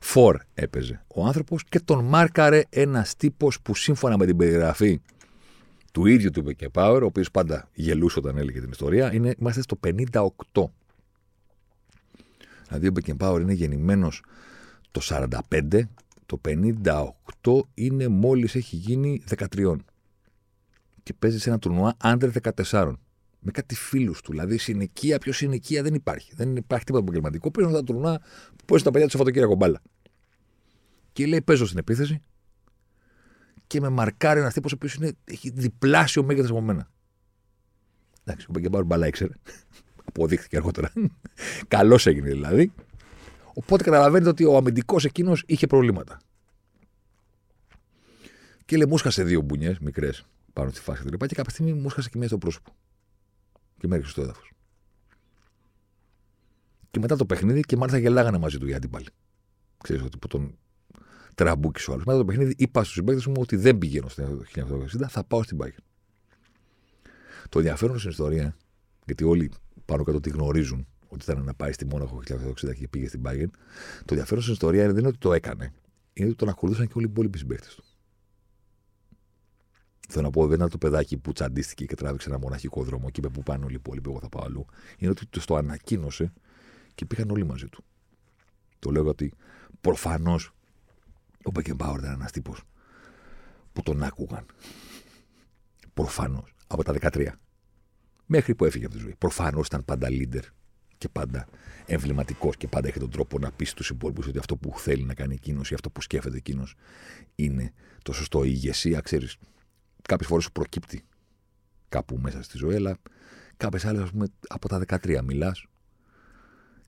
Φορ 0.00 0.38
έπαιζε 0.54 1.04
ο 1.14 1.24
άνθρωπος 1.24 1.64
και 1.64 1.80
τον 1.80 2.04
μάρκαρε 2.04 2.62
ένας 2.68 3.16
τύπος 3.16 3.60
που 3.60 3.74
σύμφωνα 3.74 4.16
με 4.16 4.26
την 4.26 4.36
περιγραφή 4.36 5.00
του 5.98 6.06
ίδιου 6.06 6.30
του 6.30 6.42
Μπεκεπάουρ, 6.42 7.02
ο 7.02 7.06
οποίος 7.06 7.30
πάντα 7.30 7.68
γελούσε 7.74 8.18
όταν 8.18 8.38
έλεγε 8.38 8.60
την 8.60 8.70
ιστορία, 8.70 9.14
είναι, 9.14 9.34
είμαστε 9.38 9.62
στο 9.62 9.78
58. 9.86 10.30
Δηλαδή 12.66 12.86
ο 12.86 12.90
Μπεκεπάουρ 12.90 13.40
είναι 13.40 13.52
γεννημένος 13.52 14.22
το 14.90 15.00
45, 15.04 15.80
το 16.26 16.40
58 16.48 17.60
είναι 17.74 18.08
μόλις 18.08 18.54
έχει 18.54 18.76
γίνει 18.76 19.22
13. 19.54 19.76
Και 21.02 21.14
παίζει 21.18 21.38
σε 21.38 21.48
ένα 21.48 21.58
τουρνουά 21.58 21.96
άντρε 21.98 22.30
14. 22.70 22.94
Με 23.40 23.50
κάτι 23.50 23.74
φίλους 23.74 24.20
του. 24.20 24.30
Δηλαδή 24.30 24.58
συνοικία, 24.58 25.18
πιο 25.18 25.32
συνοικία 25.32 25.82
δεν 25.82 25.94
υπάρχει. 25.94 26.32
Δεν 26.34 26.56
υπάρχει 26.56 26.84
τίποτα 26.84 27.04
επαγγελματικό. 27.04 27.50
Παίζουν 27.50 27.72
τα 27.72 27.84
τουρνουά 27.84 28.18
που 28.56 28.64
παίζουν 28.64 28.86
τα 28.86 28.90
παιδιά 28.90 29.08
τους 29.08 29.12
Σαββατοκύριακο 29.12 29.54
μπάλα. 29.54 29.82
Και 31.12 31.26
λέει: 31.26 31.42
Παίζω 31.42 31.66
στην 31.66 31.78
επίθεση, 31.78 32.22
και 33.68 33.80
με 33.80 33.88
μαρκάρει 33.88 34.40
ένας 34.40 34.52
τύπος 34.52 34.72
ο 34.72 34.74
οποίος 34.74 34.98
έχει 35.24 35.50
διπλάσιο 35.50 36.22
μέγεθος 36.22 36.50
από 36.50 36.60
μένα. 36.60 36.90
Εντάξει, 38.24 38.46
ο 38.48 38.52
Μπέγκεμπάουρ 38.52 38.84
μπαλά 38.84 39.06
ήξερε. 39.06 39.32
Αποδείχθηκε 40.08 40.56
αργότερα. 40.56 40.92
Καλός 41.68 42.06
έγινε 42.06 42.28
δηλαδή. 42.28 42.72
Οπότε 43.54 43.84
καταλαβαίνετε 43.84 44.30
ότι 44.30 44.44
ο 44.44 44.56
αμυντικός 44.56 45.04
εκείνος 45.04 45.42
είχε 45.46 45.66
προβλήματα. 45.66 46.20
Και 48.64 48.76
λέει, 48.76 48.86
μου 48.86 48.98
σκάσε 48.98 49.22
δύο 49.22 49.40
μπουνιές 49.40 49.78
μικρές 49.78 50.26
πάνω 50.52 50.70
στη 50.70 50.80
φάση 50.80 51.02
και 51.02 51.26
Και 51.26 51.34
κάποια 51.34 51.50
στιγμή 51.50 51.72
μου 51.72 51.90
σκάσε 51.90 52.08
και 52.08 52.18
μία 52.18 52.26
στο 52.28 52.38
πρόσωπο. 52.38 52.72
Και 53.78 53.86
με 53.86 53.94
έριξε 53.94 54.12
στο 54.12 54.22
έδαφος. 54.22 54.52
Και 56.90 56.98
μετά 56.98 57.16
το 57.16 57.26
παιχνίδι 57.26 57.60
και 57.60 57.76
μάλιστα 57.76 57.98
γελάγανε 57.98 58.38
μαζί 58.38 58.58
του 58.58 58.66
οι 58.66 58.74
αντίπαλοι. 58.74 59.08
Ξέρεις 59.82 60.02
ότι 60.02 60.18
που 60.18 60.26
τον 60.26 60.58
τραμπούκισε 61.38 61.90
ο 61.90 61.92
άλλος. 61.92 62.02
Μετά 62.06 62.18
το 62.18 62.24
παιχνίδι 62.24 62.54
είπα 62.56 62.82
στους 62.82 62.94
συμπαίκτες 62.94 63.26
μου 63.26 63.34
ότι 63.38 63.56
δεν 63.56 63.78
πηγαίνω 63.78 64.08
στο 64.08 64.40
1960, 64.54 65.08
θα 65.08 65.24
πάω 65.24 65.42
στην 65.42 65.58
Bayern. 65.60 65.82
Το 67.48 67.58
ενδιαφέρον 67.58 67.98
στην 67.98 68.10
ιστορία, 68.10 68.56
γιατί 69.04 69.24
όλοι 69.24 69.50
πάνω 69.84 70.02
κάτω 70.02 70.20
τη 70.20 70.30
γνωρίζουν 70.30 70.86
ότι 71.08 71.24
ήταν 71.30 71.44
να 71.44 71.54
πάει 71.54 71.72
στη 71.72 71.86
Μόναχο 71.86 72.22
1960 72.28 72.74
και 72.78 72.88
πήγε 72.88 73.08
στην 73.08 73.22
Bayern. 73.24 73.50
Το 74.04 74.14
ενδιαφέρον 74.14 74.42
στην 74.42 74.52
ιστορία 74.52 74.86
δεν 74.86 74.96
είναι 74.96 75.08
ότι 75.08 75.18
το 75.18 75.32
έκανε, 75.32 75.72
είναι 76.12 76.28
ότι 76.28 76.36
τον 76.36 76.48
ακολούθησαν 76.48 76.86
και 76.86 76.92
όλοι 76.96 77.06
οι 77.06 77.10
υπόλοιποι 77.10 77.38
συμπαίκτες 77.38 77.74
του. 77.74 77.84
Θέλω 80.08 80.24
να 80.24 80.30
πω, 80.30 80.46
δεν 80.46 80.56
ήταν 80.56 80.68
το 80.68 80.78
παιδάκι 80.78 81.16
που 81.16 81.32
τσαντίστηκε 81.32 81.84
και 81.84 81.94
τράβηξε 81.94 82.28
ένα 82.28 82.38
μοναχικό 82.38 82.82
δρόμο 82.82 83.10
και 83.10 83.20
είπε 83.20 83.28
που 83.28 83.42
πάνε 83.42 83.64
όλοι 83.64 83.74
οι 83.74 83.80
υπόλοιποι, 83.84 84.10
εγώ 84.10 84.20
θα 84.20 84.28
πάω 84.28 84.44
αλλού. 84.44 84.66
Είναι 84.98 85.10
ότι 85.10 85.26
το 85.46 85.54
ανακοίνωσε 85.54 86.32
και 86.94 87.04
πήγαν 87.04 87.30
όλοι 87.30 87.44
μαζί 87.44 87.66
του. 87.68 87.84
Το 88.78 88.90
λέω 88.90 89.06
ότι 89.06 89.32
προφανώς 89.80 90.52
ο 91.44 91.50
Μπέκεμπάουρ 91.50 91.98
ήταν 91.98 92.12
ένας 92.12 92.32
τύπος 92.32 92.62
που 93.72 93.82
τον 93.82 94.02
άκουγαν. 94.02 94.46
Προφανώς 95.94 96.54
από 96.66 96.84
τα 96.84 96.92
13. 96.92 97.28
Μέχρι 98.26 98.54
που 98.54 98.64
έφυγε 98.64 98.84
από 98.84 98.94
τη 98.94 99.00
ζωή. 99.00 99.14
Προφανώς 99.18 99.66
ήταν 99.66 99.84
πάντα 99.84 100.08
leader 100.10 100.42
και 100.98 101.08
πάντα 101.08 101.48
εμβληματικός 101.86 102.56
και 102.56 102.68
πάντα 102.68 102.88
έχει 102.88 102.98
τον 102.98 103.10
τρόπο 103.10 103.38
να 103.38 103.52
πει 103.52 103.64
στου 103.64 103.94
υπόλοιπους 103.94 104.26
ότι 104.26 104.38
αυτό 104.38 104.56
που 104.56 104.78
θέλει 104.78 105.02
να 105.04 105.14
κάνει 105.14 105.34
εκείνος 105.34 105.70
ή 105.70 105.74
αυτό 105.74 105.90
που 105.90 106.00
σκέφτεται 106.00 106.36
εκείνος 106.36 106.74
είναι 107.34 107.72
το 108.02 108.12
σωστό. 108.12 108.44
Η 108.44 108.50
ηγεσία, 108.52 109.00
ξέρεις, 109.00 109.36
κάποιες 110.02 110.28
φορές 110.28 110.44
σου 110.44 110.52
προκύπτει 110.52 111.04
κάπου 111.88 112.18
μέσα 112.18 112.42
στη 112.42 112.56
ζωή, 112.56 112.74
αλλά 112.74 112.96
κάποιες 113.56 113.84
άλλες, 113.84 114.02
ας 114.02 114.10
πούμε, 114.10 114.26
από 114.48 114.68
τα 114.68 114.78
13 114.78 115.22
μιλάς 115.22 115.66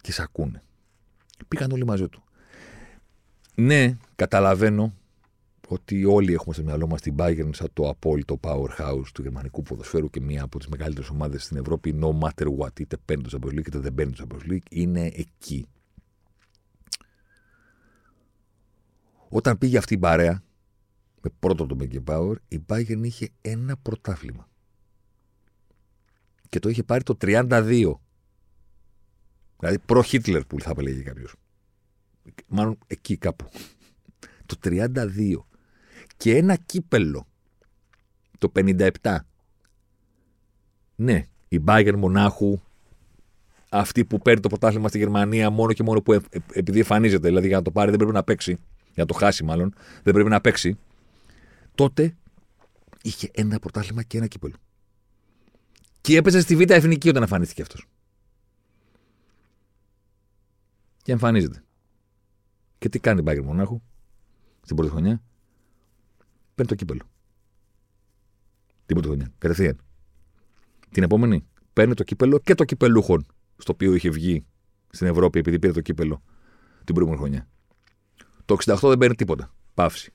και 0.00 0.12
σε 0.12 0.22
ακούνε. 0.22 0.62
Πήγαν 1.48 1.70
όλοι 1.70 1.84
μαζί 1.84 2.08
του. 2.08 2.24
Ναι, 3.60 3.96
καταλαβαίνω 4.16 4.94
ότι 5.68 6.04
όλοι 6.04 6.32
έχουμε 6.32 6.54
στο 6.54 6.64
μυαλό 6.64 6.86
μας 6.86 7.00
την 7.00 7.14
Bayern 7.18 7.48
σαν 7.52 7.68
το 7.72 7.88
απόλυτο 7.88 8.40
powerhouse 8.42 9.06
του 9.14 9.22
γερμανικού 9.22 9.62
ποδοσφαίρου 9.62 10.10
και 10.10 10.20
μία 10.20 10.42
από 10.42 10.58
τις 10.58 10.68
μεγαλύτερες 10.68 11.08
ομάδες 11.08 11.44
στην 11.44 11.56
Ευρώπη, 11.56 11.98
no 12.00 12.18
matter 12.18 12.46
what. 12.58 12.80
Είτε 12.80 12.96
παίρνει 13.04 13.22
το 13.22 13.38
Champions 13.38 13.48
League 13.48 13.66
είτε 13.66 13.78
δεν 13.78 13.94
παίρνει 13.94 14.12
το 14.12 14.26
Champions 14.28 14.50
League, 14.52 14.70
είναι 14.70 15.06
εκεί. 15.14 15.66
Όταν 19.28 19.58
πήγε 19.58 19.78
αυτή 19.78 19.94
η 19.94 19.98
παρέα, 19.98 20.42
με 21.22 21.30
πρώτο 21.38 21.66
το 21.66 21.76
Power, 22.06 22.34
η 22.48 22.60
Bayern 22.66 23.00
είχε 23.02 23.28
ένα 23.40 23.76
πρωτάθλημα. 23.76 24.48
Και 26.48 26.58
το 26.58 26.68
είχε 26.68 26.82
πάρει 26.82 27.02
το 27.02 27.16
32. 27.20 27.94
Δηλαδή 29.58 29.78
προ-Χίτλερ 29.86 30.44
που 30.44 30.60
θα 30.60 30.74
έλεγε 30.78 31.02
κάποιος. 31.02 31.34
Μάλλον 32.46 32.78
εκεί 32.86 33.16
κάπου. 33.16 33.50
Το 34.46 34.56
32 34.62 35.44
και 36.16 36.36
ένα 36.36 36.56
κύπελο 36.56 37.26
το 38.38 38.52
57. 38.54 39.16
Ναι, 40.96 41.26
η 41.48 41.60
Bayern 41.66 41.94
Μονάχου, 41.96 42.60
αυτή 43.68 44.04
που 44.04 44.18
παίρνει 44.18 44.40
το 44.40 44.48
πρωτάθλημα 44.48 44.88
στη 44.88 44.98
Γερμανία 44.98 45.50
μόνο 45.50 45.72
και 45.72 45.82
μόνο 45.82 46.02
που 46.02 46.12
ε, 46.12 46.20
ε, 46.30 46.38
επειδή 46.52 46.78
εμφανίζεται, 46.78 47.28
δηλαδή 47.28 47.46
για 47.46 47.56
να 47.56 47.62
το 47.62 47.70
πάρει 47.70 47.90
δεν 47.90 47.98
πρέπει 47.98 48.14
να 48.14 48.22
παίξει, 48.24 48.52
για 48.76 48.92
να 49.02 49.06
το 49.06 49.14
χάσει 49.14 49.44
μάλλον, 49.44 49.74
δεν 50.02 50.14
πρέπει 50.14 50.28
να 50.28 50.40
παίξει, 50.40 50.78
τότε 51.74 52.16
είχε 53.02 53.30
ένα 53.32 53.58
πρωτάθλημα 53.58 54.02
και 54.02 54.16
ένα 54.16 54.26
κύπελο. 54.26 54.54
Και 56.00 56.16
έπαιζε 56.16 56.40
στη 56.40 56.56
Β' 56.56 56.70
Εθνική 56.70 57.08
όταν 57.08 57.22
εμφανίστηκε 57.22 57.62
αυτός. 57.62 57.86
Και 61.02 61.12
εμφανίζεται. 61.12 61.62
Και 62.80 62.88
τι 62.88 62.98
κάνει 62.98 63.20
η 63.20 63.24
Bayern 63.26 63.44
Μονάχου 63.44 63.80
στην 64.62 64.76
πρώτη 64.76 64.90
χρονιά; 64.90 65.22
Παίρνει 66.54 66.70
το 66.70 66.74
κύπελο. 66.74 67.02
Την 68.86 68.96
πρώτη 68.96 69.06
χρονιά. 69.06 69.32
Κατευθείαν. 69.38 69.78
Την 70.90 71.02
επόμενη 71.02 71.46
παίρνει 71.72 71.94
το 71.94 72.04
κύπελο 72.04 72.38
και 72.38 72.54
το 72.54 72.64
κυπελούχον 72.64 73.26
στο 73.56 73.72
οποίο 73.72 73.94
είχε 73.94 74.10
βγει 74.10 74.46
στην 74.90 75.06
Ευρώπη 75.06 75.38
επειδή 75.38 75.58
πήρε 75.58 75.72
το 75.72 75.80
κύπελο 75.80 76.22
την 76.84 76.94
προηγούμενη 76.94 77.22
χρονιά. 77.22 77.48
Το 78.44 78.56
68 78.64 78.88
δεν 78.88 78.98
παίρνει 78.98 79.14
τίποτα. 79.14 79.54
Παύση. 79.74 80.12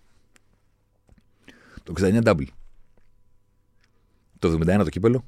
Το 1.83 1.93
69 1.97 2.23
double. 2.23 2.47
Το 4.39 4.51
71 4.51 4.81
το 4.83 4.89
κύπελο. 4.89 5.25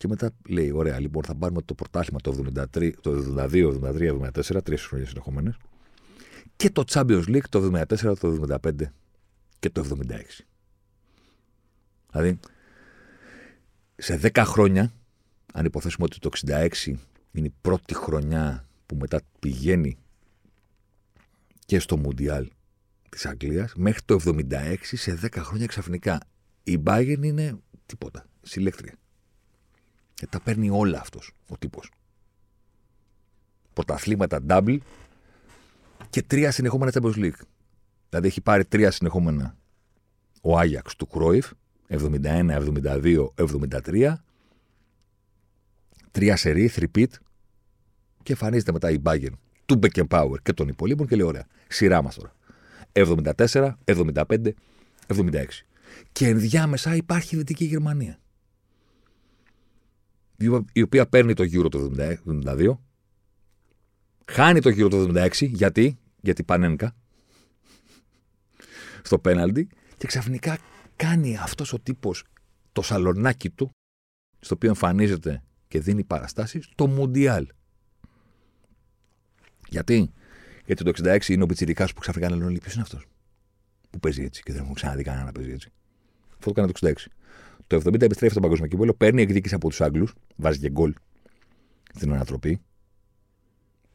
Και 0.00 0.08
μετά 0.08 0.30
λέει: 0.48 0.70
Ωραία, 0.70 1.00
λοιπόν, 1.00 1.24
θα 1.24 1.34
πάρουμε 1.34 1.62
το 1.62 1.74
πρωτάθλημα 1.74 2.20
το, 2.20 2.44
73, 2.74 2.92
το 3.00 3.34
72, 3.36 3.80
73, 3.82 4.30
74, 4.54 4.64
τρεις 4.64 4.84
χρόνια 4.84 5.06
συνεχόμενε 5.06 5.56
και 6.56 6.70
το 6.70 6.84
Champions 6.88 7.24
League 7.26 7.48
το 7.48 7.70
74, 7.74 8.18
το 8.18 8.46
75 8.62 8.70
και 9.58 9.70
το 9.70 9.98
76. 10.08 10.20
Δηλαδή, 12.10 12.38
σε 13.96 14.20
10 14.22 14.42
χρόνια, 14.46 14.92
αν 15.52 15.64
υποθέσουμε 15.64 16.04
ότι 16.04 16.18
το 16.18 16.30
66 16.46 16.68
είναι 17.32 17.46
η 17.46 17.54
πρώτη 17.60 17.94
χρονιά 17.94 18.68
που 18.86 18.96
μετά 18.96 19.20
πηγαίνει 19.38 19.96
και 21.66 21.78
στο 21.78 21.96
Μουντιάλ 21.96 22.50
της 23.08 23.26
Αγγλίας, 23.26 23.74
μέχρι 23.74 24.02
το 24.04 24.18
76, 24.24 24.76
σε 24.80 25.18
10 25.22 25.28
χρόνια 25.36 25.66
ξαφνικά, 25.66 26.20
η 26.62 26.82
Bayern 26.84 27.22
είναι 27.22 27.58
τίποτα, 27.86 28.26
συλλέκτρια. 28.42 28.99
Και 30.20 30.26
τα 30.26 30.40
παίρνει 30.40 30.70
όλα 30.70 31.00
αυτός 31.00 31.32
ο 31.48 31.58
τύπος. 31.58 31.90
Πρωταθλήματα 33.72 34.40
double, 34.48 34.78
και 36.10 36.22
τρία 36.22 36.50
συνεχόμενα 36.50 36.92
Champions 36.94 37.14
League. 37.14 37.40
Δηλαδή 38.08 38.26
έχει 38.26 38.40
πάρει 38.40 38.64
τρία 38.64 38.90
συνεχόμενα 38.90 39.56
ο 40.40 40.58
Άγιαξ 40.58 40.96
του 40.96 41.06
Κρόιφ, 41.06 41.50
71, 41.88 41.98
72, 42.22 43.26
73. 43.34 44.14
Τρία 46.10 46.36
σερί, 46.36 46.70
repeat. 46.74 47.10
Και 48.22 48.32
εμφανίζεται 48.32 48.72
μετά 48.72 48.90
η 48.90 48.96
Bayern 49.02 49.34
του 49.66 49.78
Beckenbauer 49.82 50.36
και 50.42 50.52
των 50.52 50.68
υπολείπων 50.68 51.06
και 51.06 51.16
λέει: 51.16 51.26
Ωραία, 51.26 51.46
σειρά 51.68 52.02
μας 52.02 52.14
τώρα. 52.14 52.34
74, 52.92 53.76
75, 53.84 54.54
76. 55.06 55.44
Και 56.12 56.26
ενδιάμεσα 56.26 56.94
υπάρχει 56.94 57.34
η 57.34 57.38
Δυτική 57.38 57.64
Γερμανία. 57.64 58.18
Η 60.72 60.82
οποία 60.82 61.08
παίρνει 61.08 61.34
το 61.34 61.42
γύρο 61.42 61.68
το 61.68 61.92
72, 61.98 62.76
Χάνει 64.30 64.60
το 64.60 64.68
γύρο 64.68 64.88
το 64.88 65.06
76. 65.14 65.30
Γιατί; 65.48 65.98
Γιατί 66.20 66.42
πανένκα. 66.42 66.94
Στο 69.02 69.18
πέναλτι. 69.18 69.68
Και 69.96 70.06
ξαφνικά 70.06 70.58
κάνει 70.96 71.36
αυτός 71.36 71.72
ο 71.72 71.80
τύπος 71.80 72.24
το 72.72 72.82
σαλονάκι 72.82 73.50
του, 73.50 73.70
στο 74.40 74.54
οποίο 74.54 74.68
εμφανίζεται 74.68 75.42
και 75.68 75.80
δίνει 75.80 76.04
παραστάσεις, 76.04 76.68
το 76.74 76.86
Μουντιάλ. 76.86 77.46
Γιατί; 79.68 80.12
Γιατί 80.64 80.84
το 80.84 80.90
66 81.04 81.28
είναι 81.28 81.42
ο 81.42 81.46
Πιτσυρικά 81.46 81.88
που 81.94 82.00
ξαφνικά 82.00 82.30
λένε 82.30 82.44
όλοι 82.44 82.58
ποιος 82.58 82.72
είναι 82.72 82.82
αυτός. 82.82 83.06
Που 83.90 83.98
παίζει 83.98 84.22
έτσι 84.22 84.42
και 84.42 84.52
δεν 84.52 84.62
έχω 84.62 84.72
ξαναδεί 84.72 85.02
κανένα 85.02 85.24
να 85.24 85.32
παίζει 85.32 85.50
έτσι. 85.50 85.72
Αυτό 86.32 86.52
το 86.52 86.52
κάνει 86.52 86.72
το 86.72 86.88
66. 86.88 86.94
Το 87.70 87.76
70 87.76 88.02
επιστρέφει 88.02 88.32
στο 88.32 88.40
παγκόσμιο 88.40 88.68
κύπελο, 88.68 88.94
παίρνει 88.94 89.22
εκδίκηση 89.22 89.54
από 89.54 89.68
τους 89.68 89.80
Άγγλους, 89.80 90.14
βάζει 90.36 90.58
και 90.58 90.70
γκολ 90.70 90.94
στην 91.94 92.12
ανατροπή 92.12 92.60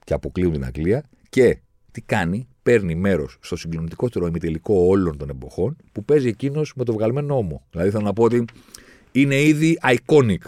και 0.04 0.14
αποκλείουν 0.14 0.52
την 0.52 0.66
Αγγλία 0.66 1.10
και 1.30 1.60
τι 1.92 2.02
κάνει, 2.02 2.48
παίρνει 2.64 2.96
μέρος 2.96 3.38
στο 3.42 3.56
συγκλονιστικότερο 3.56 4.28
ημιτελικό 4.28 4.74
όλων 4.74 5.18
των 5.18 5.30
εποχών 5.30 5.78
που 5.92 6.06
παίζει 6.06 6.28
εκείνος 6.28 6.74
με 6.76 6.84
το 6.84 6.94
βγαλμένο 6.94 7.38
ώμο. 7.38 7.66
Δηλαδή 7.70 7.90
θέλω 7.90 8.04
να 8.04 8.14
πω 8.14 8.24
ότι 8.24 8.46
είναι 9.12 9.42
ήδη 9.42 9.80
iconic. 9.84 10.42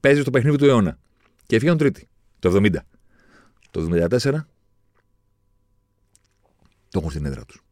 Παίζει 0.00 0.20
στο 0.20 0.30
παιχνίδι 0.30 0.56
του 0.56 0.64
αιώνα. 0.64 0.98
Και 1.46 1.56
έφυγαν 1.56 1.76
τρίτη, 1.76 2.08
το 2.38 2.56
70. 2.56 2.76
Το 3.70 3.88
74 3.90 4.18
το 6.88 6.98
έχουν 6.98 7.10
στην 7.10 7.24
έδρα 7.24 7.44
τους. 7.44 7.64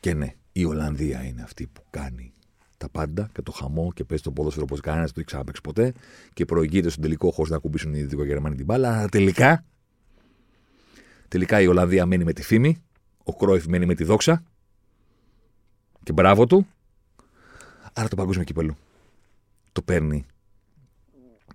Και 0.00 0.14
ναι, 0.14 0.34
η 0.52 0.64
Ολλανδία 0.64 1.24
είναι 1.24 1.42
αυτή 1.42 1.66
που 1.66 1.82
κάνει 1.90 2.32
τα 2.78 2.88
πάντα 2.88 3.30
και 3.34 3.42
το 3.42 3.52
χαμό 3.52 3.92
και 3.92 4.04
παίζει 4.04 4.22
το 4.22 4.30
ποδόσφαιρο 4.30 4.66
όπω 4.70 4.80
κανένας 4.80 5.04
δεν 5.04 5.14
το 5.14 5.20
έχει 5.20 5.28
ξαναπέξει 5.28 5.60
ποτέ 5.60 5.92
και 6.32 6.44
προηγείται 6.44 6.88
στον 6.88 7.02
τελικό 7.02 7.30
χωρίς 7.30 7.50
να 7.50 7.56
ακουμπήσουν 7.56 7.94
οι 7.94 8.02
Δυτικογερμανοί 8.02 8.56
την 8.56 8.64
μπάλα. 8.64 8.98
Αλλά 8.98 9.08
τελικά, 9.08 9.64
τελικά 11.28 11.60
η 11.60 11.66
Ολλανδία 11.66 12.06
μένει 12.06 12.24
με 12.24 12.32
τη 12.32 12.42
φήμη, 12.42 12.82
ο 13.24 13.36
Κρόιφ 13.36 13.66
μένει 13.66 13.86
με 13.86 13.94
τη 13.94 14.04
δόξα 14.04 14.42
και 16.02 16.12
μπράβο 16.12 16.46
του. 16.46 16.66
Άρα 17.92 18.08
το 18.08 18.16
παγκόσμιο 18.16 18.44
κύπελο 18.44 18.76
το 19.72 19.82
παίρνει 19.82 20.26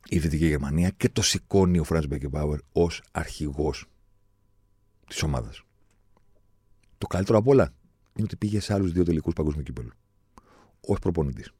η 0.09 0.19
Δυτική 0.19 0.45
Γερμανία 0.45 0.89
και 0.89 1.09
το 1.09 1.21
σηκώνει 1.21 1.79
ο 1.79 1.83
Φραντ 1.83 2.05
Μπέκεμπάουερ 2.05 2.59
ως 2.71 3.01
αρχηγός 3.11 3.85
της 5.07 5.23
ομάδας. 5.23 5.63
Το 6.97 7.07
καλύτερο 7.07 7.37
απ' 7.37 7.47
όλα 7.47 7.73
είναι 8.15 8.23
ότι 8.23 8.35
πήγε 8.35 8.59
σε 8.59 8.73
άλλους 8.73 8.91
δύο 8.91 9.03
τελικούς 9.03 9.33
παγκόσμιου 9.33 9.63
κύπελου 9.63 9.91
ω 10.87 10.93
προπονητής. 10.93 11.51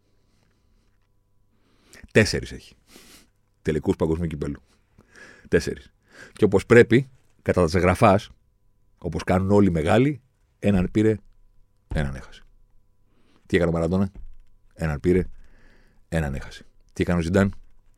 Τέσσερις 2.12 2.52
έχει. 2.52 2.76
Τελικούς 3.62 3.96
παγκοσμίου 3.96 4.28
κυπέλου. 4.28 4.62
Τέσσερις. 5.48 5.92
Και 6.34 6.44
όπως 6.44 6.66
πρέπει, 6.66 7.10
κατά 7.42 7.70
τα 7.70 7.80
γραφά, 7.80 8.20
όπως 8.98 9.24
κάνουν 9.24 9.52
όλοι 9.52 9.68
οι 9.68 9.72
μεγάλοι, 9.72 10.22
έναν 10.60 10.92
πήρε, 10.92 11.18
έναν 11.88 12.16
έχασε. 12.16 12.44
Τι 13.46 13.56
έκανε 13.56 13.72
ο 13.72 13.74
Μαραντόνα, 13.74 14.12
έναν 14.74 15.00
πήρε, 15.00 15.26
έναν 16.10 16.36
έχασε. 16.36 16.66
Τι 16.94 17.04
έκανε 17.04 17.20
ο 17.20 17.22
Ζιντάν, 17.22 17.54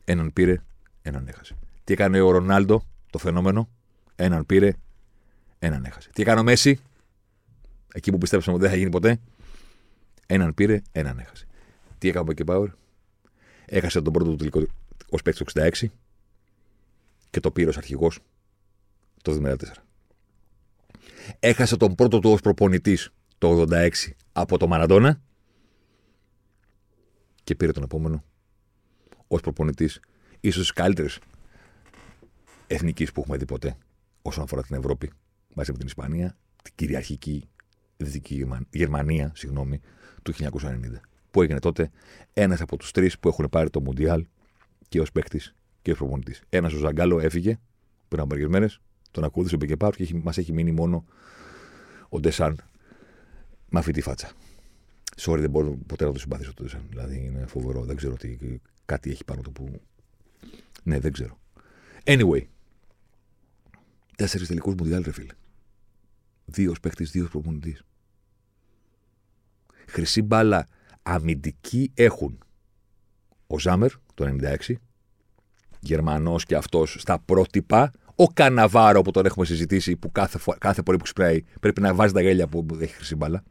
έναν 0.05 0.33
πήρε, 0.33 0.61
έναν 1.01 1.27
έχασε. 1.27 1.55
Τι 1.83 1.93
έκανε 1.93 2.21
ο 2.21 2.31
Ρονάλντο, 2.31 2.83
το 3.09 3.17
φαινόμενο, 3.17 3.69
έναν 4.15 4.45
πήρε, 4.45 4.73
έναν 5.59 5.85
έχασε. 5.85 6.09
Τι 6.13 6.21
έκανε 6.21 6.39
ο 6.39 6.43
Μέση, 6.43 6.79
εκεί 7.93 8.11
που 8.11 8.17
πιστέψαμε 8.17 8.55
ότι 8.55 8.65
δεν 8.65 8.73
θα 8.73 8.79
γίνει 8.79 8.91
ποτέ, 8.91 9.19
Έναν 10.25 10.53
πήρε, 10.53 10.81
έναν 10.91 11.19
έχασε. 11.19 11.45
Τι 11.97 12.07
έκανε 12.07 12.21
ο 12.23 12.25
Μπέκεμπάουρ. 12.27 12.71
Έχασε 13.65 14.01
τον 14.01 14.13
πρώτο 14.13 14.29
του 14.29 14.35
τελικό 14.35 14.63
ως 15.09 15.21
παίκτης 15.21 15.53
το 15.53 15.61
66 15.61 15.85
και 17.29 17.39
το 17.39 17.51
πήρε 17.51 17.69
ως 17.69 17.77
αρχηγός 17.77 18.19
το 19.21 19.31
2004. 19.43 19.55
Έχασε 21.39 21.77
τον 21.77 21.95
πρώτο 21.95 22.19
του 22.19 22.31
ως 22.31 22.41
προπονητής 22.41 23.09
το 23.37 23.65
86 23.69 23.89
από 24.31 24.57
το 24.57 24.67
Μαραντόνα 24.67 25.21
και 27.43 27.55
πήρε 27.55 27.71
τον 27.71 27.83
επόμενο 27.83 28.23
ως 29.27 29.41
προπονητής 29.41 29.99
ίσως 30.39 30.61
της 30.61 30.71
καλύτερης 30.71 31.19
εθνικής 32.67 33.11
που 33.11 33.21
έχουμε 33.21 33.37
δει 33.37 33.45
ποτέ 33.45 33.77
όσον 34.21 34.43
αφορά 34.43 34.63
την 34.63 34.75
Ευρώπη 34.75 35.11
μαζί 35.53 35.71
με 35.71 35.77
την 35.77 35.87
Ισπανία, 35.87 36.37
την 36.63 36.73
κυριαρχική 36.75 37.49
Δυτική 37.97 38.35
Γερμα- 38.35 38.65
Γερμανία 38.69 39.31
συγγνώμη, 39.35 39.81
του 40.25 40.33
1990. 40.33 41.01
Που 41.31 41.41
έγινε 41.41 41.59
τότε 41.59 41.91
ένας 42.33 42.61
από 42.61 42.77
τους 42.77 42.91
τρεις 42.91 43.19
που 43.19 43.27
έχουν 43.27 43.47
πάρει 43.49 43.69
το 43.69 43.81
Μουντιάλ 43.81 44.25
και 44.89 45.01
ως 45.01 45.11
παίκτης 45.11 45.55
και 45.81 45.91
ως 45.91 45.97
προπονητής. 45.97 46.41
Ένας 46.49 46.73
ο 46.73 46.77
Ζαγκάλο 46.77 47.19
έφυγε 47.19 47.59
πριν 48.07 48.21
από 48.21 48.29
μερικές 48.29 48.51
μέρες, 48.51 48.79
τον 49.11 49.23
ακολούθησε 49.23 49.55
ο 49.55 49.57
Μπεκεπάουρ 49.59 49.95
και 49.95 50.15
μας 50.23 50.37
έχει 50.37 50.53
μείνει 50.53 50.71
μόνο 50.71 51.05
ο 52.09 52.19
Ντεσάν 52.19 52.57
με 53.69 53.79
αυτή 53.79 53.91
τη 53.91 54.01
φάτσα. 54.01 54.31
Sorry, 55.17 55.37
δεν 55.39 55.49
μπορώ 55.49 55.77
ποτέ 55.87 56.05
να 56.05 56.11
το 56.11 56.19
συμπαθήσω 56.19 56.53
το 56.53 56.63
Ντεσάν. 56.63 56.85
Δηλαδή 56.89 57.25
είναι 57.25 57.45
φοβερό. 57.45 57.83
Δεν 57.83 57.95
ξέρω 57.95 58.15
τι 58.15 58.37
κάτι 58.85 59.11
έχει 59.11 59.23
πάνω 59.23 59.41
του 59.41 59.51
που. 59.51 59.81
Ναι, 60.83 60.99
δεν 60.99 61.11
ξέρω. 61.11 61.39
Anyway. 62.03 62.41
Τέσσερις 64.15 64.47
τελικούς 64.47 64.75
Μουντιάλ, 64.75 65.03
ρε 65.03 65.11
φίλε. 65.11 65.33
Δύο 66.45 66.71
ως 66.71 66.79
παίκτης, 66.79 67.11
δύο 67.11 67.23
ως 67.23 67.29
προπονητής. 67.29 67.83
Χρυσή 69.87 70.21
μπάλα 70.21 70.67
αμυντική 71.03 71.91
έχουν 71.93 72.37
ο 73.47 73.59
Ζάμερ 73.59 73.91
το 74.13 74.35
96, 74.67 74.73
Γερμανός 75.79 76.45
και 76.45 76.55
αυτός 76.55 76.95
στα 76.99 77.19
πρότυπα, 77.19 77.91
ο 78.15 78.27
Καναβάρο 78.27 79.01
που 79.01 79.11
τον 79.11 79.25
έχουμε 79.25 79.45
συζητήσει 79.45 79.95
που 79.95 80.11
κάθε, 80.11 80.37
φο- 80.37 80.55
κάθε 80.57 80.81
πρωί 80.81 80.97
που 80.97 81.03
ξυπνάει 81.03 81.43
πρέπει 81.59 81.81
να 81.81 81.93
βάζει 81.93 82.13
τα 82.13 82.21
γέλια 82.21 82.47
που 82.47 82.65
έχει 82.79 82.93
χρυσή 82.93 83.15
μπάλα. 83.15 83.43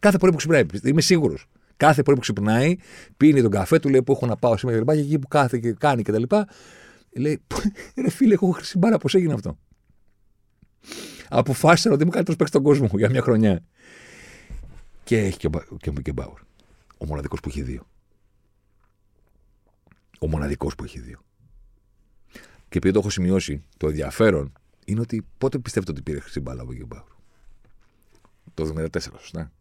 Κάθε 0.00 0.18
πρωί 0.18 0.30
που 0.30 0.36
ξυπνάει, 0.36 0.64
είμαι 0.84 1.00
σίγουρος. 1.00 1.46
Κάθε 1.76 2.02
πρωί 2.02 2.14
που 2.14 2.20
ξυπνάει, 2.20 2.76
πίνει 3.16 3.42
τον 3.42 3.50
καφέ 3.50 3.78
του, 3.78 3.88
λέει 3.88 4.02
που 4.02 4.12
έχω 4.12 4.26
να 4.26 4.36
πάω 4.36 4.56
σήμερα 4.56 4.78
και 4.78 4.84
λοιπά, 4.84 4.94
και 4.94 5.06
εκεί 5.06 5.18
που 5.18 5.28
κάθε 5.28 5.58
και 5.58 5.72
κάνει 5.72 6.02
κτλ. 6.02 6.22
Λέει, 7.16 7.42
ρε 8.02 8.10
φίλε, 8.10 8.34
έχω 8.34 8.50
χρυσή 8.50 8.78
μπάλα, 8.78 8.98
πώς 8.98 9.14
έγινε 9.14 9.32
αυτό; 9.32 9.58
Αποφάσισα 11.28 11.90
ότι 11.90 12.02
είμαι 12.02 12.12
καλύτερο 12.12 12.36
παίκτη 12.36 12.52
στον 12.52 12.62
κόσμο 12.62 12.88
για 12.92 13.10
μια 13.10 13.22
χρονιά. 13.22 13.64
Και 15.08 15.18
έχει 15.18 15.36
και 15.38 15.46
ο, 15.46 15.50
Μπα- 15.50 15.76
και 15.76 15.88
ο 15.88 15.92
Μπικεμπάουρ. 15.92 16.40
Ο 16.98 17.06
μοναδικός 17.06 17.40
που 17.40 17.48
έχει 17.48 17.62
δύο. 17.62 17.86
Ο 20.18 20.28
μοναδικός 20.28 20.74
που 20.74 20.84
έχει 20.84 21.00
δύο. 21.00 21.24
Και 22.68 22.78
επειδή 22.78 22.92
το 22.92 22.98
έχω 22.98 23.10
σημειώσει, 23.10 23.62
το 23.76 23.88
ενδιαφέρον 23.88 24.52
είναι 24.84 25.00
ότι 25.00 25.26
πότε 25.38 25.58
πιστεύετε 25.58 25.92
ότι 25.92 26.02
πήρε 26.02 26.20
χρυσή 26.20 26.40
μπάλα 26.40 26.62
ο 26.62 26.64
Μπικεμπάουρ. 26.64 27.08
Το 28.54 28.64
2004, 28.64 29.00
σωστά. 29.18 29.52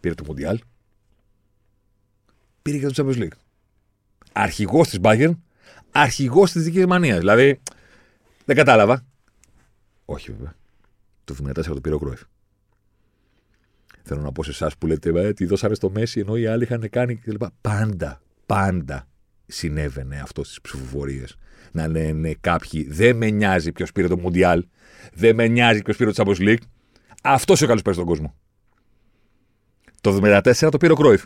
Πήρε 0.00 0.14
το 0.14 0.24
Μουντιάλ. 0.26 0.60
Πήρε 2.62 2.78
και 2.78 2.86
το 2.86 2.92
Champions 2.96 3.18
League. 3.22 3.36
Αρχηγός 4.32 4.88
της 4.88 4.98
Bayern, 5.02 5.32
αρχηγός 5.92 6.52
της 6.52 6.60
Δυτικής 6.60 6.78
Γερμανία. 6.80 7.18
Δηλαδή, 7.18 7.60
δεν 8.44 8.56
κατάλαβα. 8.56 9.04
Όχι 10.04 10.32
βέβαια. 10.32 10.54
Το 11.24 11.34
2004 11.34 11.74
το 11.74 11.80
πήρε 11.80 11.94
ο 11.94 11.98
Κρόεφ. 11.98 12.22
Θέλω 14.06 14.20
να 14.20 14.32
πω 14.32 14.42
σε 14.42 14.50
εσάς 14.50 14.76
που 14.78 14.86
λέτε, 14.86 15.26
ε, 15.26 15.32
τι 15.32 15.44
δώσανε 15.44 15.74
στο 15.74 15.90
Μέση 15.90 16.20
ενώ 16.20 16.36
οι 16.36 16.46
άλλοι 16.46 16.62
είχαν 16.62 16.88
κάνει 16.90 17.14
κλπ. 17.14 17.42
Πάντα, 17.60 18.22
πάντα 18.46 19.08
συνέβαινε 19.46 20.20
αυτό 20.20 20.44
στις 20.44 20.60
ψηφοφορίες. 20.60 21.36
Να 21.72 21.88
λένε 21.88 22.34
κάποιοι, 22.40 22.86
δεν 22.90 23.16
με 23.16 23.30
νοιάζει 23.30 23.72
ποιος 23.72 23.92
πήρε 23.92 24.08
το 24.08 24.18
Μουντιάλ, 24.18 24.64
δεν 25.14 25.34
με 25.34 25.48
νοιάζει 25.48 25.82
ποιος 25.82 25.96
πήρε 25.96 26.12
το 26.12 26.22
Champions 26.26 26.40
League. 26.40 26.62
Αυτός 27.22 27.62
ο 27.62 27.66
καλός 27.66 27.82
παίκτης 27.82 28.02
στον 28.02 28.06
κόσμο. 28.06 28.34
Το 30.00 30.18
2004 30.22 30.68
το 30.70 30.76
πήρε 30.76 30.92
ο 30.92 30.96
Κρόεφ. 30.96 31.24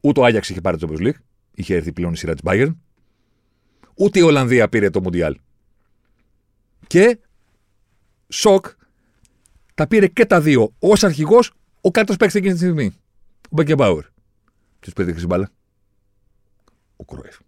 Ούτε 0.00 0.20
ο 0.20 0.24
Άγιαξ 0.24 0.48
είχε 0.48 0.60
πάρει 0.60 0.76
το 0.76 0.88
Champions 0.90 1.06
League, 1.06 1.20
είχε 1.54 1.74
έρθει 1.74 1.92
πλέον 1.92 2.12
η 2.12 2.16
σειρά 2.16 2.32
της 2.32 2.42
Bayern. 2.44 2.74
Ούτε 3.94 4.18
η 4.18 4.22
Ολλανδία 4.22 4.68
πήρε 4.68 4.90
το 4.90 5.00
Μουντιάλ. 5.00 5.36
Και 6.86 7.18
σοκ, 8.28 8.66
τα 9.82 9.88
πήρε 9.88 10.06
και 10.06 10.26
τα 10.26 10.40
δύο 10.40 10.74
ως 10.78 11.04
αρχηγός 11.04 11.52
ο 11.80 11.90
κάτω 11.90 12.14
παίκτης 12.16 12.34
εκείνη 12.34 12.52
τη 12.52 12.58
στιγμή. 12.58 12.94
Ο 13.44 13.48
Μπεκεμπάουερ. 13.50 14.04
Ποιο 14.80 14.92
πήρε 14.94 15.06
τη 15.06 15.12
χρυσή 15.12 15.26
μπάλα. 15.26 15.50
Ο 16.96 17.04
Κρόεφ. 17.04 17.38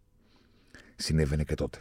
Συνέβαινε 0.97 1.45
και 1.45 1.55
τότε. 1.55 1.78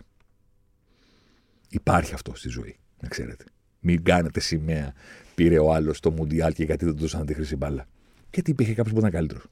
Υπάρχει 1.69 2.13
αυτό 2.13 2.35
στη 2.35 2.49
ζωή, 2.49 2.77
να 2.99 3.07
ξέρετε. 3.07 3.45
Μην 3.79 4.03
κάνετε 4.03 4.39
σημαία. 4.39 4.93
Πήρε 5.35 5.59
ο 5.59 5.73
άλλος 5.73 5.99
το 5.99 6.11
Μουντιάλ 6.11 6.53
και 6.53 6.63
γιατί 6.63 6.85
δεν 6.85 6.93
του 6.93 6.99
δώσαν 6.99 7.25
τη 7.25 7.33
χρυσή 7.33 7.55
μπάλα. 7.55 7.87
Γιατί 8.33 8.51
υπήρχε 8.51 8.73
κάποιος 8.73 8.93
που 8.93 8.99
ήταν 8.99 9.11
καλύτερος. 9.11 9.45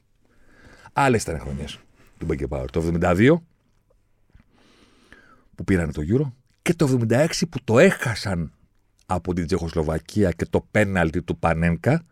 Άλλες 0.92 1.22
ήταν 1.22 1.38
χρονιές 1.38 1.78
του 2.18 2.26
Μπεκεμπάουερ. 2.26 2.70
Το 2.70 2.90
72 3.00 3.36
που 5.54 5.64
πήραν 5.64 5.92
το 5.92 6.02
Euro 6.08 6.32
και 6.62 6.74
το 6.74 7.06
76 7.08 7.26
που 7.50 7.58
το 7.64 7.78
έχασαν 7.78 8.52
από 9.06 9.34
την 9.34 9.46
Τσεχοσλοβακία 9.46 10.30
και 10.30 10.46
το 10.50 10.66
πέναλτι 10.70 11.22
του 11.22 11.38
Πανένκα. 11.38 12.02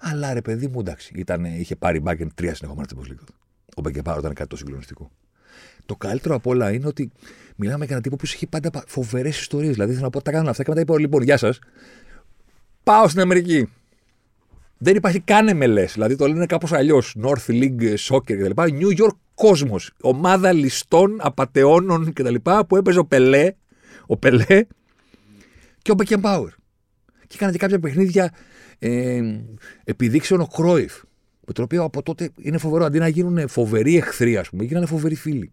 Αλλά 0.00 0.32
ρε 0.32 0.40
παιδί 0.40 0.68
μου, 0.68 0.80
εντάξει, 0.80 1.12
ήταν, 1.16 1.44
είχε 1.44 1.76
πάρει 1.76 2.00
μπάγκεν 2.00 2.30
τρία 2.34 2.54
συνεχόμενα 2.54 2.88
Champions 2.94 3.10
League. 3.10 3.34
Ο 3.76 3.80
Μπεκεμπάουερ 3.80 4.20
ήταν 4.20 4.34
κάτι 4.34 4.48
το 4.48 4.56
συγκλονιστικό. 4.56 5.10
Το 5.86 5.96
καλύτερο 5.96 6.34
απ' 6.34 6.46
όλα 6.46 6.72
είναι 6.72 6.86
ότι 6.86 7.12
μιλάμε 7.56 7.78
για 7.78 7.88
έναν 7.88 8.02
τύπο 8.02 8.16
που 8.16 8.24
είχε 8.24 8.46
πάντα 8.46 8.70
φοβερές 8.86 9.40
ιστορίες. 9.40 9.72
Δηλαδή 9.72 9.92
θέλω 9.92 10.04
να 10.04 10.10
πω, 10.10 10.22
τα 10.22 10.30
κάνουν 10.30 10.48
αυτά 10.48 10.62
και 10.62 10.70
μετά 10.70 10.80
είπα, 10.80 10.98
λοιπόν, 10.98 11.22
γεια 11.22 11.36
σας. 11.36 11.58
Πάω 12.82 13.08
στην 13.08 13.20
Αμερική. 13.20 13.68
Δεν 14.78 14.96
υπάρχει 14.96 15.20
καν 15.20 15.48
MLS. 15.62 15.88
Δηλαδή 15.92 16.16
το 16.16 16.26
λένε 16.26 16.46
κάπως 16.46 16.72
αλλιώς. 16.72 17.16
North 17.22 17.50
League 17.50 17.94
Soccer 18.08 18.36
κτλ. 18.36 18.50
New 18.56 18.98
York 18.98 19.16
Cosmos. 19.34 19.88
Ομάδα 20.00 20.52
ληστών, 20.52 21.18
απαταιώνων 21.20 22.12
κτλ. 22.12 22.34
που 22.68 22.76
έπαιζε 22.76 22.98
ο 22.98 23.04
Πελέ. 23.04 23.52
Ο 24.06 24.16
Πελέ 24.16 24.66
και 25.84 25.90
ο 25.90 25.94
Μπεκεμπάουερ. 25.94 26.52
Και 27.26 27.34
έκανα 27.34 27.52
και 27.52 27.58
κάποια 27.58 27.78
παιχνίδια 27.78 28.34
ε, 28.78 29.20
επιδείξεων 29.84 30.40
ο 30.40 30.46
Κρόιφ. 30.46 31.02
Με 31.46 31.52
το 31.52 31.62
οποίο 31.62 31.82
από 31.82 32.02
τότε 32.02 32.30
είναι 32.38 32.58
φοβερό. 32.58 32.84
Αντί 32.84 32.98
να 32.98 33.08
γίνουν 33.08 33.48
φοβεροί 33.48 33.96
εχθροί, 33.96 34.36
ας 34.36 34.50
πούμε, 34.50 34.64
γίνανε 34.64 34.86
φοβεροί 34.86 35.14
φίλοι. 35.14 35.52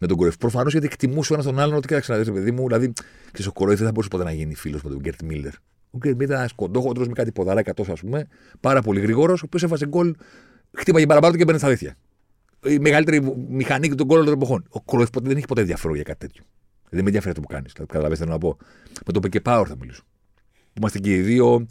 Με 0.00 0.06
τον 0.06 0.16
Κρόιφ. 0.16 0.36
Προφανώς 0.36 0.72
γιατί 0.72 0.86
εκτιμούσε 0.86 1.32
ο 1.32 1.34
ένας 1.34 1.46
τον 1.46 1.58
άλλον 1.58 1.76
ότι 1.76 1.86
κοίταξε 1.86 2.12
να 2.12 2.18
δεις, 2.18 2.30
παιδί 2.30 2.50
μου. 2.50 2.66
Δηλαδή, 2.66 2.92
ξέρεις, 3.32 3.46
ο 3.46 3.52
Κρόιφ 3.52 3.76
δεν 3.76 3.86
θα 3.86 3.92
μπορούσε 3.92 4.08
ποτέ 4.08 4.24
να 4.24 4.32
γίνει 4.32 4.54
φίλος 4.54 4.82
με 4.82 4.90
τον 4.90 4.98
Γκερντ 4.98 5.22
Μίλερ. 5.22 5.52
Ο 5.90 5.98
Γκερντ 5.98 6.14
Μίλερ 6.14 6.28
ήταν 6.28 6.38
ένας 6.38 6.52
κοντόχοντρος 6.52 7.06
με 7.06 7.12
κάτι 7.12 7.32
ποδαράκια 7.32 7.74
τόσο, 7.74 7.92
ας 7.92 8.00
πούμε, 8.00 8.28
πάρα 8.60 8.82
πολύ 8.82 9.00
γρήγορος, 9.00 9.32
ο 9.32 9.42
οποίος 9.44 9.62
έβαζε 9.62 9.86
γκολ, 9.86 10.14
χτύπαγε 10.72 11.06
παραπάνω 11.06 11.32
του 11.32 11.38
και 11.38 11.44
μπαίνει 11.44 11.58
στα 11.58 11.68
δίχτυα. 11.68 11.96
Η 12.64 12.78
μεγαλύτερη 12.78 13.34
μηχανή 13.48 13.94
των 13.94 14.06
γκολ 14.06 14.24
των 14.24 14.32
εποχών. 14.32 14.66
Ο 14.70 14.80
Κρόιφ 14.80 15.10
ποτέ 15.10 15.28
δεν 15.28 15.36
έχει 15.36 15.46
ποτέ 15.46 15.60
ενδιαφέρον 15.60 15.94
για 15.94 16.04
κάτι 16.04 16.18
τέτοιο. 16.18 16.42
Δεν 16.90 17.00
με 17.00 17.06
ενδιαφέρει 17.06 17.30
αυτό 17.30 17.40
που 17.40 17.48
κάνεις. 17.54 17.72
Καταλαβαίνετε 17.72 18.16
θέλω 18.16 18.30
να 18.30 18.38
πω. 18.38 18.56
Με 19.06 19.12
τον 19.12 19.22
Μπεκενμπάουερ 19.22 19.66
θα 19.68 19.76
μιλήσω. 19.76 20.02
Που 20.44 20.74
είμαστε 20.78 20.98
και 20.98 21.14
οι 21.14 21.20
δύο 21.20 21.66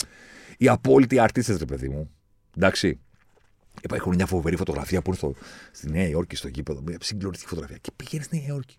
οι 0.58 0.68
απόλυτοι 0.68 1.20
αρτίστες, 1.20 1.58
ρε 1.58 1.66
παιδί 1.66 1.90
μου. 1.90 2.10
Εντάξει. 2.58 3.00
Υπάρχουν 3.82 4.16
μια 4.16 4.26
φοβερή 4.26 4.56
φωτογραφία 4.56 5.02
που 5.02 5.08
είναι 5.08 5.18
στο, 5.18 5.34
στη 5.72 5.92
Νέα 5.92 6.08
Υόρκη, 6.08 6.36
στο 6.36 6.48
γήπεδο. 6.48 6.82
Μια 6.82 6.98
συγκλονιστική 7.02 7.50
φωτογραφία. 7.50 7.78
Και 7.82 7.92
πηγαίνει 7.96 8.24
στη 8.24 8.38
Νέα 8.38 8.46
Υόρκη. 8.48 8.78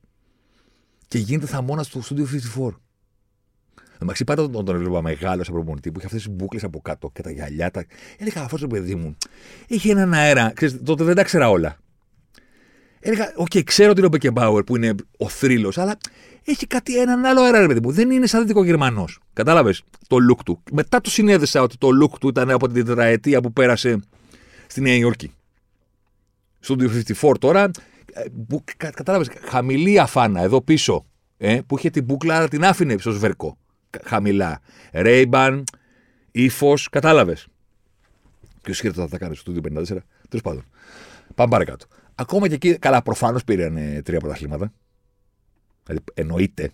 Και 1.09 1.18
γίνεται 1.18 1.47
θαμώνας 1.46 1.82
στο 1.82 2.01
Studio 2.09 2.24
54. 2.57 2.70
Εντάξει, 4.03 4.24
πάντα 4.24 4.51
τον, 4.51 4.64
τον 4.64 4.74
έβλεπα 4.74 5.03
μεγάλο 5.03 5.45
σαν 5.45 5.55
προπονητή 5.55 5.93
που 5.93 5.99
είχε 5.99 6.07
αυτές 6.07 6.22
τις 6.22 6.32
μπούκλες 6.34 6.61
από 6.62 6.80
κάτω 6.80 7.11
και 7.12 7.22
τα 7.22 7.30
γυαλιά. 7.30 7.70
Τα... 7.70 7.84
Έλεγα 8.18 8.43
αυτό 8.43 8.59
το 8.59 8.66
παιδί 8.66 8.95
μου. 8.95 9.16
Είχε 9.66 9.91
έναν 9.91 10.12
αέρα. 10.12 10.53
Ξέρεις, 10.55 10.82
τότε 10.82 11.05
δεν 11.05 11.14
τα 11.14 11.22
ξέρα 11.22 11.51
όλα. 11.51 11.78
Έλεγα, 13.01 13.32
ok, 13.36 13.46
okay, 13.55 13.62
ξέρω 13.64 13.90
ότι 13.90 13.99
είναι 13.99 14.07
ο 14.07 14.11
Μπεκενμπάουερ 14.11 14.62
που 14.62 14.76
είναι 14.76 14.94
ο 15.16 15.28
θρύλος, 15.28 15.78
αλλά 15.78 15.99
έχει 16.44 16.66
κάτι 16.66 17.01
έναν 17.01 17.24
άλλο 17.24 17.40
αέρα, 17.40 17.61
ρε 17.61 17.66
παιδί 17.66 17.80
μου. 17.82 17.92
Δεν 17.92 18.11
είναι 18.11 18.26
σαν 18.26 18.40
δυτικογερμανός. 18.40 19.18
Κατάλαβες; 19.32 19.82
Το 20.07 20.16
look 20.30 20.42
του. 20.44 20.62
Μετά 20.72 21.01
το 21.01 21.11
συνέδεσα 21.11 21.62
ότι 21.62 21.76
το 21.78 21.88
look 22.03 22.18
του 22.20 22.28
ήταν 22.28 22.51
από 22.51 22.68
την 22.68 22.84
τετραετία 22.84 23.40
που 23.40 23.53
πέρασε 23.53 24.01
στη 24.66 24.80
Νέα 24.80 24.94
Υόρκη. 24.94 25.32
Στο 26.61 26.76
54 27.22 27.34
τώρα, 27.38 27.70
κα, 28.76 28.90
κατάλαβες, 28.90 29.28
χαμηλή 29.49 30.01
αφάνα 30.01 30.42
εδώ 30.42 30.62
πίσω, 30.62 31.07
ε, 31.36 31.61
που 31.66 31.78
είχε 31.78 31.90
την 31.90 32.05
μπουκλα, 32.05 32.36
αλλά 32.36 32.49
την 32.49 32.64
άφηνε 32.64 32.96
στο 32.99 33.11
σβερκό. 33.11 33.59
Χαμηλά. 34.05 34.61
Ρέιμπαν, 34.92 35.64
ύφος, 36.30 36.88
κατάλαβες; 36.88 37.46
Ποιο 38.62 38.74
σχέδιο 38.74 39.03
θα 39.03 39.09
τα 39.09 39.18
κάνει 39.18 39.36
στο 39.36 39.53
254. 39.53 40.05
Τέλος 40.28 40.44
πάντων. 40.44 40.64
Πάμε 41.34 41.51
παρακάτω. 41.51 41.86
Ακόμα 42.20 42.48
και 42.48 42.54
εκεί, 42.54 42.78
καλά, 42.78 43.02
προφανώς 43.02 43.44
πήραν 43.44 43.76
ε, 43.76 44.02
τρία 44.02 44.18
πρωταθλήματα. 44.18 44.72
Δηλαδή, 45.84 46.04
εννοείται. 46.14 46.70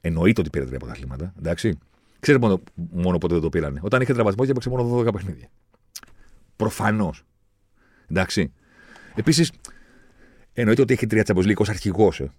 Εννοείται 0.00 0.40
ότι 0.40 0.50
πήρε 0.50 0.64
τρία 0.64 0.78
πρωταθλήματα. 0.78 1.34
Εντάξει. 1.38 1.78
Ξέρετε 2.20 2.46
μόνο, 2.46 2.62
μόνο 2.74 3.18
πότε 3.18 3.34
δεν 3.34 3.42
το 3.42 3.48
πήρανε. 3.48 3.80
Όταν 3.82 4.00
είχε 4.00 4.12
τραυματισμό 4.12 4.44
και 4.44 4.50
έπαιξε 4.50 4.68
μόνο 4.68 4.98
12 4.98 5.12
παιχνίδια. 5.12 5.48
Προφανώς. 6.56 7.24
Εντάξει. 8.10 8.52
Επίσης, 9.14 9.52
εννοείται 10.52 10.82
ότι 10.82 10.92
έχει 10.92 11.06
τρία 11.06 11.24
Champions 11.26 11.46
League 11.46 11.56
ως 11.56 11.68
αρχηγός. 11.68 12.20
Ε. 12.20 12.32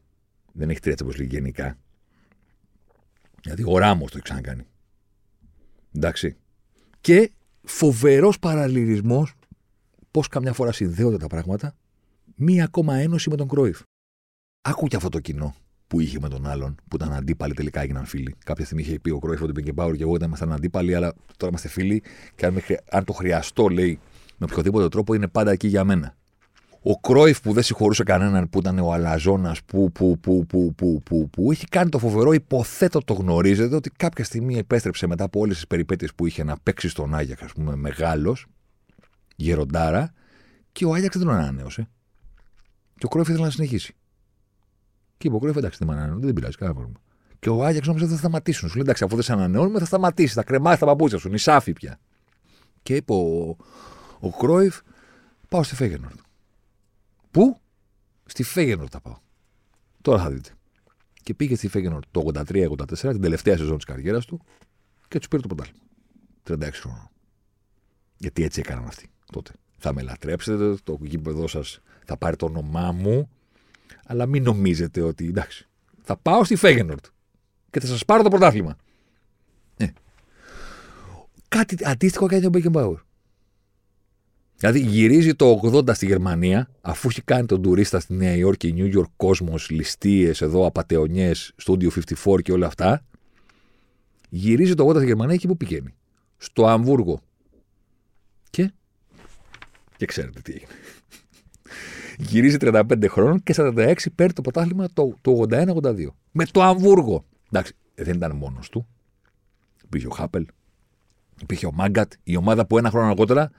Δεν 0.53 0.69
έχει 0.69 0.79
τρία 0.79 0.95
Champions 0.97 1.19
League 1.21 1.29
γενικά. 1.29 1.77
Δηλαδή, 3.41 3.63
ο 3.65 3.77
Ράμος 3.77 4.11
το 4.11 4.17
έχει 4.17 4.23
ξανακάνει. 4.23 4.65
Εντάξει. 5.95 6.35
Και 7.01 7.31
φοβερός 7.63 8.39
παραλληλισμός 8.39 9.33
πώς 10.11 10.27
καμιά 10.27 10.53
φορά 10.53 10.71
συνδέονται 10.71 11.17
τα 11.17 11.27
πράγματα. 11.27 11.75
Μία 12.43 12.63
ακόμα 12.63 12.95
ένωση 12.95 13.29
με 13.29 13.35
τον 13.35 13.47
Κρόιφ. 13.47 13.79
Άκου 14.61 14.87
και 14.87 14.95
αυτό 14.95 15.09
το 15.09 15.19
κοινό 15.19 15.55
που 15.87 15.99
είχε 15.99 16.19
με 16.19 16.29
τον 16.29 16.47
άλλον, 16.47 16.75
που 16.89 16.95
ήταν 16.95 17.13
αντίπαλοι 17.13 17.53
τελικά 17.53 17.81
έγιναν 17.81 18.05
φίλοι. 18.05 18.35
Κάποια 18.45 18.65
στιγμή 18.65 18.83
είχε 18.83 18.99
πει 18.99 19.09
ο 19.09 19.19
Κρόιφ 19.19 19.41
ότι 19.41 19.51
πήγε 19.51 19.73
Πάουρ 19.73 19.95
και 19.95 20.03
εγώ 20.03 20.17
ήμασταν 20.23 20.51
αντίπαλοι, 20.51 20.95
αλλά 20.95 21.13
τώρα 21.37 21.47
είμαστε 21.47 21.67
φίλοι 21.67 22.03
και 22.35 22.45
αν, 22.45 22.53
με 22.53 22.59
χρεια- 22.59 22.83
αν 22.91 23.03
το 23.03 23.13
χρειαστώ, 23.13 23.67
λέει, 23.67 23.99
με 24.37 24.47
οποιοδήποτε 24.49 24.87
τρόπο 24.87 25.13
είναι 25.13 25.27
πάντα 25.27 25.51
εκεί 25.51 25.67
για 25.67 25.83
μένα. 25.83 26.15
Ο 26.81 26.99
Κρόιφ 26.99 27.41
που 27.41 27.53
δεν 27.53 27.63
συγχωρούσε 27.63 28.03
κανέναν 28.03 28.49
που 28.49 28.59
ήταν 28.59 28.79
ο 28.79 28.93
Αλαζόνας, 28.93 29.63
που, 29.63 29.91
που, 29.91 30.19
που, 30.19 30.45
που, 30.45 30.73
που, 30.75 31.01
που, 31.03 31.29
που, 31.29 31.51
έχει 31.51 31.65
κάνει 31.65 31.89
το 31.89 31.99
φοβερό, 31.99 32.33
υποθέτω 32.33 32.99
το 32.99 33.13
γνωρίζετε, 33.13 33.75
ότι 33.75 33.89
κάποια 33.89 34.23
στιγμή 34.23 34.57
επέστρεψε 34.57 35.07
μετά 35.07 35.23
από 35.23 35.39
όλες 35.39 35.55
τις 35.55 35.67
περιπέτειες 35.67 36.13
που 36.13 36.25
είχε 36.25 36.43
να 36.43 36.57
παίξει 36.63 36.89
στον 36.89 37.15
Άγιαξ, 37.15 37.41
ας 37.41 37.51
πούμε, 37.51 37.75
μεγάλος, 37.75 38.45
γεροντάρα, 39.35 40.13
και 40.71 40.85
ο 40.85 40.93
Άγιαξ 40.93 41.17
δεν 41.17 41.27
τον 41.27 41.35
ανανέωσε. 41.35 41.87
Και 43.01 43.07
ο 43.07 43.09
Κρόιφ 43.09 43.27
ήθελε 43.27 43.43
να 43.43 43.51
συνεχίσει. 43.51 43.95
Και 45.17 45.27
είπε 45.27 45.35
ο 45.35 45.39
Κρόιφ, 45.39 45.55
εντάξει, 45.55 45.77
δεν 45.77 45.87
με 45.87 45.93
ανανεώνουν, 45.93 46.21
δεν 46.21 46.33
πειράζει, 46.33 46.57
κανένα 46.57 46.77
πρόβλημα. 46.77 47.01
Και 47.39 47.49
ο 47.49 47.65
Άγιαξ 47.65 47.87
νόμιζε 47.87 48.05
ότι 48.05 48.13
θα 48.13 48.19
σταματήσουν. 48.19 48.69
Σου 48.69 48.75
λέει, 48.75 48.83
εντάξει, 48.83 49.03
αφού 49.03 49.15
δεν 49.15 49.23
σε 49.23 49.33
ανανεώνουμε, 49.33 49.79
θα 49.79 49.85
σταματήσεις, 49.85 50.33
θα 50.33 50.43
κρεμάσεις 50.43 50.79
τα 50.79 50.85
παπούτσια 50.85 51.19
σου, 51.19 51.29
νησάφι 51.29 51.73
πια. 51.73 51.99
Και 52.83 52.95
είπε 52.95 53.13
ο, 53.13 53.55
ο 54.19 54.29
Κρόιφ, 54.37 54.79
πάω 55.49 55.63
στη 55.63 55.75
Φέγενορντ. 55.75 56.19
Πού; 57.31 57.59
Στη 58.25 58.43
Φέγενορντ 58.43 58.89
θα 58.91 59.01
πάω. 59.01 59.17
Τώρα 60.01 60.21
θα 60.21 60.29
δείτε. 60.29 60.49
Και 61.23 61.33
πήγε 61.33 61.55
στη 61.55 61.67
Φέγενορντ 61.67 62.03
το 62.11 62.23
83-84, 62.33 62.97
την 62.97 63.21
τελευταία 63.21 63.57
σεζόν 63.57 63.75
της 63.75 63.85
καριέρας 63.85 64.25
του, 64.25 64.41
και 65.07 65.17
τους 65.17 65.27
πήρε 65.27 65.41
το 65.41 65.47
πρωτάθλημα. 65.47 65.83
36 66.43 66.69
χρόνων. 66.73 67.09
Γιατί 68.17 68.43
έτσι 68.43 68.59
έκαναν 68.59 68.85
αυτοί 68.85 69.09
τότε. 69.31 69.51
Θα 69.77 69.93
με 69.93 70.01
λατρέψετε, 70.01 70.75
το 70.83 70.97
γήπεδο 71.01 71.47
σας 71.47 71.81
θα 72.05 72.17
πάρει 72.17 72.35
το 72.35 72.45
όνομά 72.45 72.91
μου, 72.91 73.29
αλλά 74.05 74.25
μην 74.25 74.43
νομίζετε 74.43 75.01
ότι 75.01 75.27
εντάξει. 75.27 75.67
Θα 76.03 76.17
πάω 76.17 76.43
στη 76.43 76.55
Φέγενορντ 76.55 77.05
και 77.69 77.79
θα 77.79 77.87
σας 77.87 78.05
πάρω 78.05 78.23
το 78.23 78.29
πρωτάθλημα. 78.29 78.75
Ε. 79.77 79.87
Κάτι 81.47 81.77
αντίστοιχο 81.83 82.25
κάνει 82.25 82.45
ο 82.45 82.49
Μπέκεμπάουρ. 82.49 82.99
Δηλαδή 84.61 84.79
γυρίζει 84.79 85.35
το 85.35 85.59
80 85.63 85.95
στη 85.95 86.05
Γερμανία, 86.05 86.69
αφού 86.81 87.07
έχει 87.09 87.21
κάνει 87.21 87.45
τον 87.45 87.61
τουρίστα 87.61 87.99
στη 87.99 88.13
Νέα 88.13 88.35
Υόρκη, 88.35 88.73
New 88.77 88.97
York 88.97 89.27
Cosmos, 89.27 89.69
ληστείες 89.69 90.41
εδώ, 90.41 90.65
απαταιωνιέ, 90.65 91.31
Studio 91.63 91.87
54 92.25 92.41
και 92.41 92.51
όλα 92.51 92.67
αυτά. 92.67 93.05
Γυρίζει 94.29 94.73
το 94.73 94.89
80 94.89 94.95
στη 94.95 95.05
Γερμανία 95.05 95.35
και 95.35 95.47
πού 95.47 95.57
πηγαίνει. 95.57 95.93
Στο 96.37 96.65
Αμβούργο. 96.67 97.21
Και. 98.49 98.71
Και 99.97 100.05
ξέρετε 100.05 100.39
τι 100.39 100.51
έγινε. 100.51 100.71
Γυρίζει 102.21 102.57
35 102.59 103.05
χρόνων 103.09 103.43
και 103.43 103.53
46 103.57 103.93
παίρνει 104.15 104.33
το 104.33 104.41
πρωτάθλημα 104.41 104.87
το, 104.93 105.17
το 105.21 105.45
81-82. 105.49 106.07
Με 106.31 106.45
το 106.45 106.61
Αμβούργο. 106.61 107.25
Εντάξει, 107.51 107.73
δεν 107.95 108.15
ήταν 108.15 108.35
μόνος 108.35 108.69
του. 108.69 108.87
Υπήρχε 109.83 110.07
ο 110.07 110.09
Χάπελ. 110.09 110.45
Υπήρχε 111.41 111.65
ο 111.65 111.71
Μάγκατ. 111.71 112.11
Η 112.23 112.35
ομάδα 112.35 112.65
που 112.65 112.77
ένα 112.77 112.89
χρόνο 112.89 113.07
αργότερα 113.07 113.51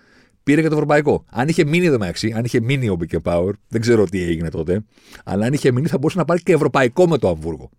πήρε 0.43 0.63
και 0.63 0.69
το 0.69 0.75
ευρωπαϊκό. 0.75 1.25
Αν 1.31 1.49
είχε 1.49 1.65
μείνει 1.65 1.87
εδώ 1.87 1.99
μεταξύ, 1.99 2.33
αν 2.37 2.45
είχε 2.45 2.61
μείνει 2.61 2.89
ο 2.89 2.95
Μπίκε 2.95 3.19
Πάουρ, 3.19 3.55
δεν 3.69 3.81
ξέρω 3.81 4.05
τι 4.05 4.23
έγινε 4.23 4.49
τότε, 4.49 4.85
αλλά 5.25 5.47
αν 5.47 5.53
είχε 5.53 5.73
μείνει 5.73 5.87
θα 5.87 5.99
μπορούσε 5.99 6.19
να 6.19 6.25
πάρει 6.25 6.43
και 6.43 6.53
ευρωπαϊκό 6.53 7.09
με 7.09 7.19
το 7.19 7.29
Αμβούργο. 7.29 7.71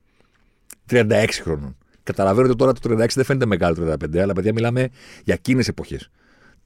36 0.89 1.25
χρόνων. 1.41 1.77
Καταλαβαίνω 2.03 2.47
ότι 2.47 2.57
τώρα 2.57 2.73
το 2.73 2.79
36 2.84 3.07
δεν 3.13 3.25
φαίνεται 3.25 3.45
μεγάλο 3.45 3.75
το 3.75 3.91
35, 3.91 4.17
αλλά 4.17 4.34
παιδιά 4.34 4.53
μιλάμε 4.53 4.89
για 5.23 5.34
εκείνες 5.34 5.67
εποχές. 5.67 6.09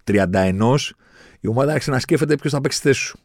31 0.03 0.77
η 1.39 1.47
ομάδα 1.47 1.71
άρχισε 1.71 1.91
να 1.91 1.99
σκέφτεται 1.99 2.35
ποιος 2.35 2.53
θα 2.53 2.61
παίξει 2.61 2.81
τη 2.81 2.87
θέση 2.87 2.99
σου. 2.99 3.19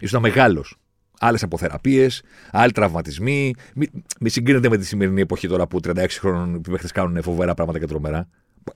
Ήσουν 0.00 0.20
μεγάλος. 0.20 0.76
Άλλες 1.20 1.42
αποθεραπείε, 1.42 2.08
άλλοι 2.50 2.72
τραυματισμοί. 2.72 3.54
Μην 3.74 3.88
μη 4.20 4.28
συγκρίνετε 4.28 4.68
με 4.68 4.76
τη 4.76 4.86
σημερινή 4.86 5.20
εποχή 5.20 5.48
τώρα 5.48 5.66
που 5.66 5.80
36 5.84 6.06
χρόνων 6.08 6.54
οι 6.54 6.60
παίχτες 6.60 6.92
κάνουν 6.92 7.22
φοβερά 7.22 7.54
πράγματα 7.54 7.78
και 7.78 7.86
τρομερά. 7.86 8.28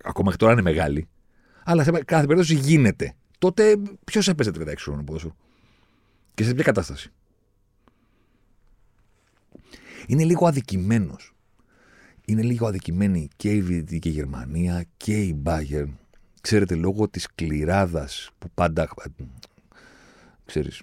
Ακόμα 0.05 0.31
και 0.31 0.37
τώρα 0.37 0.53
είναι 0.53 0.63
μεγάλοι. 0.63 1.09
Αλλά 1.65 1.85
σε 1.85 1.91
κάθε 1.91 2.27
περίπτωση 2.27 2.55
γίνεται. 2.55 3.15
Τότε 3.39 3.77
ποιος 4.05 4.29
έπαιζε 4.29 4.51
36 4.51 4.75
χρόνων 4.79 5.05
ποδόσφαιρο; 5.05 5.37
Και 6.35 6.45
σε 6.45 6.55
ποια 6.55 6.65
κατάσταση; 6.65 7.13
Είναι 10.07 10.25
λίγο 10.25 10.47
αδικημένος. 10.47 11.35
Είναι 12.25 12.43
λίγο 12.43 12.67
αδικημένη 12.67 13.29
και 13.37 13.53
η 13.53 13.61
Δυτική 13.61 14.09
Γερμανία 14.09 14.85
και 14.97 15.23
η 15.23 15.43
Bayern. 15.45 15.89
Ξέρετε, 16.41 16.75
λόγω 16.75 17.09
της 17.09 17.29
κληράδας 17.35 18.31
που 18.39 18.51
πάντα, 18.55 18.89
ξέρεις, 20.45 20.83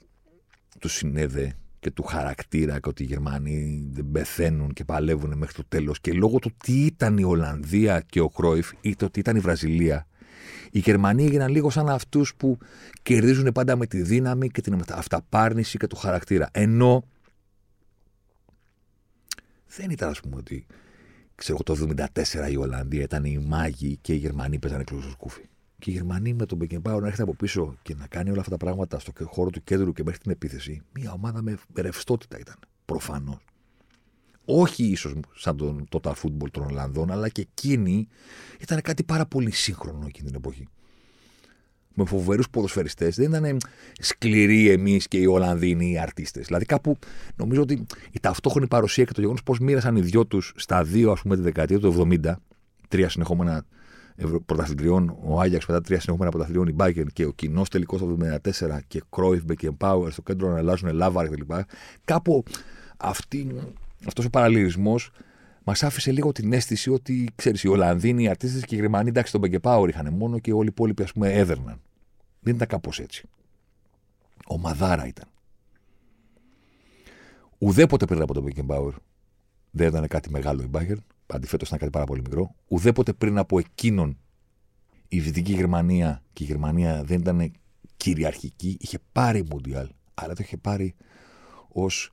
του 0.80 0.88
συνέδε 0.88 1.54
και 1.80 1.92
του 1.92 2.04
χαρακτήρα 2.04 2.80
και 2.80 2.90
ότι 2.90 3.04
οι 3.04 3.06
Γερμανοί 3.06 3.88
δεν 3.92 4.12
πεθαίνουν 4.12 4.74
και 4.74 4.84
παλεύουν 4.84 5.38
μέχρι 5.38 5.56
το 5.56 5.64
τέλος 5.68 6.00
και 6.00 6.14
λόγω 6.14 6.40
του 6.40 6.52
τι 6.64 6.86
ήταν 6.86 7.18
η 7.18 7.24
Ολλανδία 7.24 8.02
και 8.02 8.20
ο 8.20 8.30
Κρόιφ 8.30 8.72
ή 8.82 8.96
το 8.96 9.10
τι 9.10 9.20
ήταν 9.20 9.36
η 9.36 9.40
Βραζιλία 9.40 10.08
οι 10.72 10.80
Γερμανοί 10.80 11.24
έγιναν 11.24 11.52
λίγο 11.52 11.70
σαν 11.70 11.90
αυτούς 11.90 12.36
που 12.36 12.58
κερδίζουν 13.02 13.52
πάντα 13.52 13.76
με 13.76 13.86
τη 13.86 14.02
δύναμη 14.02 14.50
και 14.50 14.62
την 14.62 14.84
αυταπάρνηση 14.90 15.78
και 15.78 15.88
το 15.88 15.96
χαρακτήρα. 15.96 16.50
Ενώ 16.52 17.04
δεν 19.68 19.90
ήταν, 19.90 20.10
ας 20.10 20.20
πούμε, 20.20 20.36
ότι 20.36 20.66
ξέρω 21.36 21.64
το 21.64 21.96
1974 22.44 22.52
η 22.52 22.58
Ολλανδία 22.58 23.02
ήταν 23.02 23.24
οι 23.24 23.38
μάγοι 23.38 23.98
και 24.02 24.14
οι 24.14 24.18
Γερμανοί 24.18 24.60
παίζανε 24.60 24.84
κλειστό 24.84 25.06
στο 25.06 25.12
σκούφι. 25.12 25.50
Και 25.80 25.92
οι 25.92 25.94
Γερμανοί 25.94 26.34
με 26.34 26.46
τον 26.46 26.58
Μπεκεμπάουρ 26.58 27.00
να 27.00 27.06
έρχεται 27.06 27.24
από 27.24 27.36
πίσω 27.36 27.76
και 27.82 27.96
να 27.96 28.08
κάνει 28.08 28.30
όλα 28.30 28.40
αυτά 28.40 28.52
τα 28.52 28.58
πράγματα 28.58 29.00
στο 29.00 29.12
χώρο 29.24 29.50
του 29.50 29.64
κέντρου 29.64 29.94
και 29.94 30.04
μέχρι 30.04 30.20
την 30.20 30.32
επίθεση. 30.32 30.82
Μια 30.94 31.12
ομάδα 31.12 31.42
με 31.42 31.58
ρευστότητα 31.76 32.40
ήταν. 32.40 32.56
Προφανώς. 32.86 33.38
Όχι 34.46 34.84
ίσως 34.84 35.14
σαν 35.36 35.58
τον 35.58 35.88
total 35.92 36.14
football 36.14 36.50
των 36.52 36.64
Ολλανδών, 36.64 37.12
αλλά 37.12 37.30
και 37.30 37.42
εκείνοι 37.42 38.08
ήταν 38.60 38.82
κάτι 38.82 39.04
πάρα 39.04 39.26
πολύ 39.26 39.52
σύγχρονο 39.52 40.06
εκείνη 40.08 40.28
την 40.28 40.36
εποχή. 40.36 40.68
Με 41.94 42.06
φοβερούς 42.06 42.50
ποδοσφαιριστές. 42.50 43.16
Δεν 43.16 43.34
ήταν 43.34 43.58
σκληροί 44.00 44.70
εμείς 44.70 45.08
και 45.08 45.18
οι 45.18 45.26
Ολλανδοί 45.26 45.78
οι 45.92 46.00
αρτίστες. 46.00 46.46
Δηλαδή 46.46 46.66
κάπου 46.66 46.98
νομίζω 47.36 47.62
ότι 47.62 47.86
η 48.12 48.20
ταυτόχρονη 48.20 48.68
παρουσία 48.68 49.04
και 49.04 49.14
το 49.14 49.20
γεγονός 49.20 49.44
πώς 49.44 49.60
μοίρασαν 49.60 49.96
οι 49.96 50.02
δυο 50.02 50.26
τους 50.26 50.54
στα 50.56 50.84
δύο, 50.84 51.12
ας 51.12 51.22
πούμε, 51.22 51.36
τη 51.36 51.42
δεκαετία 51.42 51.80
του 51.80 52.08
70, 52.24 52.34
τρία 52.88 53.10
συνεχόμενα 53.10 53.66
πρωταθλητριών, 54.45 55.17
ο 55.24 55.39
Άγιαξ 55.39 55.65
μετά 55.65 55.82
τρία 55.82 55.99
συνεχόμενα 55.99 56.32
πρωταθλητριών, 56.32 56.67
η 56.67 56.74
Μπάγκερ 56.74 57.05
και 57.05 57.26
ο 57.26 57.32
κοινό 57.32 57.63
τελικός 57.72 57.99
το 57.99 58.17
1974 58.70 58.80
και 58.88 59.01
Κρόιφ, 59.09 59.43
Μπεκεμπάουερ 59.43 60.11
στο 60.11 60.22
κέντρο 60.22 60.49
να 60.49 60.57
αλλάζουν 60.57 60.93
Λάβαρ 60.93 61.30
κλπ. 61.30 61.51
Κάπου 62.05 62.43
αυτή 62.97 63.55
αυτός 64.07 64.26
ο 64.26 64.30
παραλληλισμός 64.30 65.11
μας 65.63 65.84
άφησε 65.84 66.11
λίγο 66.11 66.32
την 66.32 66.53
αίσθηση 66.53 66.89
ότι 66.89 67.30
ξέρεις, 67.36 67.63
οι 67.63 67.67
Ολλανδοί, 67.67 68.15
οι 68.17 68.28
αρτίστες 68.28 68.65
και 68.65 68.76
οι 68.76 68.80
Γερμανοί, 68.80 69.09
εντάξει, 69.09 69.32
τον 69.32 69.41
Μπεγκεπάουρ 69.41 69.89
είχαν 69.89 70.13
μόνο 70.13 70.39
και 70.39 70.53
όλοι 70.53 70.65
οι 70.65 70.72
υπόλοιποι, 70.72 71.03
ας 71.03 71.11
πούμε, 71.11 71.34
έδερναν. 71.34 71.82
Δεν 72.39 72.55
ήταν 72.55 72.67
κάπως 72.67 72.99
έτσι. 72.99 73.28
Ο 74.47 74.57
Μαδάρα 74.57 75.07
ήταν. 75.07 75.26
Ουδέποτε 77.57 78.05
πριν 78.05 78.22
από 78.22 78.34
τον 78.34 78.43
Μπεγκεπάουρ 78.43 78.95
δεν 79.72 79.88
ήταν 79.88 80.07
κάτι 80.07 80.30
μεγάλο 80.30 80.61
η 80.61 80.67
Μπάγκερ. 80.67 80.97
Αντιθέτω 81.34 81.66
ήταν 81.66 81.80
κάτι 81.80 81.92
πάρα 81.92 82.06
πολύ 82.06 82.22
μικρό. 82.22 82.56
Ουδέποτε 82.68 83.14
πριν 83.14 83.38
από 83.38 83.60
εκείνον 83.60 84.18
η 85.08 85.20
Δυτική 85.20 85.54
Γερμανία 85.54 86.24
και 86.34 86.44
η 86.44 86.48
Γερμανία 86.48 87.04
δεν 87.04 87.20
ήταν 87.20 87.52
κυριαρχική. 87.98 88.78
Είχε 88.80 89.00
πάρει 89.12 89.44
Μουντιάλ, 89.50 89.90
αλλά 90.14 90.34
το 90.34 90.44
είχε 90.44 90.58
πάρει 90.58 90.96
ως 91.68 92.12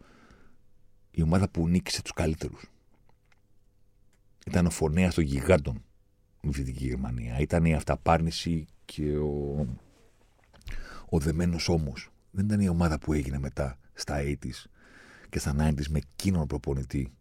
η 1.10 1.22
ομάδα 1.22 1.48
που 1.48 1.68
νίκησε 1.68 2.02
τους 2.02 2.12
καλύτερους. 2.12 2.70
Ήταν 4.46 4.66
ο 4.66 4.70
φωνέας 4.70 5.14
των 5.14 5.24
γιγάντων 5.24 5.82
η 6.40 6.48
Δυτική 6.48 6.86
Γερμανία. 6.86 7.38
Ήταν 7.38 7.64
η 7.64 7.74
αυταπάρνηση 7.74 8.66
και 8.84 9.16
ο, 9.16 9.66
ο 11.08 11.18
δεμένος 11.18 11.68
ώμο. 11.68 11.92
Δεν 12.30 12.44
ήταν 12.44 12.60
η 12.60 12.68
ομάδα 12.68 12.98
που 12.98 13.12
έγινε 13.12 13.38
μετά 13.38 13.78
στα 13.94 14.16
80s 14.18 14.64
και 15.28 15.38
στα 15.38 15.54
90s 15.58 15.86
με 15.88 15.98
εκείνον 15.98 16.46
προπονητή 16.46 17.12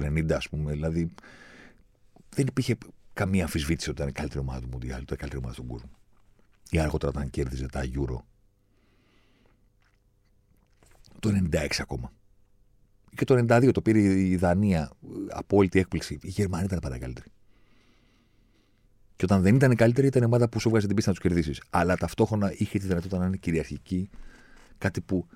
το 0.00 0.06
90 0.06 0.32
ας 0.32 0.48
πούμε. 0.48 0.72
Δηλαδή 0.72 1.14
δεν 2.28 2.46
υπήρχε 2.46 2.76
καμία 3.12 3.42
αμφισβήτηση 3.42 3.90
ότι 3.90 3.98
ήταν 3.98 4.10
η 4.10 4.12
καλύτερη 4.12 4.40
ομάδα 4.40 4.60
του 4.60 4.68
Μουντιάλ, 4.72 5.02
η 5.02 5.04
καλύτερη 5.04 5.36
ομάδα 5.36 5.54
στον 5.54 5.66
κόσμο. 5.66 5.90
Ή 6.70 6.78
αργότερα 6.78 7.12
όταν 7.16 7.30
κέρδιζε 7.30 7.66
τα 7.66 7.84
Euro. 7.94 8.18
Το 11.20 11.48
96 11.52 11.66
ακόμα 11.78 12.12
και 13.14 13.24
το 13.24 13.44
92 13.48 13.70
το 13.72 13.82
πήρε 13.82 13.98
η 13.98 14.36
Δανία. 14.36 14.90
Απόλυτη 15.30 15.78
έκπληξη. 15.78 16.18
Η 16.22 16.28
Γερμανία 16.28 16.66
ήταν 16.66 16.78
πάντα 16.78 16.98
καλύτερη. 16.98 17.28
Και 19.16 19.24
όταν 19.24 19.42
δεν 19.42 19.54
ήταν 19.54 19.70
η 19.70 19.74
καλύτερη, 19.74 20.06
ήταν 20.06 20.22
η 20.22 20.24
ομάδα 20.24 20.48
που 20.48 20.60
σου 20.60 20.68
βγάζει 20.70 20.86
την 20.86 20.94
πίστη 20.94 21.10
να 21.10 21.16
τους 21.16 21.24
κερδίσεις. 21.24 21.62
Αλλά 21.70 21.96
ταυτόχρονα 21.96 22.52
είχε 22.52 22.78
τη 22.78 22.86
δυνατότητα 22.86 23.18
να 23.18 23.26
είναι 23.26 23.36
κυριαρχική. 23.36 24.10
Κάτι 24.78 25.00
που 25.00 25.26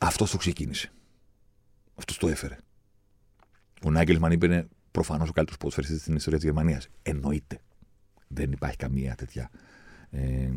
αυτό 0.00 0.24
το 0.24 0.36
ξεκίνησε. 0.36 0.92
Αυτός 1.94 2.16
το 2.16 2.28
έφερε. 2.28 2.56
Ο 3.84 3.90
Νάγκελμαν 3.90 4.32
είπε 4.32 4.68
προφανώς 4.90 5.28
ο 5.28 5.32
καλύτερος 5.32 5.60
ποδοσφαιριστής 5.60 6.00
στην 6.00 6.16
ιστορίας 6.16 6.42
της 6.42 6.50
Γερμανίας. 6.50 6.88
Εννοείται. 7.02 7.60
Δεν 8.28 8.52
υπάρχει 8.52 8.76
καμία 8.76 9.14
τέτοια 9.14 9.50
ε, 10.10 10.50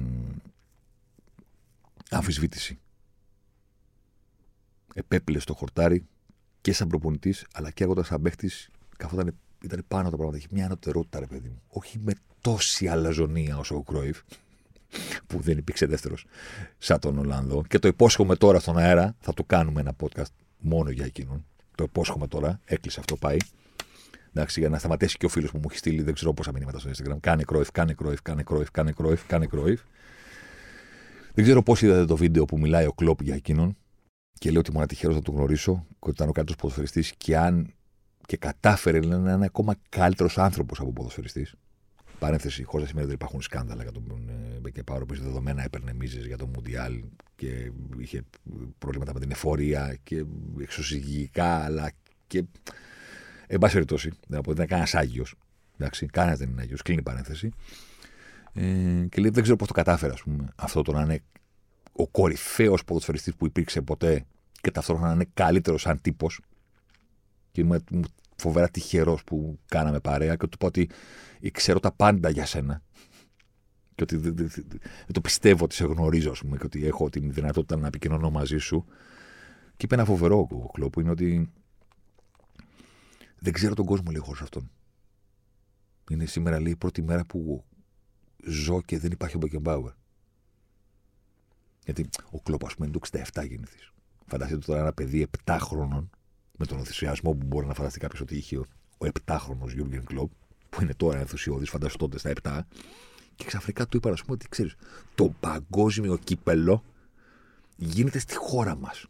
αμφισβήτηση. 2.10 2.80
Επέπλε 4.94 5.40
στο 5.40 5.54
χορτάρι 5.54 6.06
και 6.62 6.74
σαν 6.74 6.88
προπονητής, 6.88 7.46
αλλά 7.54 7.72
και 7.72 7.84
εγώ 7.84 8.04
σαν 8.04 8.22
παίχτης, 8.22 8.70
καθόταν 8.98 9.36
ήταν 9.64 9.84
πάνω 9.88 10.10
τα 10.10 10.16
πράγματα. 10.16 10.38
Είχε 10.38 10.48
μια 10.52 10.66
ανωτερότητα, 10.66 11.20
ρε 11.20 11.26
παιδί 11.26 11.50
μου. 11.50 11.62
Όχι 11.68 12.00
με 12.00 12.14
τόση 12.42 12.88
αλαζονία 12.88 13.58
όσο 13.58 13.76
ο 13.76 13.84
Κρόιφ, 13.84 14.22
που 15.28 15.40
δεν 15.40 15.58
υπήρξε 15.58 15.86
δεύτερος 15.86 16.26
σαν 16.78 17.00
τον 17.00 17.18
Ολλανδό. 17.18 17.64
Και 17.68 17.80
το 17.80 17.88
υπόσχομαι 17.88 18.36
τώρα 18.36 18.60
στον 18.60 18.78
αέρα, 18.78 19.16
θα 19.20 19.34
το 19.34 19.44
κάνουμε 19.44 19.82
ένα 19.82 19.96
podcast 20.00 20.32
μόνο 20.58 20.90
για 20.90 21.06
εκείνον. 21.06 21.46
Το 21.78 21.84
υπόσχομαι 21.84 22.28
τώρα, 22.28 22.60
έκλεισε 22.66 23.00
αυτό, 23.00 23.16
πάει. 23.16 23.38
Εντάξει, 24.34 24.60
για 24.60 24.70
να 24.70 24.78
σταματήσει 24.78 25.18
και 25.18 25.26
ο 25.26 25.30
φίλος 25.30 25.52
που 25.52 25.58
μου 25.58 25.66
έχει 25.70 25.78
στείλει, 25.78 26.02
δεν 26.02 26.14
ξέρω 26.14 26.34
πόσα 26.34 26.52
μηνύματα 26.52 26.80
στο 26.80 26.90
Instagram. 26.90 27.18
Κάνε 27.20 27.44
Κρόιφ, 27.44 27.72
κάνε 27.72 27.94
Κρόιφ, 27.94 28.22
κάνε 28.22 28.44
Κρόιφ, 28.44 28.72
κάνε 28.72 28.92
Κρόιφ, 28.92 29.26
κάνε 29.26 29.46
Κρόιφ. 29.46 29.82
Δεν 31.34 31.44
ξέρω 31.44 31.64
πώς 31.64 31.82
είδατε 31.82 32.06
το 32.06 32.16
βίντεο 32.16 32.46
που 32.46 32.60
μιλάει 32.60 32.86
ο 32.86 32.94
Κλόπ 32.94 33.22
για 33.22 33.36
εκείνον 33.36 33.78
και 34.34 34.50
λέει 34.50 34.58
ότι 34.58 34.72
ήμουν 34.72 34.88
τυχερός 34.88 35.14
να 35.14 35.22
τον 35.22 35.36
γνωρίσω, 35.36 35.86
ότι 36.00 36.12
ήταν 36.12 36.30
ο 36.30 36.32
καλύτερος 36.32 36.62
ποδοσφαιριστής 36.62 37.14
και 37.18 37.38
αν 37.38 37.74
και 38.26 38.38
κατάφερε 38.38 39.00
να 39.00 39.34
είναι 39.34 39.46
ακόμα 39.46 39.76
καλύτερος 39.90 40.38
άνθρωπος 40.38 40.80
από 40.80 40.94
ποδοσφαιριστής. 40.94 41.54
Παρένθεση, 42.20 42.64
χωρίς 42.64 42.84
να 42.84 42.90
σημαίνει 42.90 43.06
ότι 43.06 43.16
υπάρχουν 43.16 43.42
σκάνδαλα 43.42 43.82
για 43.82 43.92
τον 43.92 44.30
ε, 44.30 44.60
Μπεκενμπάουερ 44.60 45.06
που 45.06 45.16
δεδομένα 45.16 45.64
έπαιρνε 45.64 45.94
μίζες 45.94 46.26
για 46.26 46.38
το 46.38 46.48
Μουντιάλ 46.48 47.04
και 47.36 47.72
είχε 47.98 48.24
προβλήματα 48.78 49.14
με 49.14 49.20
την 49.20 49.32
εφορία 49.32 49.98
και 50.04 50.26
εξωσυγικά, 50.62 51.64
αλλά 51.64 51.92
και. 52.28 52.44
Εν 53.48 53.60
πάση 53.60 53.74
περιπτώσει, 53.74 54.12
δεν 54.28 54.42
ήταν 54.48 54.68
κανένας 54.68 54.96
Άγιος. 54.96 55.36
Εντάξει, 55.78 56.06
κανένας 56.06 56.40
δεν 56.40 56.50
είναι 56.50 56.62
Άγιος, 56.62 56.82
κλείνει 56.82 57.00
η 57.00 57.04
παρένθεση. 57.04 57.52
Ε, 58.54 59.06
και 59.10 59.22
λέει: 59.22 59.30
Δεν 59.30 59.42
ξέρω 59.42 59.58
πώς 59.58 59.68
το 59.68 59.74
κατάφερα, 59.74 60.14
ας 60.14 60.22
πούμε, 60.22 60.48
αυτό 60.56 60.82
το 60.82 60.92
να 60.92 61.02
είναι 61.02 61.20
ο 61.92 62.08
κορυφαίος 62.08 62.84
ποδοσφαιριστής 62.84 63.36
που 63.36 63.46
υπήρξε 63.46 63.82
ποτέ 63.82 64.26
και 64.62 64.72
ταυτόχρονα 64.72 65.08
να 65.08 65.14
είναι 65.14 65.30
καλύτερος 65.34 65.82
σαν 65.82 66.02
τύπος 66.02 66.40
και 67.52 67.62
είμαι 67.62 67.84
φοβερά 68.38 68.70
τυχερός 68.70 69.24
που 69.24 69.60
κάναμε 69.66 70.00
παρέα 70.00 70.36
και 70.36 70.48
του 70.48 70.54
είπα 70.54 70.68
ότι 70.68 70.90
ξέρω 71.52 71.80
τα 71.80 71.92
πάντα 71.92 72.30
για 72.30 72.46
σένα. 72.46 72.82
Και 73.96 74.04
ότι 74.04 74.18
δεν, 74.18 74.50
το 75.12 75.22
πιστεύω 75.22 75.64
ότι 75.64 75.76
σε 75.76 75.86
γνωρίζω, 75.86 76.32
ας 76.32 76.40
πούμε, 76.40 76.58
και 76.58 76.66
ότι 76.66 76.86
έχω 76.86 77.10
την 77.10 77.34
δυνατότητα 77.34 77.78
να 77.78 77.88
επικοινωνώ 77.88 78.30
μαζί 78.30 78.58
σου. 78.58 78.86
Και 79.78 79.86
είπε 79.86 79.96
ένα 79.96 80.06
φοβερό 80.06 80.46
κουκλό 80.46 80.90
που 80.90 81.00
είναι 81.00 81.10
ότι 81.10 81.52
δεν 83.40 83.54
ξέρω 83.54 83.74
τον 83.74 83.86
κόσμο 83.86 84.12
λέει 84.12 84.22
χωρί 84.22 84.40
αυτόν. 84.42 84.72
Είναι 86.10 86.26
σήμερα 86.26 86.60
λέει 86.62 86.72
η 86.72 86.76
πρώτη 86.76 87.02
μέρα 87.02 87.26
που 87.26 87.64
ζω 88.44 88.82
και 88.82 89.00
δεν 89.00 89.12
υπάρχει 89.12 89.36
ο 89.36 89.40
Μπέκεμπάουερ. 89.40 89.94
Γιατί 91.84 92.10
ο 92.32 92.42
Κλόπ, 92.42 92.66
ας 92.66 92.76
πούμε, 92.76 92.88
είναι 92.88 93.00
το 93.00 93.20
67 93.34 93.48
γεννηθή. 93.48 93.78
Φανταστείτε 94.26 94.60
τώρα 94.66 94.80
ένα 94.80 94.94
παιδί 94.94 95.28
7 95.46 95.58
χρόνων 95.60 96.10
με 96.58 96.66
τον 96.66 96.78
ενθουσιασμό 96.78 97.32
που 97.32 97.46
μπορεί 97.46 97.68
να 97.68 97.74
φανταστεί 97.74 98.00
κάποιος 98.00 98.22
ότι 98.22 98.36
είχε 98.36 98.58
ο, 98.58 98.66
ο 98.98 99.08
7χρονο 99.26 99.68
Γιούργεν 99.74 100.06
Κλοπ, 100.06 100.32
που 100.70 100.82
είναι 100.82 100.94
τώρα 100.94 101.20
ενθουσιώδης, 101.20 101.70
φανταστείτε 101.70 102.04
τότε 102.04 102.18
στα 102.18 102.34
7, 102.44 102.60
και 103.36 103.46
ξαφνικά 103.46 103.88
του 103.88 103.98
είπα, 103.98 104.12
ας 104.12 104.22
πούμε, 104.22 104.34
ότι 104.34 104.50
ξέρεις, 104.50 104.76
το 105.16 105.34
παγκόσμιο 105.40 106.18
κύπελο 106.18 106.84
γίνεται 107.76 108.20
στη 108.20 108.36
χώρα 108.36 108.76
μας. 108.76 109.06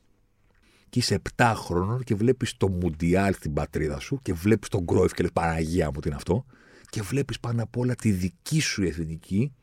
Και 0.90 1.00
είσαι 1.00 1.22
7 1.36 1.54
χρόνων 1.56 2.04
και 2.04 2.16
βλέπεις 2.16 2.58
το 2.58 2.70
Μουντιάλ 2.70 3.34
στην 3.34 3.54
πατρίδα 3.54 4.00
σου 4.00 4.20
και 4.22 4.34
βλέπεις 4.34 4.70
τον 4.70 4.84
Κρόιφ 4.84 5.14
και 5.14 5.22
λες 5.22 5.32
Παναγία 5.32 5.92
μου 5.92 6.00
τι 6.00 6.08
είναι 6.08 6.16
αυτό. 6.16 6.46
Και 6.90 7.02
βλέπεις 7.02 7.40
πάνω 7.40 7.64
απ' 7.64 7.78
όλα 7.78 7.96
τη 7.96 8.12
δική 8.12 8.60
σου 8.60 8.84
εθνική 8.84 9.54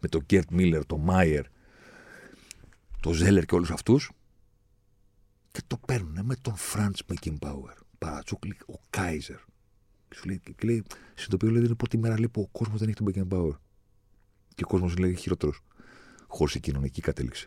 με 0.00 0.08
τον 0.08 0.22
Γκερντ 0.24 0.50
Μίλερ, 0.50 0.86
τον 0.86 1.00
Μάιερ, 1.00 1.44
τον 3.00 3.12
Ζέλερ 3.12 3.44
και 3.44 3.54
όλους 3.54 3.70
αυτούς 3.70 4.10
και 5.54 5.60
το 5.66 5.76
παίρνουν 5.76 6.24
με 6.24 6.36
τον 6.36 6.56
Φραντς 6.56 6.96
Μπεκενμπάουερ. 7.06 7.74
Παρατσούκλι, 7.98 8.56
ο 8.66 8.74
Κάιζερ. 8.90 9.38
Και 10.08 10.16
σου 10.16 10.26
λέει, 10.26 10.40
και 10.40 10.66
λέει 10.66 10.84
συνειδητοποιώ, 11.14 11.50
λέει, 11.50 11.64
είναι 11.64 11.74
πρώτη 11.74 11.98
μέρα 11.98 12.18
λέει, 12.18 12.28
που 12.28 12.40
ο 12.40 12.46
κόσμος 12.46 12.78
δεν 12.78 12.88
έχει 12.88 12.96
τον 12.96 13.06
Μπέκενμπάουερ. 13.06 13.54
Και 14.54 14.64
ο 14.64 14.66
κόσμος 14.66 14.96
λέει 14.96 15.14
χειρότερος. 15.14 15.60
Χωρίς 16.26 16.54
εκείνον 16.54 16.84
εκεί 16.84 17.00
κατέληξε. 17.00 17.46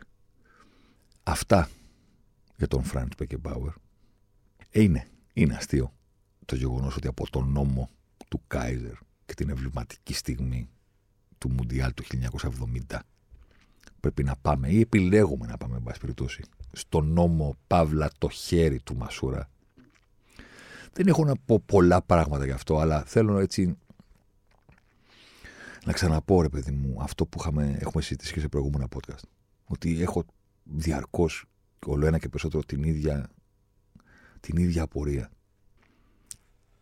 Αυτά 1.22 1.70
για 2.56 2.68
τον 2.68 2.82
Φραντ 2.82 3.12
Μπέκενμπάουερ. 3.18 3.72
Ε, 4.70 4.82
είναι, 4.82 5.06
είναι 5.32 5.54
αστείο 5.54 5.92
το 6.44 6.56
γεγονός 6.56 6.96
ότι 6.96 7.06
από 7.06 7.30
τον 7.30 7.52
νόμο 7.52 7.90
του 8.28 8.42
Κάιζερ 8.46 8.94
και 9.26 9.34
την 9.34 9.48
εμβληματική 9.48 10.14
στιγμή 10.14 10.68
του 11.38 11.50
Μουντιάλ 11.50 11.94
του 11.94 12.04
1970 12.88 12.98
πρέπει 14.00 14.24
να 14.24 14.36
πάμε 14.36 14.68
ή 14.68 14.80
επιλέγουμε 14.80 15.46
να 15.46 15.56
πάμε, 15.56 15.76
εν 15.76 15.82
πάση 15.82 16.00
περιπτώσει, 16.00 16.44
στο 16.72 17.00
νόμο 17.00 17.56
Παύλα 17.66 18.10
το 18.18 18.28
χέρι 18.28 18.80
του 18.80 18.96
Μασούρα. 18.96 19.50
Δεν 20.92 21.06
έχω 21.06 21.24
να 21.24 21.36
πω 21.36 21.60
πολλά 21.60 22.02
πράγματα 22.02 22.44
γι' 22.44 22.50
αυτό, 22.50 22.78
αλλά 22.78 23.02
θέλω 23.02 23.38
έτσι 23.38 23.76
να 25.84 25.92
ξαναπώ, 25.92 26.42
ρε 26.42 26.48
παιδί 26.48 26.70
μου, 26.70 27.02
αυτό 27.02 27.26
που 27.26 27.38
είχαμε, 27.40 27.76
έχουμε 27.80 28.02
συζητήσει 28.02 28.32
και 28.32 28.40
σε 28.40 28.48
προηγούμενα 28.48 28.88
podcast. 28.94 29.22
Ότι 29.64 30.02
έχω 30.02 30.24
διαρκώς 30.64 31.44
όλο 31.86 32.06
ένα 32.06 32.18
και 32.18 32.28
περισσότερο 32.28 32.62
την 32.64 32.82
ίδια, 32.82 33.30
την 34.40 34.56
ίδια 34.56 34.82
απορία. 34.82 35.30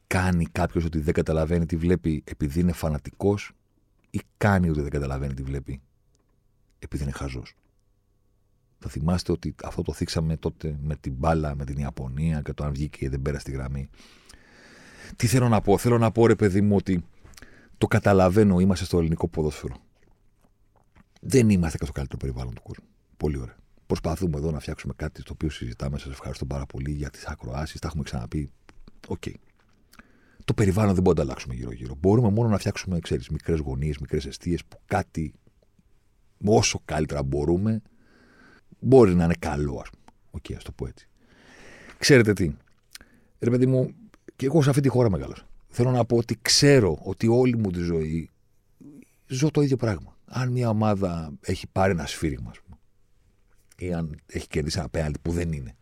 Κάνει 0.06 0.46
κάποιος 0.46 0.84
ότι 0.84 0.98
δεν 0.98 1.14
καταλαβαίνει 1.14 1.66
τι 1.66 1.76
βλέπει 1.76 2.22
επειδή 2.26 2.60
είναι 2.60 2.72
φανατικός, 2.72 3.52
ή 4.10 4.20
κάνει 4.36 4.68
ότι 4.68 4.80
δεν 4.80 4.90
καταλαβαίνει 4.90 5.34
τι 5.34 5.42
βλέπει 5.42 5.80
επειδή 6.78 7.02
είναι 7.02 7.12
χαζός. 7.12 7.54
Θα 8.78 8.88
θυμάστε 8.88 9.32
ότι 9.32 9.54
αυτό 9.64 9.82
το 9.82 9.92
θίξαμε 9.92 10.36
τότε 10.36 10.76
με 10.80 10.96
την 10.96 11.12
μπάλα, 11.12 11.54
με 11.54 11.64
την 11.64 11.76
Ιαπωνία 11.76 12.40
και 12.40 12.52
το 12.52 12.64
αν 12.64 12.72
βγήκε 12.72 12.98
και 12.98 13.08
δεν 13.08 13.22
πέρασε 13.22 13.44
τη 13.44 13.50
γραμμή. 13.50 13.88
Τι 15.16 15.26
θέλω 15.26 15.48
να 15.48 15.60
πω, 15.60 15.78
θέλω 15.78 15.98
να 15.98 16.10
πω 16.10 16.26
ρε 16.26 16.34
παιδί 16.34 16.60
μου 16.60 16.76
ότι 16.76 17.04
το 17.78 17.86
καταλαβαίνω, 17.86 18.60
είμαστε 18.60 18.84
στο 18.84 18.98
ελληνικό 18.98 19.28
ποδόσφαιρο. 19.28 19.76
Δεν 21.20 21.50
είμαστε 21.50 21.78
και 21.78 21.84
στο 21.84 21.92
καλύτερο 21.92 22.18
περιβάλλον 22.18 22.54
του 22.54 22.62
κόσμου. 22.62 22.86
Πολύ 23.16 23.38
ωραία. 23.38 23.56
Προσπαθούμε 23.86 24.38
εδώ 24.38 24.50
να 24.50 24.58
φτιάξουμε 24.58 24.92
κάτι 24.96 25.22
το 25.22 25.32
οποίο 25.32 25.50
συζητάμε. 25.50 25.98
Σας 25.98 26.12
ευχαριστώ 26.12 26.46
πάρα 26.46 26.66
πολύ 26.66 26.90
για 26.90 27.10
τις 27.10 27.24
ακροάσεις. 27.26 27.80
Τα 27.80 27.86
έχουμε 27.86 28.02
ξαναπεί. 28.02 28.50
Ok. 29.08 29.22
Okay. 29.26 29.34
Το 30.44 30.54
περιβάλλον 30.54 30.94
δεν 30.94 31.02
μπορούμε 31.02 31.22
να 31.22 31.26
το 31.26 31.32
αλλάξουμε 31.32 31.54
γύρω-γύρω. 31.54 31.94
Μπορούμε 32.00 32.30
μόνο 32.30 32.48
να 32.48 32.58
φτιάξουμε, 32.58 32.98
ξέρεις, 32.98 33.28
μικρές 33.28 33.58
γωνίες, 33.58 33.98
μικρές 33.98 34.26
εστίες 34.26 34.64
που 34.64 34.80
κάτι 34.86 35.34
όσο 36.44 36.80
καλύτερα 36.84 37.22
μπορούμε 37.22 37.82
μπορεί 38.78 39.14
να 39.14 39.24
είναι 39.24 39.34
καλό, 39.38 39.78
ας 39.82 39.90
πούμε. 39.90 40.04
OK, 40.30 40.44
okay, 40.48 40.54
ας 40.56 40.62
το 40.62 40.72
πω 40.72 40.86
έτσι. 40.86 41.08
Ξέρετε 41.98 42.32
τι. 42.32 42.52
Ρε 43.38 43.50
παιδί 43.50 43.66
μου, 43.66 43.94
και 44.36 44.46
εγώ 44.46 44.62
σε 44.62 44.68
αυτή 44.68 44.82
τη 44.82 44.88
χώρα 44.88 45.10
μεγάλωσα. 45.10 45.46
Θέλω 45.68 45.90
να 45.90 46.04
πω 46.04 46.16
ότι 46.16 46.38
ξέρω 46.42 46.98
ότι 47.02 47.26
όλη 47.26 47.56
μου 47.56 47.70
τη 47.70 47.80
ζωή 47.80 48.30
ζω 49.26 49.50
το 49.50 49.60
ίδιο 49.60 49.76
πράγμα. 49.76 50.16
Αν 50.24 50.52
μια 50.52 50.68
ομάδα 50.68 51.32
έχει 51.40 51.66
πάρει 51.72 51.92
ένα 51.92 52.06
σφύριγμα, 52.06 52.50
ας 52.50 52.60
πούμε, 52.60 52.76
ή 53.78 53.92
αν 53.92 54.20
έχει 54.26 54.48
κερδίσει 54.48 54.78
ένα 54.78 54.88
πέναλτι 54.88 55.18
που 55.22 55.32
δεν 55.32 55.52
είναι. 55.52 55.76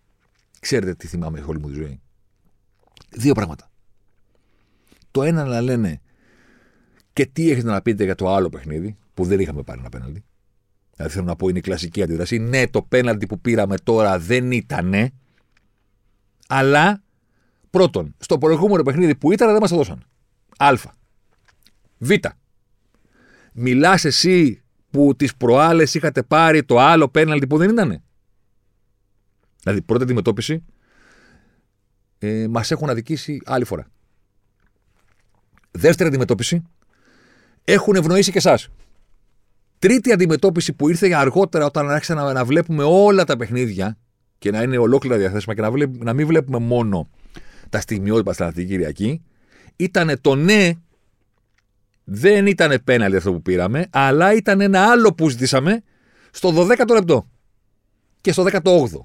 Ξέρετε 0.60 0.94
τι 0.94 1.06
θυμάμαι 1.06 1.44
όλη 1.46 1.58
μου 1.58 1.68
τη 1.68 1.74
ζωή. 1.74 2.00
Δύο 3.10 3.34
πράγματα. 3.34 3.70
Το 5.10 5.22
ένα 5.22 5.44
να 5.44 5.60
λένε 5.60 6.00
και 7.12 7.26
τι 7.26 7.50
έχετε 7.50 7.66
να 7.66 7.82
πείτε 7.82 8.04
για 8.04 8.14
το 8.14 8.34
άλλο 8.34 8.48
παιχνίδι, 8.48 8.96
που 9.14 9.24
δεν 9.24 9.40
είχαμε 9.40 9.62
πάρει 9.62 9.80
ένα 9.80 9.88
πέναλτι. 9.88 10.24
Δηλαδή 10.96 11.14
θέλω 11.14 11.24
να 11.24 11.36
πω 11.36 11.48
είναι 11.48 11.58
η 11.58 11.62
κλασική 11.62 12.02
αντίδραση. 12.02 12.38
Ναι, 12.38 12.68
το 12.68 12.82
πέναλτι 12.82 13.26
που 13.26 13.40
πήραμε 13.40 13.76
τώρα 13.76 14.18
δεν 14.18 14.50
ήτανε. 14.50 15.10
Αλλά 16.48 17.02
πρώτον, 17.70 18.14
στο 18.18 18.38
προηγούμενο 18.38 18.82
παιχνίδι 18.82 19.14
που 19.14 19.32
ήταν 19.32 19.50
δεν 19.50 19.60
μας 19.60 19.70
το 19.70 19.76
δώσαν. 19.76 20.02
Α. 20.56 20.74
Β. 21.98 22.10
Μιλάς 23.52 24.04
εσύ 24.04 24.62
που 24.90 25.16
τις 25.16 25.36
προάλλες 25.36 25.94
είχατε 25.94 26.22
πάρει 26.22 26.64
το 26.64 26.78
άλλο 26.78 27.08
πέναλτι 27.08 27.46
που 27.46 27.56
δεν 27.56 27.70
ήτανε. 27.70 28.02
Δηλαδή, 29.62 29.82
πρώτη 29.82 30.02
αντιμετώπιση 30.02 30.64
ε, 32.18 32.46
μας 32.48 32.70
έχουν 32.70 32.90
αδικήσει 32.90 33.40
άλλη 33.44 33.64
φορά. 33.64 33.86
Δεύτερη 35.70 36.08
αντιμετώπιση 36.08 36.62
έχουν 37.64 37.94
ευνοήσει 37.94 38.30
και 38.30 38.38
εσάς. 38.38 38.68
Τρίτη 39.84 40.12
αντιμετώπιση 40.12 40.72
που 40.72 40.88
ήρθε 40.88 41.06
για 41.06 41.18
αργότερα 41.18 41.64
όταν 41.64 41.90
άρχισα 41.90 42.14
να, 42.14 42.32
να 42.32 42.44
βλέπουμε 42.44 42.84
όλα 42.84 43.24
τα 43.24 43.36
παιχνίδια 43.36 43.98
και 44.38 44.50
να 44.50 44.62
είναι 44.62 44.78
ολόκληρα 44.78 45.16
διαθέσιμα 45.16 45.54
και 45.54 45.60
να, 45.60 45.70
βλέπ, 45.70 46.02
να 46.02 46.12
μην 46.12 46.26
βλέπουμε 46.26 46.58
μόνο 46.58 47.08
τα 47.68 47.80
στιγμιότυπα 47.80 48.32
στα 48.32 48.52
την 48.52 48.68
Κυριακή, 48.68 49.22
ήταν 49.76 50.18
το 50.20 50.34
ναι, 50.34 50.70
δεν 52.04 52.46
ήταν 52.46 52.80
πέναλτι 52.84 53.16
αυτό 53.16 53.32
που 53.32 53.42
πήραμε, 53.42 53.86
αλλά 53.90 54.34
ήταν 54.34 54.60
ένα 54.60 54.90
άλλο 54.90 55.14
που 55.14 55.28
ζητήσαμε 55.28 55.82
στο 56.30 56.54
12ο 56.56 56.94
λεπτό 56.94 57.28
και 58.20 58.32
στο 58.32 58.44
18ο. 58.50 59.04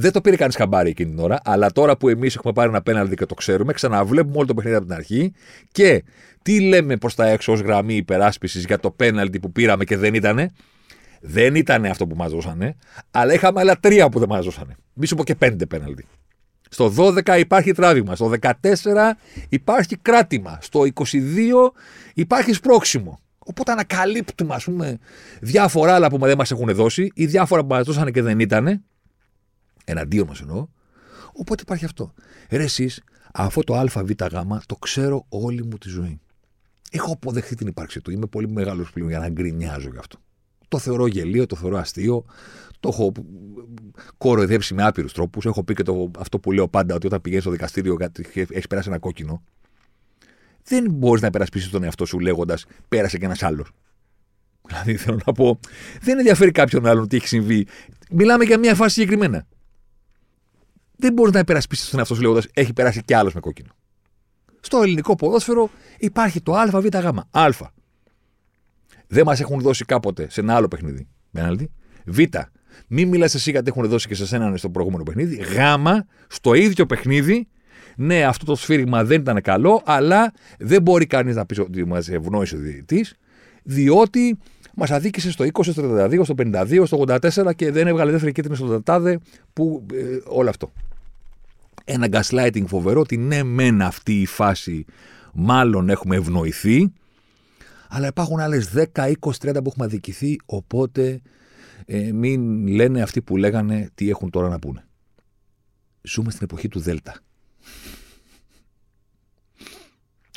Δεν 0.00 0.12
το 0.12 0.20
πήρε 0.20 0.36
κανείς 0.36 0.56
χαμπάρι 0.56 0.90
εκείνη 0.90 1.10
την 1.10 1.18
ώρα, 1.18 1.40
αλλά 1.44 1.72
τώρα 1.72 1.96
που 1.96 2.08
εμείς 2.08 2.36
έχουμε 2.36 2.52
πάρει 2.52 2.68
ένα 2.68 2.82
πέναλτι 2.82 3.16
και 3.16 3.26
το 3.26 3.34
ξέρουμε, 3.34 3.72
ξαναβλέπουμε 3.72 4.36
όλο 4.36 4.46
το 4.46 4.54
παιχνίδι 4.54 4.76
από 4.76 4.86
την 4.86 4.94
αρχή 4.94 5.32
και 5.72 6.04
τι 6.42 6.60
λέμε 6.60 6.96
προς 6.96 7.14
τα 7.14 7.26
έξω 7.26 7.52
ως 7.52 7.60
γραμμή 7.60 7.94
υπεράσπισης 7.94 8.64
για 8.64 8.78
το 8.78 8.90
πέναλτι 8.90 9.40
που 9.40 9.52
πήραμε 9.52 9.84
και 9.84 9.96
δεν 9.96 10.14
ήτανε; 10.14 10.52
Δεν 11.20 11.54
ήταν 11.54 11.84
αυτό 11.84 12.06
που 12.06 12.16
μας 12.16 12.30
δώσανε, 12.30 12.76
αλλά 13.10 13.32
είχαμε 13.32 13.60
άλλα 13.60 13.80
τρία 13.80 14.08
που 14.08 14.18
δεν 14.18 14.28
μας 14.28 14.44
δώσανε. 14.44 14.76
Μη 14.92 15.06
σου 15.06 15.16
πω 15.16 15.24
και 15.24 15.34
πέντε 15.34 15.66
πέναλτι. 15.66 16.06
Στο 16.68 16.92
12 16.96 17.38
υπάρχει 17.38 17.72
τράβημα. 17.72 18.14
Στο 18.14 18.32
14 18.40 18.54
υπάρχει 19.48 19.96
κράτημα. 19.96 20.58
Στο 20.60 20.80
22 20.94 21.12
υπάρχει 22.14 22.52
σπρώξιμο. 22.52 23.18
Οπότε 23.38 23.72
ανακαλύπτουμε, 23.72 24.54
ας 24.54 24.64
πούμε, 24.64 24.98
διάφορα 25.40 25.94
άλλα 25.94 26.08
που 26.08 26.18
δεν 26.18 26.36
μας 26.36 26.50
έχουν 26.50 26.74
δώσει 26.74 27.10
ή 27.14 27.26
διάφορα 27.26 27.60
που 27.60 27.74
μας 27.74 27.84
δώσανε 27.84 28.10
και 28.10 28.22
δεν 28.22 28.40
ήταν. 28.40 28.82
Εναντίον 29.90 30.26
μας 30.26 30.40
εννοώ. 30.40 30.66
Οπότε 31.32 31.62
υπάρχει 31.62 31.84
αυτό. 31.84 32.12
Ρε 32.50 32.62
εσείς, 32.62 33.02
αυτό 33.32 33.60
το 33.60 33.76
ΑΒΓ 33.76 34.10
το 34.66 34.76
ξέρω 34.76 35.26
όλη 35.28 35.64
μου 35.64 35.78
τη 35.78 35.88
ζωή. 35.88 36.20
Έχω 36.90 37.12
αποδεχθεί 37.12 37.54
την 37.54 37.66
ύπαρξή 37.66 38.00
του. 38.00 38.10
Είμαι 38.10 38.26
πολύ 38.26 38.48
μεγάλος 38.48 38.92
πλέον 38.92 39.08
για 39.08 39.18
να 39.18 39.28
γκρινιάζω 39.28 39.88
γι' 39.88 39.98
αυτό. 39.98 40.18
Το 40.68 40.78
θεωρώ 40.78 41.06
γελίο, 41.06 41.46
το 41.46 41.56
θεωρώ 41.56 41.78
αστείο. 41.78 42.24
Το 42.80 42.88
έχω 42.88 43.12
κοροϊδέψει 44.16 44.74
με 44.74 44.82
άπειρους 44.84 45.12
τρόπους. 45.12 45.44
Έχω 45.46 45.64
πει 45.64 45.74
και 45.74 45.82
το, 45.82 46.10
αυτό 46.18 46.38
που 46.38 46.52
λέω 46.52 46.68
πάντα, 46.68 46.94
ότι 46.94 47.06
όταν 47.06 47.20
πηγαίνεις 47.20 47.44
στο 47.44 47.52
δικαστήριο 47.52 47.96
έχεις 48.32 48.66
περάσει 48.66 48.88
ένα 48.88 48.98
κόκκινο. 48.98 49.42
Δεν 50.64 50.90
μπορείς 50.90 51.22
να 51.22 51.28
υπερασπίσεις 51.28 51.70
τον 51.70 51.84
εαυτό 51.84 52.04
σου 52.04 52.18
λέγοντας 52.18 52.66
πέρασε 52.88 53.18
και 53.18 53.24
ένας 53.24 53.42
άλλος. 53.42 53.70
Δηλαδή 54.66 54.96
θέλω 54.96 55.20
να 55.26 55.32
πω, 55.32 55.60
δεν 56.00 56.18
ενδιαφέρει 56.18 56.50
κάποιον 56.50 56.86
άλλον 56.86 57.08
τι 57.08 57.16
έχει 57.16 57.28
συμβεί. 57.28 57.66
Μιλάμε 58.10 58.44
για 58.44 58.58
μια 58.58 58.74
φάση 58.74 58.94
συγκεκριμένα. 58.94 59.46
Δεν 61.00 61.12
μπορεί 61.12 61.30
να 61.32 61.38
υπερασπίσει 61.38 61.90
τον 61.90 61.98
εαυτό 61.98 62.14
σου 62.14 62.22
λέγοντας 62.22 62.46
έχει 62.54 62.72
περάσει 62.72 63.02
κι 63.02 63.14
άλλος 63.14 63.34
με 63.34 63.40
κόκκινο. 63.40 63.68
Στο 64.60 64.82
ελληνικό 64.82 65.14
ποδόσφαιρο 65.14 65.70
υπάρχει 65.98 66.40
το 66.40 66.54
ΑΒΓ. 66.54 66.86
Α. 67.30 67.48
Δεν 69.06 69.24
μας 69.24 69.40
έχουν 69.40 69.60
δώσει 69.60 69.84
κάποτε 69.84 70.26
σε 70.30 70.40
ένα 70.40 70.54
άλλο 70.54 70.68
παιχνίδι. 70.68 71.08
Πέναλτι. 71.30 71.70
Β. 72.06 72.18
Μην 72.88 73.08
μιλάς 73.08 73.34
εσύ 73.34 73.50
γιατί 73.50 73.68
έχουν 73.68 73.88
δώσει 73.88 74.08
και 74.08 74.14
σε 74.14 74.26
σένα 74.26 74.56
στο 74.56 74.70
προηγούμενο 74.70 75.02
παιχνίδι. 75.02 75.36
Γ. 75.36 75.58
Στο 76.28 76.54
ίδιο 76.54 76.86
παιχνίδι. 76.86 77.48
Ναι, 77.96 78.24
αυτό 78.24 78.44
το 78.44 78.54
σφύριγμα 78.54 79.04
δεν 79.04 79.20
ήταν 79.20 79.40
καλό, 79.40 79.82
αλλά 79.84 80.32
δεν 80.58 80.82
μπορεί 80.82 81.06
κανείς 81.06 81.36
να 81.36 81.46
πεις 81.46 81.58
ότι 81.58 81.86
μας 81.86 82.08
ευνόησε 82.08 82.56
ο 82.56 82.58
διαιτητής, 82.58 83.14
διότι 83.62 84.38
μας 84.74 84.90
αδίκησε 84.90 85.30
στο 85.30 85.44
20, 85.44 85.62
στο 85.62 85.82
32, 85.82 86.20
στο 86.22 86.34
52, 86.34 86.82
στο 86.86 87.04
84 87.06 87.54
και 87.56 87.72
δεν 87.72 87.86
έβγαλε 87.86 88.10
δεύτερη 88.10 88.32
κίτρινη 88.32 88.56
στο 88.56 88.66
Τατάδε. 88.66 89.18
Που 89.52 89.86
ε, 89.92 90.18
όλο 90.24 90.48
αυτό. 90.48 90.72
Ένα 91.90 92.06
gaslighting 92.10 92.66
φοβερό 92.66 93.00
ότι 93.00 93.16
ναι, 93.16 93.42
μεν 93.42 93.82
αυτή 93.82 94.20
η 94.20 94.26
φάση 94.26 94.84
μάλλον 95.34 95.88
έχουμε 95.88 96.16
ευνοηθεί, 96.16 96.92
αλλά 97.88 98.06
υπάρχουν 98.06 98.40
άλλες 98.40 98.72
10, 98.74 98.84
20, 98.94 99.12
30 99.20 99.52
που 99.52 99.68
έχουμε 99.68 99.84
αδικηθεί, 99.84 100.36
οπότε 100.46 101.20
ε, 101.84 102.12
μην 102.12 102.66
λένε 102.66 103.02
αυτοί 103.02 103.22
που 103.22 103.36
λέγανε 103.36 103.90
τι 103.94 104.10
έχουν 104.10 104.30
τώρα 104.30 104.48
να 104.48 104.58
πούνε. 104.58 104.86
Ζούμε 106.02 106.30
στην 106.30 106.44
εποχή 106.44 106.68
του 106.68 106.80
Δέλτα. 106.80 107.20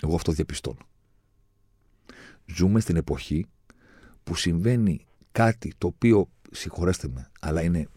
Εγώ 0.03 0.15
αυτό 0.15 0.31
διαπιστώνω. 0.31 0.87
Ζούμε 2.45 2.79
στην 2.79 2.95
εποχή 2.95 3.45
που 4.23 4.35
συμβαίνει 4.35 5.05
κάτι 5.31 5.73
το 5.77 5.87
οποίο, 5.87 6.29
συγχωρέστε 6.51 7.07
με, 7.07 7.31
αλλά 7.39 7.61
είναι 7.61 7.87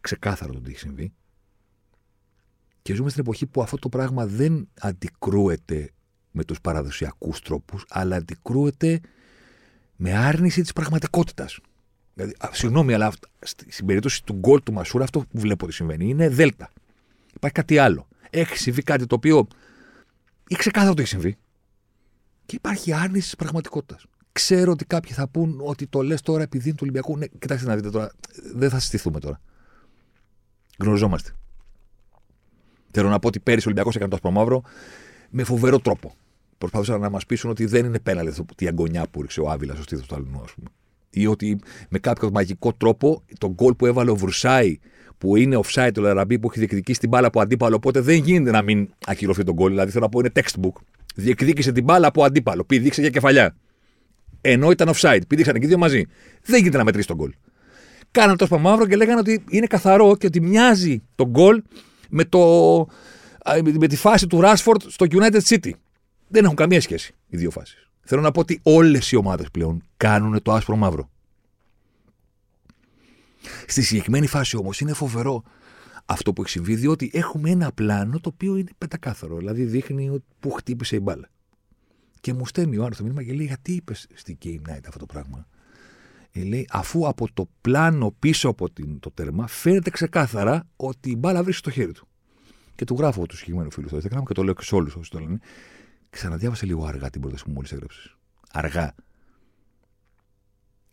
ξεκάθαρο 0.00 0.52
το 0.52 0.60
τι 0.60 0.70
έχει 0.70 0.78
συμβεί. 0.78 1.12
Και 2.84 2.94
ζούμε 2.94 3.10
στην 3.10 3.20
εποχή 3.20 3.46
που 3.46 3.62
αυτό 3.62 3.78
το 3.78 3.88
πράγμα 3.88 4.26
δεν 4.26 4.68
αντικρούεται 4.80 5.90
με 6.30 6.44
τους 6.44 6.60
παραδοσιακούς 6.60 7.40
τρόπους, 7.40 7.84
αλλά 7.88 8.16
αντικρούεται 8.16 9.00
με 9.96 10.12
άρνηση 10.12 10.62
της 10.62 10.72
πραγματικότητας. 10.72 11.58
Δηλαδή, 12.14 12.34
συγγνώμη, 12.50 12.94
αλλά 12.94 13.12
στην 13.68 13.86
περίπτωση 13.86 14.24
του 14.24 14.32
γκολ 14.32 14.62
του 14.62 14.72
Μασούρα 14.72 15.04
αυτό 15.04 15.20
που 15.20 15.38
βλέπω 15.38 15.64
ότι 15.64 15.74
συμβαίνει 15.74 16.08
είναι 16.08 16.28
δέλτα. 16.28 16.70
Υπάρχει 17.34 17.56
κάτι 17.56 17.78
άλλο. 17.78 18.08
Έχει 18.30 18.58
συμβεί 18.58 18.82
κάτι 18.82 19.06
το 19.06 19.14
οποίο 19.14 19.46
ή 20.48 20.54
ξεκάθαρο 20.54 20.90
ότι 20.90 21.00
έχει 21.00 21.10
συμβεί 21.10 21.36
και 22.46 22.56
υπάρχει 22.56 22.92
άρνηση 22.92 23.24
της 23.24 23.36
πραγματικότητας. 23.36 24.06
Ξέρω 24.32 24.72
ότι 24.72 24.84
κάποιοι 24.84 25.12
θα 25.12 25.28
πούν 25.28 25.60
ότι 25.64 25.86
το 25.86 26.02
λες 26.02 26.20
τώρα 26.20 26.42
επειδή 26.42 26.64
είναι 26.64 26.76
του 26.76 26.82
Ολυμπιακού. 26.82 27.16
Ναι, 27.18 27.26
κοιτάξτε 27.26 27.66
να 27.68 27.76
δείτε 27.76 27.90
τώρα. 27.90 28.12
Δεν 28.54 28.70
θα 28.70 28.78
συστηθούμε 28.78 29.20
τώρα. 29.20 29.40
Γνωριζόμαστε. 30.78 31.34
Θέλω 32.94 33.08
να 33.08 33.18
πω 33.18 33.28
ότι 33.28 33.40
πέρυσι 33.40 33.66
ο 33.66 33.70
Ολυμπιακός 33.70 33.94
έκανε 33.94 34.10
το 34.10 34.16
ασπρομαύρο 34.16 34.62
με 35.30 35.44
φοβερό 35.44 35.78
τρόπο. 35.78 36.14
Προσπαθούσαν 36.58 37.00
να 37.00 37.10
μας 37.10 37.26
πείσουν 37.26 37.50
ότι 37.50 37.64
δεν 37.64 37.84
είναι 37.84 37.98
πέναλτι 37.98 38.44
τη 38.56 38.66
αγωνιά 38.66 39.06
που 39.10 39.22
ρίξε 39.22 39.40
ο 39.40 39.50
Άβυλας 39.50 39.76
στο 39.76 39.84
στήθος 39.84 40.06
του 40.06 40.14
Αλληνού, 40.14 40.40
ας 40.44 40.52
πούμε. 40.54 40.68
Ή 41.10 41.26
ότι 41.26 41.58
με 41.88 41.98
κάποιο 41.98 42.30
μαγικό 42.30 42.72
τρόπο 42.72 43.22
το 43.38 43.50
γκολ 43.50 43.74
που 43.74 43.86
έβαλε 43.86 44.10
ο 44.10 44.16
Βρουσάη, 44.16 44.78
που 45.18 45.36
είναι 45.36 45.60
offside 45.64 45.90
το 45.94 46.00
Λαραμπή 46.00 46.38
που 46.38 46.48
έχει 46.50 46.58
διεκδικήσει 46.58 47.00
την 47.00 47.08
μπάλα 47.08 47.26
από 47.26 47.40
αντίπαλο, 47.40 47.76
οπότε 47.76 48.00
δεν 48.00 48.16
γίνεται 48.16 48.50
να 48.50 48.62
μην 48.62 48.88
ακυρωθεί 49.06 49.44
τον 49.44 49.54
γκολ. 49.54 49.70
Δηλαδή 49.70 49.90
θέλω 49.90 50.04
να 50.04 50.10
πω 50.10 50.18
είναι 50.18 50.30
textbook. 50.34 50.82
Διεκδίκησε 51.14 51.72
την 51.72 51.84
μπάλα 51.84 52.06
από 52.06 52.24
αντίπαλο, 52.24 52.64
πήδηξε 52.64 53.00
για 53.00 53.10
κεφαλιά. 53.10 53.56
Ενώ 54.40 54.70
ήταν 54.70 54.90
offside, 54.94 55.20
πήδηξαν 55.28 55.54
και 55.60 55.66
δύο 55.66 55.78
μαζί. 55.78 56.04
Δεν 56.42 56.58
γίνεται 56.58 56.76
να 56.76 56.84
μετρήσει 56.84 57.06
τον 57.06 57.16
γκολ. 57.16 57.32
Κάναν 58.10 58.36
το 58.36 58.46
σπαμαύρο 58.46 58.86
και 58.86 58.96
λέγανε 58.96 59.20
ότι 59.20 59.44
είναι 59.48 59.66
καθαρό 59.66 60.16
και 60.16 60.26
ότι 60.26 60.40
μοιάζει 60.40 61.02
τον 61.14 61.28
γκολ 61.28 61.62
με, 62.14 62.24
το, 62.24 62.86
με 63.78 63.86
τη 63.86 63.96
φάση 63.96 64.26
του 64.26 64.40
Ράσφορντ 64.40 64.82
στο 64.86 65.06
United 65.10 65.40
City. 65.40 65.70
Δεν 66.28 66.44
έχουν 66.44 66.56
καμία 66.56 66.80
σχέση 66.80 67.14
οι 67.26 67.36
δύο 67.36 67.50
φάσεις. 67.50 67.88
Θέλω 68.00 68.20
να 68.20 68.30
πω 68.30 68.40
ότι 68.40 68.60
όλες 68.62 69.12
οι 69.12 69.16
ομάδες 69.16 69.50
πλέον 69.50 69.82
κάνουν 69.96 70.42
το 70.42 70.52
άσπρο 70.52 70.76
μαύρο. 70.76 71.10
Στη 73.66 73.82
συγκεκριμένη 73.82 74.26
φάση 74.26 74.56
όμως 74.56 74.80
είναι 74.80 74.92
φοβερό 74.92 75.42
αυτό 76.04 76.32
που 76.32 76.42
έχει 76.42 76.50
συμβεί, 76.50 76.74
διότι 76.74 77.10
έχουμε 77.12 77.50
ένα 77.50 77.72
πλάνο 77.72 78.20
το 78.20 78.30
οποίο 78.34 78.56
είναι 78.56 78.70
πεντακάθαρο. 78.78 79.36
Δηλαδή 79.36 79.64
δείχνει 79.64 80.24
που 80.40 80.50
χτύπησε 80.50 80.96
η 80.96 81.00
μπάλα. 81.02 81.30
Και 82.20 82.32
μου 82.34 82.46
στέλνει 82.46 82.76
ο 82.76 82.84
άλλο 82.84 82.94
το 82.96 83.02
μήνυμα 83.02 83.22
και 83.22 83.32
λέει: 83.32 83.46
Γιατί 83.46 83.72
είπες 83.72 84.06
στην 84.14 84.38
Game 84.44 84.70
Night 84.70 84.82
αυτό 84.86 84.98
το 84.98 85.06
πράγμα; 85.06 85.46
Ε, 86.36 86.44
λέει, 86.44 86.68
αφού 86.70 87.08
από 87.08 87.32
το 87.32 87.48
πλάνο 87.60 88.14
πίσω 88.18 88.48
από 88.48 88.70
την, 88.70 89.00
το 89.00 89.10
τέρμα 89.10 89.46
φαίνεται 89.46 89.90
ξεκάθαρα 89.90 90.68
ότι 90.76 91.10
η 91.10 91.16
μπάλα 91.18 91.42
βρίσκεται 91.42 91.70
στο 91.70 91.80
χέρι 91.80 91.92
του. 91.92 92.08
Και 92.74 92.84
του 92.84 92.94
γράφω 92.98 93.26
του 93.26 93.36
συγκεκριμένου 93.36 93.70
φίλου 93.70 93.88
στο 93.88 93.96
Instagram 93.96 94.22
και 94.26 94.34
το 94.34 94.42
λέω 94.42 94.54
και 94.54 94.64
σε 94.64 94.74
όλους 94.74 94.94
όσοι 94.94 95.10
το 95.10 95.18
λένε. 95.18 95.38
Ξαναδιάβασε 96.10 96.66
λίγο 96.66 96.84
αργά 96.84 97.10
την 97.10 97.20
πρόταση 97.20 97.44
που 97.44 97.50
μόλις 97.50 97.72
έγραψες. 97.72 98.16
Αργά. 98.52 98.94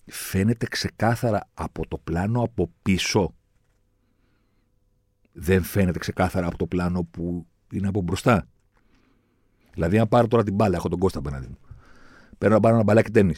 Φαίνεται 0.06 0.66
ξεκάθαρα 0.66 1.50
από 1.54 1.88
το 1.88 1.98
πλάνο 1.98 2.42
από 2.42 2.72
πίσω. 2.82 3.36
Δεν 5.32 5.64
φαίνεται 5.64 6.00
ξεκάθαρα 6.00 6.48
από 6.48 6.58
το 6.58 6.68
πλάνο 6.68 7.04
που 7.04 7.48
είναι 7.72 7.88
από 7.88 8.02
μπροστά. 8.02 8.48
Δηλαδή, 9.74 10.00
αν 10.00 10.08
πάρω 10.08 10.28
τώρα 10.28 10.44
την 10.44 10.54
μπάλα, 10.54 10.76
έχω 10.76 10.90
τον 10.90 11.00
Κώστα 11.00 11.20
απέναντι 11.20 11.48
μου. 11.48 11.58
Παίρνω 12.38 12.56
να 12.56 12.62
πάρω 12.62 12.76
ένα 12.76 12.84
μπαλάκι 12.84 13.12
τέννη. 13.12 13.34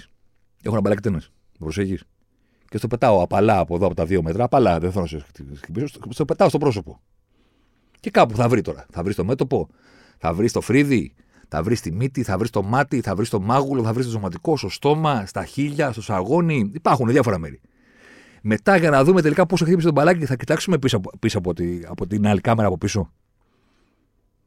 Έχω 0.61 0.73
ένα 0.73 0.81
μπαλάκι 0.81 1.01
τέννη. 1.01 1.19
Προσέχεις. 1.59 2.03
Και 2.69 2.77
στο 2.77 2.87
πετάω 2.87 3.21
απαλά 3.21 3.59
από 3.59 3.75
εδώ 3.75 3.85
από 3.85 3.95
τα 3.95 4.05
δύο 4.05 4.21
μέτρα. 4.21 4.43
Απαλά, 4.43 4.79
δεν 4.79 4.91
θέλω 4.91 5.01
να 5.01 5.07
σε 5.07 5.25
χτυπήσω. 5.55 5.87
Στο 6.09 6.25
πετάω 6.25 6.49
στο 6.49 6.57
πρόσωπο. 6.57 7.01
Και 7.99 8.09
κάπου 8.09 8.35
θα 8.35 8.49
βρει 8.49 8.61
τώρα. 8.61 8.85
Θα 8.91 9.03
βρει 9.03 9.13
το 9.13 9.25
μέτωπο, 9.25 9.69
θα 10.17 10.33
βρει 10.33 10.51
το 10.51 10.61
φρύδι, 10.61 11.13
θα 11.47 11.63
βρει 11.63 11.79
τη 11.79 11.91
μύτη, 11.91 12.23
θα 12.23 12.37
βρει 12.37 12.49
το 12.49 12.63
μάτι, 12.63 13.01
θα 13.01 13.15
βρει 13.15 13.27
το 13.27 13.39
μάγουλο, 13.39 13.83
θα 13.83 13.93
βρει 13.93 14.03
το 14.03 14.09
σωματικό, 14.09 14.57
στο 14.57 14.69
στόμα, 14.69 15.25
στα 15.25 15.45
χίλια, 15.45 15.91
στο 15.91 16.01
σαγόνι. 16.01 16.71
Υπάρχουν 16.73 17.07
διάφορα 17.07 17.37
μέρη. 17.37 17.61
Μετά 18.41 18.77
για 18.77 18.89
να 18.89 19.03
δούμε 19.03 19.21
τελικά 19.21 19.45
πώς 19.45 19.61
χτύπησε 19.61 19.85
τον 19.85 19.93
μπαλάκι, 19.93 20.25
θα 20.25 20.35
κοιτάξουμε 20.35 20.77
πίσω, 20.77 21.01
πίσω 21.19 21.37
από, 21.37 21.53
τη, 21.53 21.79
από 21.87 22.07
την 22.07 22.27
άλλη 22.27 22.41
κάμερα 22.41 22.67
από 22.67 22.77
πίσω. 22.77 23.11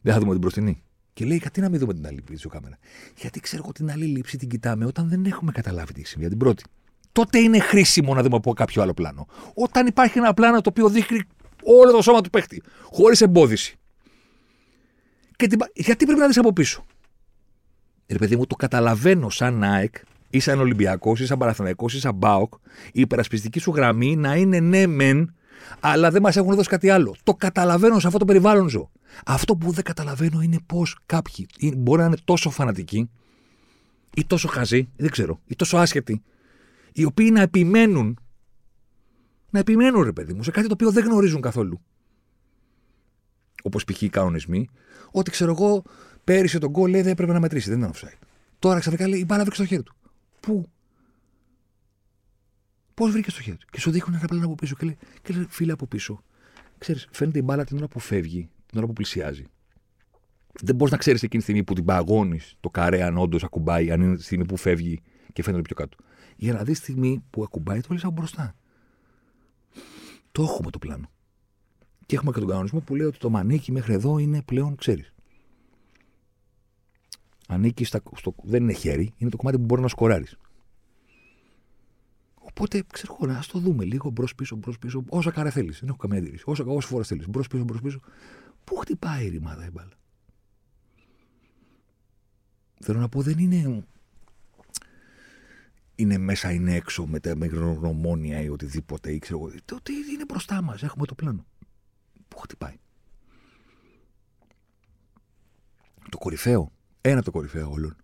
Δεν 0.01 0.13
θα 0.13 0.19
δούμε 0.19 0.31
την 0.31 0.41
μπροστινή. 0.41 0.83
Και 1.13 1.25
λέει, 1.25 1.37
γιατί 1.37 1.61
να 1.61 1.69
μην 1.69 1.79
δούμε 1.79 1.95
την 1.95 2.07
άλλη 2.07 2.23
πίσω 2.23 2.49
κάμερα. 2.49 2.79
Γιατί 3.17 3.41
ξέρω 3.41 3.63
εγώ 3.65 3.73
την 3.73 3.91
άλλη 3.91 4.05
λήψη 4.05 4.37
την 4.37 4.49
κοιτάμε 4.49 4.85
όταν 4.85 5.09
δεν 5.09 5.25
έχουμε 5.25 5.53
καταλάβει 5.53 5.93
τι 5.93 6.01
έχει 6.01 6.09
συμβεί. 6.09 6.27
Για 6.27 6.37
την 6.37 6.39
πρώτη. 6.39 6.65
Τότε 7.17 7.39
είναι 7.39 7.59
χρήσιμο 7.59 8.15
να 8.15 8.23
δούμε 8.23 8.37
από 8.37 8.53
κάποιο 8.53 8.83
άλλο 8.83 8.95
πλάνο. 8.95 9.27
Όταν 9.55 9.87
υπάρχει 9.87 10.19
ένα 10.19 10.35
πλάνο 10.35 10.61
το 10.61 10.71
οποίο 10.71 10.89
δείχνει 10.89 11.23
όλο 11.63 11.93
το 11.93 12.03
σώμα 12.03 12.21
του 12.21 12.31
παίχτη, 12.31 12.63
χωρίς 12.83 13.21
εμπόδιση. 13.21 13.79
Και 15.37 15.47
την... 15.47 15.59
Γιατί 15.75 16.05
πρέπει 16.05 16.21
να 16.21 16.27
δεις 16.27 16.39
από 16.39 16.53
πίσω; 16.53 16.85
Ρε 18.09 18.19
παιδί 18.19 18.37
μου, 18.37 18.47
το 18.47 18.55
καταλαβαίνω 18.55 19.31
σαν 19.31 19.63
ΑΕΚ 19.63 19.95
ή 20.31 20.41
σαν 20.41 20.61
Ολυμπιακός 20.61 21.21
ή 21.21 21.27
σαν 21.27 21.39
Παραθυναϊκό 21.39 21.87
ή 21.89 21.99
σαν 21.99 22.15
Μπάοκ, 22.15 22.55
η 22.93 23.01
υπερασπιστική 23.01 23.59
σου 23.59 23.73
γραμμή 23.75 24.17
να 24.17 24.37
είναι 24.37 24.61
ναι, 24.61 24.87
μεν, 24.87 25.35
αλλά 25.81 26.11
δεν 26.11 26.23
μας 26.23 26.37
έχουν 26.37 26.55
δώσει 26.55 26.69
κάτι 26.69 26.91
άλλο. 26.91 27.17
Το 27.23 27.35
καταλαβαίνω 27.35 27.99
σε 27.99 28.07
αυτό 28.07 28.19
το 28.19 28.25
περιβάλλον 28.25 28.69
ζω. 28.69 28.91
Αυτό 29.27 29.57
που 29.57 29.71
δεν 29.71 29.85
καταλαβαίνω 29.85 30.41
είναι 30.41 30.59
πώς 30.67 30.99
κάποιοι 31.07 31.47
μπορεί 31.77 32.01
να 32.01 32.07
είναι 32.07 32.17
τόσο 32.25 32.51
φανατικοί 32.51 33.11
ή 34.17 34.25
τόσο 34.25 34.49
χαζοί, 34.49 34.89
δεν 34.97 35.11
ξέρω, 35.11 35.41
ή 35.47 35.57
τόσο 35.57 35.77
άσχετοι, 35.77 36.23
οι 36.97 37.05
οποίοι 37.05 37.31
να 37.33 37.41
επιμένουν, 37.41 38.19
να 39.51 39.59
επιμένουν 39.59 40.03
ρε 40.03 40.13
παιδί 40.13 40.33
μου, 40.33 40.43
σε 40.43 40.51
κάτι 40.51 40.67
το 40.67 40.73
οποίο 40.73 40.91
δεν 40.91 41.05
γνωρίζουν 41.05 41.41
καθόλου. 41.41 41.81
όπως 43.63 43.85
π.χ. 43.85 44.03
οι 44.03 44.09
κανονισμοί, 44.09 44.69
ότι 45.11 45.31
ξέρω 45.31 45.51
εγώ 45.51 45.83
πέρυσι 46.25 46.59
τον 46.59 46.71
γκολ 46.71 46.91
λέει 46.91 47.03
δεν 47.03 47.13
έπρεπε 47.13 47.33
να 47.33 47.41
μετρήσει, 47.41 47.69
δεν 47.71 47.79
ήταν 47.79 47.93
offside. 47.95 48.19
Τώρα 48.59 48.79
ξαφνικά 48.79 49.09
λέει 49.09 49.21
η 49.21 49.25
μπάλα 49.27 49.41
βρήκε 49.41 49.57
στο 49.57 49.67
χέρι 49.67 49.83
του. 49.83 49.95
Πού; 50.41 50.69
Πώς 52.95 53.11
βρήκε 53.11 53.31
στο 53.31 53.43
χέρι 53.43 53.57
του; 53.57 53.67
Και 53.71 53.81
σου 53.81 53.91
δείχνουν 53.91 54.17
ένα 54.17 54.27
πλάνο 54.27 54.45
από 54.45 54.55
πίσω 54.55 54.75
και 54.75 54.85
λέει, 54.87 54.97
και 55.23 55.35
λέει 55.35 55.47
φίλε 55.49 55.73
από 55.73 55.87
πίσω. 55.87 56.23
Ξέρεις, 56.79 57.09
φαίνεται 57.11 57.39
η 57.39 57.43
μπάλα 57.45 57.65
την 57.65 57.77
ώρα 57.77 57.89
που 57.89 57.99
φεύγει, 57.99 58.49
την 58.67 58.79
ώρα 58.79 58.87
που 58.87 58.93
πλησιάζει. 58.93 59.45
Δεν 60.63 60.75
μπορείς 60.75 60.93
να 60.93 60.99
ξέρεις 60.99 61.23
εκείνη 61.23 61.43
τη 61.43 61.49
στιγμή 61.49 61.65
που 61.65 61.75
την 61.75 61.85
παγώνεις 61.85 62.57
το 62.61 62.71
καρέ, 62.71 63.03
αν 63.03 63.19
όντως 63.19 63.45
ακουμπάει, 63.45 63.91
αν 63.91 64.01
είναι 64.01 64.17
τη 64.17 64.23
στιγμή 64.23 64.45
που 64.45 64.57
φεύγει 64.57 65.03
και 65.33 65.43
φαίνεται 65.43 65.63
πιο 65.63 65.75
κάτω. 65.75 65.97
Για 66.37 66.53
να 66.53 66.65
δεις 66.65 66.79
τη 66.79 66.83
στιγμή 66.83 67.25
που 67.31 67.43
ακουμπάει, 67.43 67.81
το 67.81 67.89
λες 67.93 68.05
από 68.05 68.13
μπροστά. 68.13 68.55
Το 70.33 70.43
έχουμε 70.43 70.71
το 70.71 70.79
πλάνο. 70.79 71.11
Και 72.07 72.17
έχουμε 72.17 72.33
και 72.33 72.39
τον 72.39 72.49
κανονισμό 72.49 72.81
που 72.81 72.95
λέει 72.95 73.07
ότι 73.07 73.19
το 73.19 73.31
μανίκι 73.31 73.73
μέχρι 73.73 73.93
εδώ 73.93 74.19
είναι 74.19 74.43
πλέον, 74.43 74.77
ξέρεις. 74.77 75.13
Ανήκει 77.49 77.85
στα, 77.85 78.03
στο, 78.17 78.35
δεν 78.43 78.63
είναι 78.63 78.73
χέρι, 78.73 79.15
είναι 79.17 79.31
το 79.31 79.37
κομμάτι 79.37 79.59
που 79.59 79.65
μπορεί 79.65 79.83
να 79.83 79.89
σκοράρεις. 79.89 80.37
Οπότε, 82.35 82.85
ξέρω 82.93 83.17
εγώ, 83.21 83.33
ας 83.33 83.47
το 83.47 83.59
δούμε 83.59 83.85
λίγο 83.85 84.11
μπρος 84.11 84.35
πίσω, 84.35 84.57
μπρος 84.57 84.79
πίσω, 84.79 85.05
όσα 85.09 85.31
καρέ 85.31 85.51
θέλεις. 85.51 85.81
Δεν 85.81 85.89
έχω 85.89 85.99
καμία 85.99 86.19
αντίρρηση. 86.19 86.43
Όσα, 86.47 86.65
όσε 86.65 86.89
φορές 86.89 87.07
θέλεις. 87.07 87.29
Μπρος 87.29 87.49
πίσω, 87.49 87.65
μπρος 87.65 87.81
πίσω. 87.81 88.01
Πού 88.65 88.77
χτυπάει 88.77 89.27
η 89.27 89.29
ρημάδα 89.29 89.67
η 89.67 89.71
μπάλα; 89.71 89.99
Θέλω 92.81 92.99
να 92.99 93.09
πω, 93.09 93.23
δεν 93.23 93.39
είναι. 93.39 93.87
Είναι 95.99 96.19
μέσα, 96.19 96.53
είναι 96.53 96.75
έξω 96.75 97.07
με, 97.07 97.21
τα, 97.21 97.37
με 97.37 97.47
γνωμόνια 97.47 98.41
ή 98.41 98.49
οτιδήποτε. 98.49 99.13
Ή 99.13 99.19
ξέρω 99.19 99.39
εγώ. 99.39 99.55
Το 99.65 99.81
τι 99.83 99.93
είναι 99.93 100.25
μπροστά 100.25 100.63
μας. 100.63 100.83
Έχουμε 100.83 101.07
το 101.07 101.15
πλάνο. 101.15 101.47
Πού 102.29 102.39
χτυπάει. 102.39 102.77
Το 106.11 106.19
κορυφαίο. 106.19 106.73
Ένα 107.01 107.17
από 107.17 107.25
τα 107.25 107.31
κορυφαία 107.31 107.71
όλων. 107.71 107.97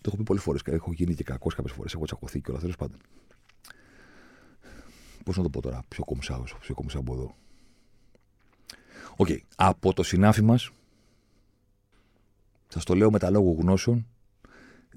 Το 0.00 0.04
έχω 0.04 0.16
πει 0.16 0.22
πολλές 0.22 0.42
φορές 0.42 0.62
και 0.62 0.70
έχω 0.70 0.92
γίνει 0.92 1.14
και 1.14 1.22
κακός 1.22 1.54
κάποιες 1.54 1.74
φορές. 1.74 1.94
Έχω 1.94 2.04
τσακωθεί 2.04 2.40
και 2.40 2.50
όλα 2.50 2.60
τέλος 2.60 2.76
πάντων. 2.76 2.98
Πώς 5.24 5.36
να 5.36 5.42
το 5.42 5.50
πω 5.50 5.60
τώρα, 5.60 5.82
πιο 5.88 6.04
κομψά, 6.04 6.42
πιο 6.60 6.74
κομψά 6.74 7.00
από 7.00 7.14
εδώ. 7.14 7.34
OK. 9.16 9.26
Okay. 9.30 9.38
Από 9.56 9.92
το 9.92 10.02
συνάφι 10.02 10.42
μας, 10.42 10.70
σας 12.68 12.84
το 12.84 12.94
λέω 12.94 13.10
μετά 13.10 13.30
λόγου 13.30 13.56
γνώσεως, 13.60 14.06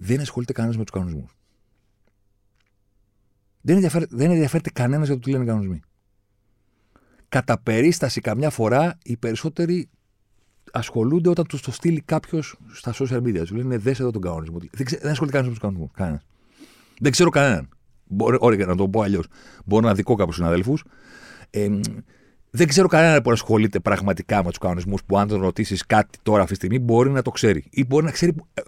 δεν 0.03 0.19
ασχολείται 0.19 0.53
κανένας 0.53 0.77
με 0.77 0.83
τους 0.83 0.91
κανονισμούς. 0.91 1.35
Δεν, 3.61 3.75
ενδιαφέρεται, 3.75 4.15
δεν 4.15 4.31
ενδιαφέρεται 4.31 4.69
κανένας 4.69 5.07
για 5.07 5.15
το 5.15 5.21
τι 5.21 5.31
λένε 5.31 5.43
οι 5.43 5.47
κανονισμοί. 5.47 5.79
Κατά 7.29 7.59
περίσταση, 7.59 8.21
καμιά 8.21 8.49
φορά 8.49 8.97
οι 9.03 9.17
περισσότεροι 9.17 9.89
ασχολούνται 10.71 11.29
όταν 11.29 11.47
τους 11.47 11.61
το 11.61 11.71
στείλει 11.71 12.01
κάποιος 12.01 12.57
στα 12.71 12.93
social 12.93 13.17
media. 13.17 13.43
Του 13.45 13.55
λένε 13.55 13.77
Δες 13.77 13.99
εδώ 13.99 14.11
τον 14.11 14.21
κανονισμό. 14.21 14.57
Δεν, 14.71 14.85
ξέ, 14.85 14.97
δεν 15.01 15.11
ασχολείται 15.11 15.37
κανένας 15.37 15.59
με 15.59 15.59
τους 15.59 15.59
κανονισμούς. 15.59 15.91
Κανένας. 15.93 16.25
Δεν 16.99 17.11
ξέρω 17.11 17.29
κανέναν. 17.29 17.69
Ωραία, 18.39 18.65
να 18.65 18.75
το 18.75 18.89
πω 18.89 19.01
αλλιώς. 19.01 19.27
Μπορώ 19.65 19.87
να 19.87 19.93
δικό 19.93 20.15
κάποιους 20.15 20.35
συναδέλφους. 20.35 20.83
Ε, 21.49 21.69
δεν 22.53 22.67
ξέρω 22.67 22.87
κανέναν 22.87 23.21
που 23.21 23.31
ασχολείται 23.31 23.79
πραγματικά 23.79 24.43
με 24.43 24.49
τους 24.49 24.57
κανονισμούς 24.57 25.03
που 25.03 25.17
αν 25.17 25.27
τον 25.27 25.41
ρωτήσεις 25.41 25.85
κάτι 25.85 26.17
τώρα 26.23 26.41
αυτή 26.41 26.57
τη 26.57 26.65
στιγμή 26.65 26.79
μπορεί 26.85 27.09
να 27.09 27.21
το 27.21 27.31
ξέρει. 27.31 27.63
Ή 27.69 27.85
μπορεί 27.85 28.05
να 28.05 28.11
ξέρει. 28.11 28.35
Ε, 28.53 28.61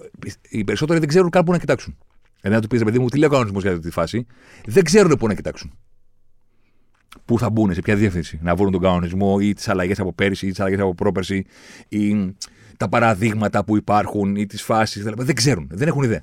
οι 0.49 0.63
περισσότεροι 0.63 0.99
δεν 0.99 1.07
ξέρουν 1.07 1.29
καν 1.29 1.43
πού 1.43 1.51
να 1.51 1.57
κοιτάξουν. 1.57 1.97
Δηλαδή 2.41 2.61
να 2.61 2.61
του 2.61 2.67
πεις, 2.67 2.83
παιδί 2.83 2.99
μου, 2.99 3.09
τι 3.09 3.17
λέει 3.17 3.27
ο 3.27 3.31
κανονισμός 3.31 3.61
για 3.61 3.71
αυτή 3.71 3.83
τη 3.83 3.91
φάση, 3.91 4.25
δεν 4.65 4.83
ξέρουν 4.83 5.17
πού 5.17 5.27
να 5.27 5.33
κοιτάξουν. 5.33 5.73
Πού 7.25 7.39
θα 7.39 7.49
μπουν, 7.49 7.73
σε 7.73 7.81
ποια 7.81 7.95
διεύθυνση. 7.95 8.39
Να 8.41 8.55
βρουν 8.55 8.71
τον 8.71 8.81
κανονισμό 8.81 9.37
ή 9.41 9.53
τις 9.53 9.67
αλλαγές 9.67 9.99
από 9.99 10.13
πέρυσι 10.13 10.47
ή 10.47 10.49
τις 10.49 10.59
αλλαγές 10.59 10.79
από 10.79 10.95
πρόπερσι 10.95 11.45
ή 11.87 12.35
τα 12.77 12.89
παραδείγματα 12.89 13.63
που 13.63 13.77
υπάρχουν 13.77 14.35
ή 14.35 14.45
τις 14.45 14.61
φάσεις. 14.61 15.03
Δεν 15.03 15.35
ξέρουν, 15.35 15.67
δεν 15.71 15.87
έχουν 15.87 16.03
ιδέα. 16.03 16.21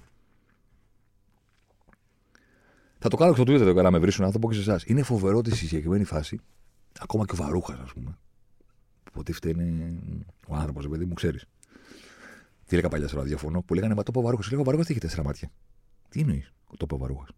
Θα 2.99 3.09
το 3.09 3.17
κάνω 3.17 3.33
και 3.35 3.41
στο 3.41 3.53
Twitter 3.53 3.65
το 3.65 3.75
καλά 3.75 3.91
με 3.91 3.99
βρίσκουν, 3.99 4.25
να 4.25 4.33
το 4.33 4.39
πω 4.39 4.49
και 4.49 4.55
σε 4.55 4.61
εσάς. 4.61 4.85
Είναι 4.87 5.03
φοβερό 5.03 5.39
ότι 5.39 5.51
στη 5.51 5.67
συγκεκριμένη 5.67 6.05
φάση, 6.05 6.41
ακόμα 7.01 7.25
και 7.25 7.33
ο 7.33 7.37
Βαρούχας, 7.37 7.79
ας 7.79 7.93
πούμε, 7.93 8.19
που 9.03 9.11
υποτίθεται 9.11 9.49
είναι 9.49 9.99
ο 10.49 10.55
άνθρωπος, 10.55 10.89
παιδί 10.89 11.05
μου, 11.05 11.15
ξέρεις. 11.15 11.45
Τι 12.65 12.77
έλεγα 12.77 12.89
παλιά 12.89 13.09
στο 13.09 13.17
ραδιόφωνο, 13.17 13.63
που 13.63 13.75
λέγανε 13.75 13.95
Μα 13.95 14.03
το 14.03 14.11
πω 14.11 14.21
Βαρούχας. 14.21 14.51
Λέγα 14.51 14.63
Βαρούχας 14.63 14.87
τι 14.87 14.93
έχει 14.93 15.01
τέσσερα 15.01 15.25
μάτια. 15.25 15.51
Τι 16.09 16.21
εννοείς, 16.21 16.53
το 16.77 16.87
πω 16.87 16.99
Βαρούχας. 16.99 17.29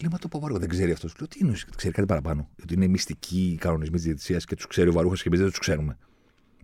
Λέει, 0.00 0.10
μα 0.12 0.18
το 0.18 0.28
πω 0.28 0.38
Βαρούχας, 0.38 0.60
δεν 0.60 0.70
ξέρει 0.70 0.92
αυτός. 0.92 1.14
Λέω, 1.18 1.28
τι 1.28 1.38
εννοείς, 1.40 1.64
ξέρει 1.76 1.94
κάτι 1.94 2.06
παραπάνω. 2.06 2.48
Ότι 2.62 2.74
είναι 2.74 2.86
μυστικοί 2.86 3.50
οι 3.52 3.56
κανονισμοί 3.56 3.96
της 3.96 4.04
διαιτησίας 4.04 4.44
και 4.44 4.54
τους 4.54 4.66
ξέρει 4.66 4.88
ο 4.88 4.92
Βαρούχας 4.92 5.22
και 5.22 5.28
εμείς 5.28 5.40
δεν 5.40 5.48
τους 5.48 5.58
ξέρουμε. 5.58 5.98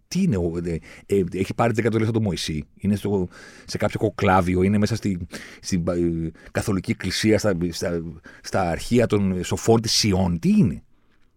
Τι 0.09 0.23
είναι, 0.23 0.37
ε, 0.65 0.79
ε, 1.17 1.25
έχει 1.33 1.55
πάρει 1.55 1.73
10 1.77 1.99
λεπτά 1.99 2.11
το 2.11 2.21
Μωυσή, 2.21 2.65
είναι 2.77 2.97
στο, 2.97 3.29
σε 3.65 3.79
κάποιο 3.79 3.99
κοκλάβιο, 3.99 4.63
είναι 4.63 4.79
μέσα 4.79 4.97
στην 4.97 5.27
στη, 5.61 5.83
ε, 5.89 6.31
καθολική 6.51 6.91
εκκλησία, 6.91 7.39
στα, 7.39 7.57
στα, 7.71 8.03
στα 8.43 8.61
αρχεία 8.71 9.07
των 9.07 9.45
σοφών 9.45 9.81
της 9.81 9.93
Σιών. 9.93 10.39
Τι 10.39 10.49
είναι. 10.49 10.83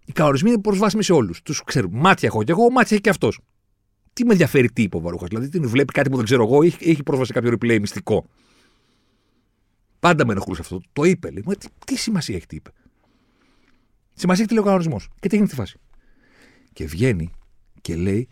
Οι 0.09 0.11
κανονισμοί 0.11 0.49
είναι 0.49 0.61
προσβάσιμοι 0.61 1.03
σε 1.03 1.13
όλους. 1.13 1.41
Τους 1.41 1.63
ξέρουν. 1.63 1.91
Μάτια 1.93 2.27
έχω 2.27 2.43
και 2.43 2.51
εγώ, 2.51 2.69
μάτια 2.69 2.89
έχει 2.91 3.01
και 3.01 3.09
αυτός. 3.09 3.39
Τι 4.13 4.25
με 4.25 4.31
ενδιαφέρει 4.31 4.71
τι 4.71 4.81
είπε 4.81 4.97
ο 4.97 4.99
Βαρούχας. 4.99 5.27
Δηλαδή, 5.27 5.49
τι 5.49 5.59
βλέπει 5.59 5.93
κάτι 5.93 6.09
που 6.09 6.15
δεν 6.15 6.25
ξέρω 6.25 6.43
εγώ, 6.43 6.63
έχει, 6.63 6.89
έχει 6.89 7.03
πρόσβαση 7.03 7.33
σε 7.33 7.39
κάποιο 7.39 7.57
replay 7.57 7.79
μυστικό. 7.79 8.29
Πάντα 9.99 10.25
με 10.25 10.31
ενοχλούσε 10.31 10.61
αυτό. 10.61 10.81
Το 10.93 11.03
είπε. 11.03 11.31
Λέει, 11.31 11.43
τι, 11.57 11.67
τι 11.85 11.97
σημασία 11.97 12.35
έχει 12.35 12.45
τι 12.45 12.55
είπε. 12.55 12.69
Σημασία 14.13 14.43
έχει 14.43 14.47
τι 14.47 14.53
λέει 14.53 14.63
ο 14.63 14.65
κανονισμό. 14.65 14.99
Και 15.19 15.27
τι 15.27 15.35
γίνεται 15.35 15.53
στη 15.53 15.55
φάση. 15.55 15.79
Και 16.73 16.85
βγαίνει 16.85 17.29
και 17.81 17.95
λέει, 17.95 18.27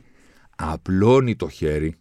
απλώνει 0.56 1.36
το 1.36 1.50
χέρι. 1.50 1.96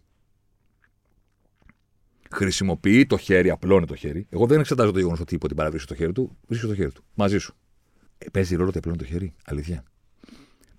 Χρησιμοποιεί 2.31 3.05
το 3.05 3.17
χέρι, 3.17 3.49
απλώνει 3.49 3.85
το 3.85 3.95
χέρι. 3.95 4.27
Εγώ 4.29 4.45
δεν 4.45 4.59
εξετάζω 4.59 4.91
το 4.91 4.97
γεγονός 4.97 5.19
ότι 5.19 5.35
είπε 5.35 5.45
ότι 5.45 5.55
παραβρίσκει 5.55 5.87
το 5.87 5.95
χέρι 5.95 6.11
του. 6.11 6.37
Βρίσκει 6.47 6.67
το 6.67 6.75
χέρι 6.75 6.91
του. 6.91 7.03
Μαζί 7.13 7.37
σου. 7.37 7.55
Ε, 8.17 8.29
παίζει 8.29 8.55
ρόλο 8.55 8.69
ότι 8.69 8.77
απλώνει 8.77 8.97
το 8.97 9.05
χέρι. 9.05 9.33
Αλήθεια. 9.45 9.83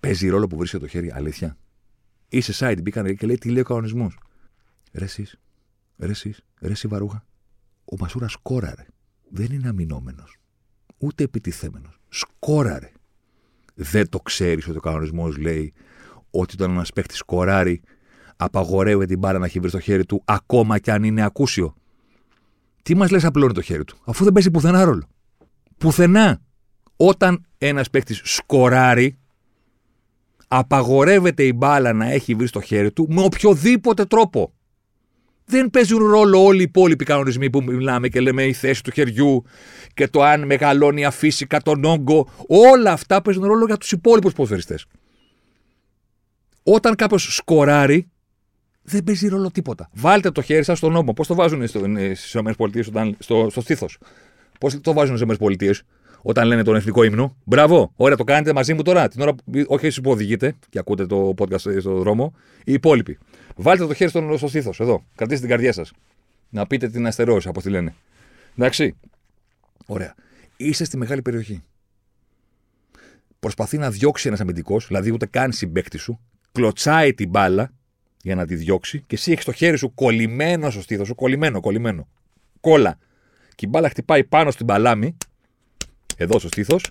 Παίζει 0.00 0.28
ρόλο 0.28 0.46
που 0.46 0.56
βρίσκει 0.56 0.78
το 0.78 0.86
χέρι. 0.86 1.12
Αλήθεια. 1.12 1.56
Είσαι 2.28 2.52
site, 2.58 2.82
μπήκαν 2.82 3.16
και 3.16 3.26
λέει 3.26 3.38
τι 3.38 3.50
λέει 3.50 3.60
ο 3.60 3.64
κανονισμός; 3.64 4.18
Ρε 4.92 5.04
εσείς, 5.04 5.38
ρε 5.98 6.10
εσείς, 6.10 6.40
ρε 6.60 6.70
εσύ 6.70 6.88
βαρούχα. 6.88 7.24
Ο 7.84 7.96
Μασούρας 7.98 8.32
σκόραρε. 8.32 8.86
Δεν 9.30 9.46
είναι 9.52 9.68
αμυνόμενος. 9.68 10.36
Ούτε 10.98 11.24
επιτιθέμενος. 11.24 12.00
Σκόραρε. 12.08 12.92
Δεν 13.74 14.08
το 14.08 14.18
ξέρεις 14.18 14.68
ότι 14.68 14.76
ο 14.76 14.80
κανονισμός 14.80 15.36
λέει 15.36 15.72
ότι 16.30 16.54
όταν 16.54 16.70
ένας 16.70 16.92
παίχτη 16.92 17.14
σκοράρει, 17.14 17.82
απαγορεύεται 18.36 19.06
την 19.06 19.18
μπάρα 19.18 19.38
να 19.38 19.44
έχει 19.44 19.60
βρει 19.60 19.68
στο 19.68 19.80
χέρι 19.80 20.04
του, 20.04 20.22
ακόμα 20.24 20.78
κι 20.78 20.90
αν 20.90 21.02
είναι 21.02 21.22
ακούσιο. 21.22 21.74
Τι 22.82 22.94
μας 22.94 23.10
λες, 23.10 23.24
απλώνει 23.24 23.52
το 23.52 23.62
χέρι 23.62 23.84
του, 23.84 23.96
αφού 24.04 24.24
δεν 24.24 24.32
παίζει 24.32 24.50
πουθενά 24.50 24.84
ρόλο. 24.84 25.08
Πουθενά. 25.78 26.40
Όταν 27.00 27.46
ένας 27.58 27.90
παίχτη 27.90 28.14
σκοράρει, 28.14 29.18
απαγορεύεται 30.48 31.42
η 31.42 31.52
μπάλα 31.56 31.92
να 31.92 32.10
έχει 32.10 32.34
βρει 32.34 32.46
στο 32.46 32.60
χέρι 32.60 32.92
του 32.92 33.06
με 33.10 33.22
οποιοδήποτε 33.22 34.04
τρόπο 34.04 34.52
δεν 35.48 35.70
παίζουν 35.70 36.06
ρόλο 36.06 36.44
όλοι 36.44 36.58
οι 36.58 36.62
υπόλοιποι 36.62 37.04
κανονισμοί 37.04 37.50
που 37.50 37.62
μιλάμε 37.62 38.08
και 38.08 38.20
λέμε 38.20 38.44
η 38.44 38.52
θέση 38.52 38.82
του 38.82 38.90
χεριού 38.90 39.44
και 39.94 40.08
το 40.08 40.22
αν 40.22 40.46
μεγαλώνει 40.46 41.04
αφύσικα 41.04 41.60
τον 41.60 41.84
όγκο. 41.84 42.28
Όλα 42.46 42.92
αυτά 42.92 43.22
παίζουν 43.22 43.44
ρόλο 43.44 43.66
για 43.66 43.76
τους 43.76 43.92
υπόλοιπους 43.92 44.32
ποδοσφαιριστές. 44.32 44.86
Όταν 46.62 46.94
κάποιος 46.94 47.34
σκοράρει, 47.34 48.08
δεν 48.82 49.04
παίζει 49.04 49.28
ρόλο 49.28 49.50
τίποτα. 49.50 49.90
Βάλτε 49.94 50.30
το 50.30 50.42
χέρι 50.42 50.64
σας 50.64 50.78
στον 50.78 50.92
νόμο. 50.92 51.12
Πώς 51.12 51.26
το 51.26 51.34
βάζουν 51.34 51.66
στις 51.66 52.34
ΗΠΑ 52.34 53.14
στο, 53.18 53.46
στο 53.50 53.60
στήθος; 53.60 53.98
Πώς 54.60 54.80
το 54.80 54.92
βάζουν 54.92 55.16
στις 55.16 55.36
ΗΠΑ; 55.36 55.74
Όταν 56.28 56.46
λένε 56.46 56.62
τον 56.62 56.76
εθνικό 56.76 57.02
ύμνο. 57.02 57.36
Μπράβο, 57.44 57.92
ωραία, 57.96 58.16
το 58.16 58.24
κάνετε 58.24 58.52
μαζί 58.52 58.74
μου 58.74 58.82
τώρα. 58.82 59.08
Την 59.08 59.20
ώρα 59.20 59.34
που, 59.34 59.42
όχι 59.66 59.86
εσείς 59.86 60.00
που 60.00 60.10
οδηγείτε 60.10 60.54
και 60.68 60.78
ακούτε 60.78 61.06
το 61.06 61.34
podcast 61.38 61.58
στον 61.58 61.98
δρόμο, 61.98 62.34
οι 62.64 62.72
υπόλοιποι. 62.72 63.18
Βάλτε 63.56 63.86
το 63.86 63.94
χέρι 63.94 64.10
στο, 64.10 64.34
στο 64.36 64.48
στήθος, 64.48 64.80
εδώ. 64.80 65.04
Κρατήστε 65.14 65.40
την 65.40 65.50
καρδιά 65.50 65.72
σας. 65.72 65.92
Να 66.48 66.66
πείτε 66.66 66.88
την 66.88 67.06
αστερόση, 67.06 67.48
όπω 67.48 67.62
τη 67.62 67.70
λένε. 67.70 67.94
Εντάξει. 68.56 68.96
Ωραία. 69.86 70.14
Είσαι 70.56 70.84
στη 70.84 70.96
μεγάλη 70.96 71.22
περιοχή. 71.22 71.62
Προσπαθεί 73.40 73.78
να 73.78 73.90
διώξει 73.90 74.28
ένας 74.28 74.40
αμυντικός, 74.40 74.86
δηλαδή 74.86 75.12
ούτε 75.12 75.26
καν 75.26 75.52
συμπέκτη 75.52 75.98
σου, 75.98 76.20
κλωτσάει 76.52 77.14
την 77.14 77.28
μπάλα 77.28 77.72
για 78.22 78.34
να 78.34 78.46
τη 78.46 78.54
διώξει 78.54 79.04
και 79.06 79.14
εσύ 79.14 79.32
έχεις 79.32 79.44
το 79.44 79.52
χέρι 79.52 79.76
σου 79.76 79.94
κολλημένο 79.94 80.70
στο 80.70 80.80
στήθος 80.80 81.06
σου, 81.06 81.14
κολλημένο, 81.14 81.60
κολλημένο. 81.60 82.08
Κόλλα. 82.60 82.98
Και 83.54 83.66
η 83.66 83.68
μπάλα 83.70 83.88
χτυπάει 83.88 84.24
πάνω 84.24 84.50
στην 84.50 84.66
παλάμη, 84.66 85.16
εδώ 86.18 86.38
στο 86.38 86.48
στήθος, 86.48 86.90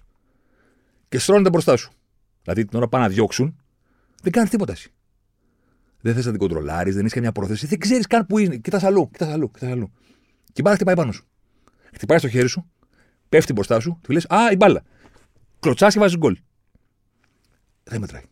και 1.09 1.19
στρώνεται 1.19 1.49
μπροστά 1.49 1.77
σου. 1.77 1.91
Δηλαδή 2.41 2.65
την 2.65 2.77
ώρα 2.77 2.87
πάνε 2.87 3.03
να 3.03 3.09
διώξουν, 3.09 3.55
δεν 4.21 4.31
κάνεις 4.31 4.49
τίποτα 4.49 4.71
εσύ 4.71 4.91
δεν 6.01 6.15
θες 6.15 6.25
να 6.25 6.31
την 6.31 6.39
κοντρολάρεις, 6.39 6.93
δεν 6.93 7.01
έχεις 7.01 7.13
καμιά 7.13 7.31
πρόθεση, 7.31 7.67
δεν 7.67 7.79
ξέρεις 7.79 8.07
καν 8.07 8.25
που 8.25 8.37
είναι. 8.37 8.57
Κοιτάς 8.57 8.83
αλλού, 8.83 9.09
κοιτάς 9.11 9.29
αλλού, 9.29 9.51
κοιτάς 9.51 9.71
αλλού. 9.71 9.91
Και 10.45 10.53
η 10.55 10.61
μπάλα 10.63 10.75
χτυπάει 10.75 10.95
πάνω 10.95 11.11
σου. 11.11 11.25
Χτυπάει 11.93 12.17
στο 12.17 12.29
χέρι 12.29 12.47
σου, 12.47 12.69
πέφτει 13.29 13.53
μπροστά 13.53 13.79
σου, 13.79 13.99
του 14.01 14.11
λες 14.11 14.25
Α, 14.25 14.51
η 14.51 14.55
μπάλα. 14.55 14.83
Κλωτσάς 15.59 15.93
και 15.93 15.99
βάζεις 15.99 16.17
γκολ. 16.17 16.37
δεν 17.83 17.99
μετράει. 17.99 18.23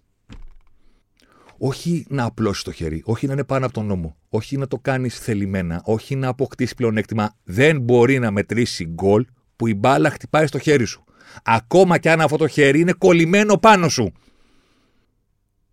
Όχι 1.57 2.05
να 2.09 2.23
απλώσεις 2.23 2.63
το 2.63 2.71
χέρι, 2.71 3.01
όχι 3.05 3.27
να 3.27 3.33
είναι 3.33 3.43
πάνω 3.43 3.65
από 3.65 3.73
τον 3.73 3.85
νόμο, 3.85 4.17
όχι 4.29 4.57
να 4.57 4.67
το 4.67 4.77
κάνεις 4.77 5.19
θελημένα, 5.19 5.81
όχι 5.85 6.15
να 6.15 6.27
αποκτήσεις 6.27 6.75
πλεονέκτημα. 6.75 7.35
Δεν 7.43 7.81
μπορεί 7.81 8.19
να 8.19 8.31
μετρήσει 8.31 8.85
γκολ 8.85 9.25
που 9.55 9.67
η 9.67 9.73
μπάλα 9.73 10.09
χτυπάει 10.09 10.47
στο 10.47 10.59
χέρι 10.59 10.85
σου. 10.85 11.03
Ακόμα 11.43 11.97
και 11.97 12.11
αν 12.11 12.21
αυτό 12.21 12.37
το 12.37 12.47
χέρι 12.47 12.79
είναι 12.79 12.93
κολλημένο 12.93 13.57
πάνω 13.57 13.89
σου. 13.89 14.11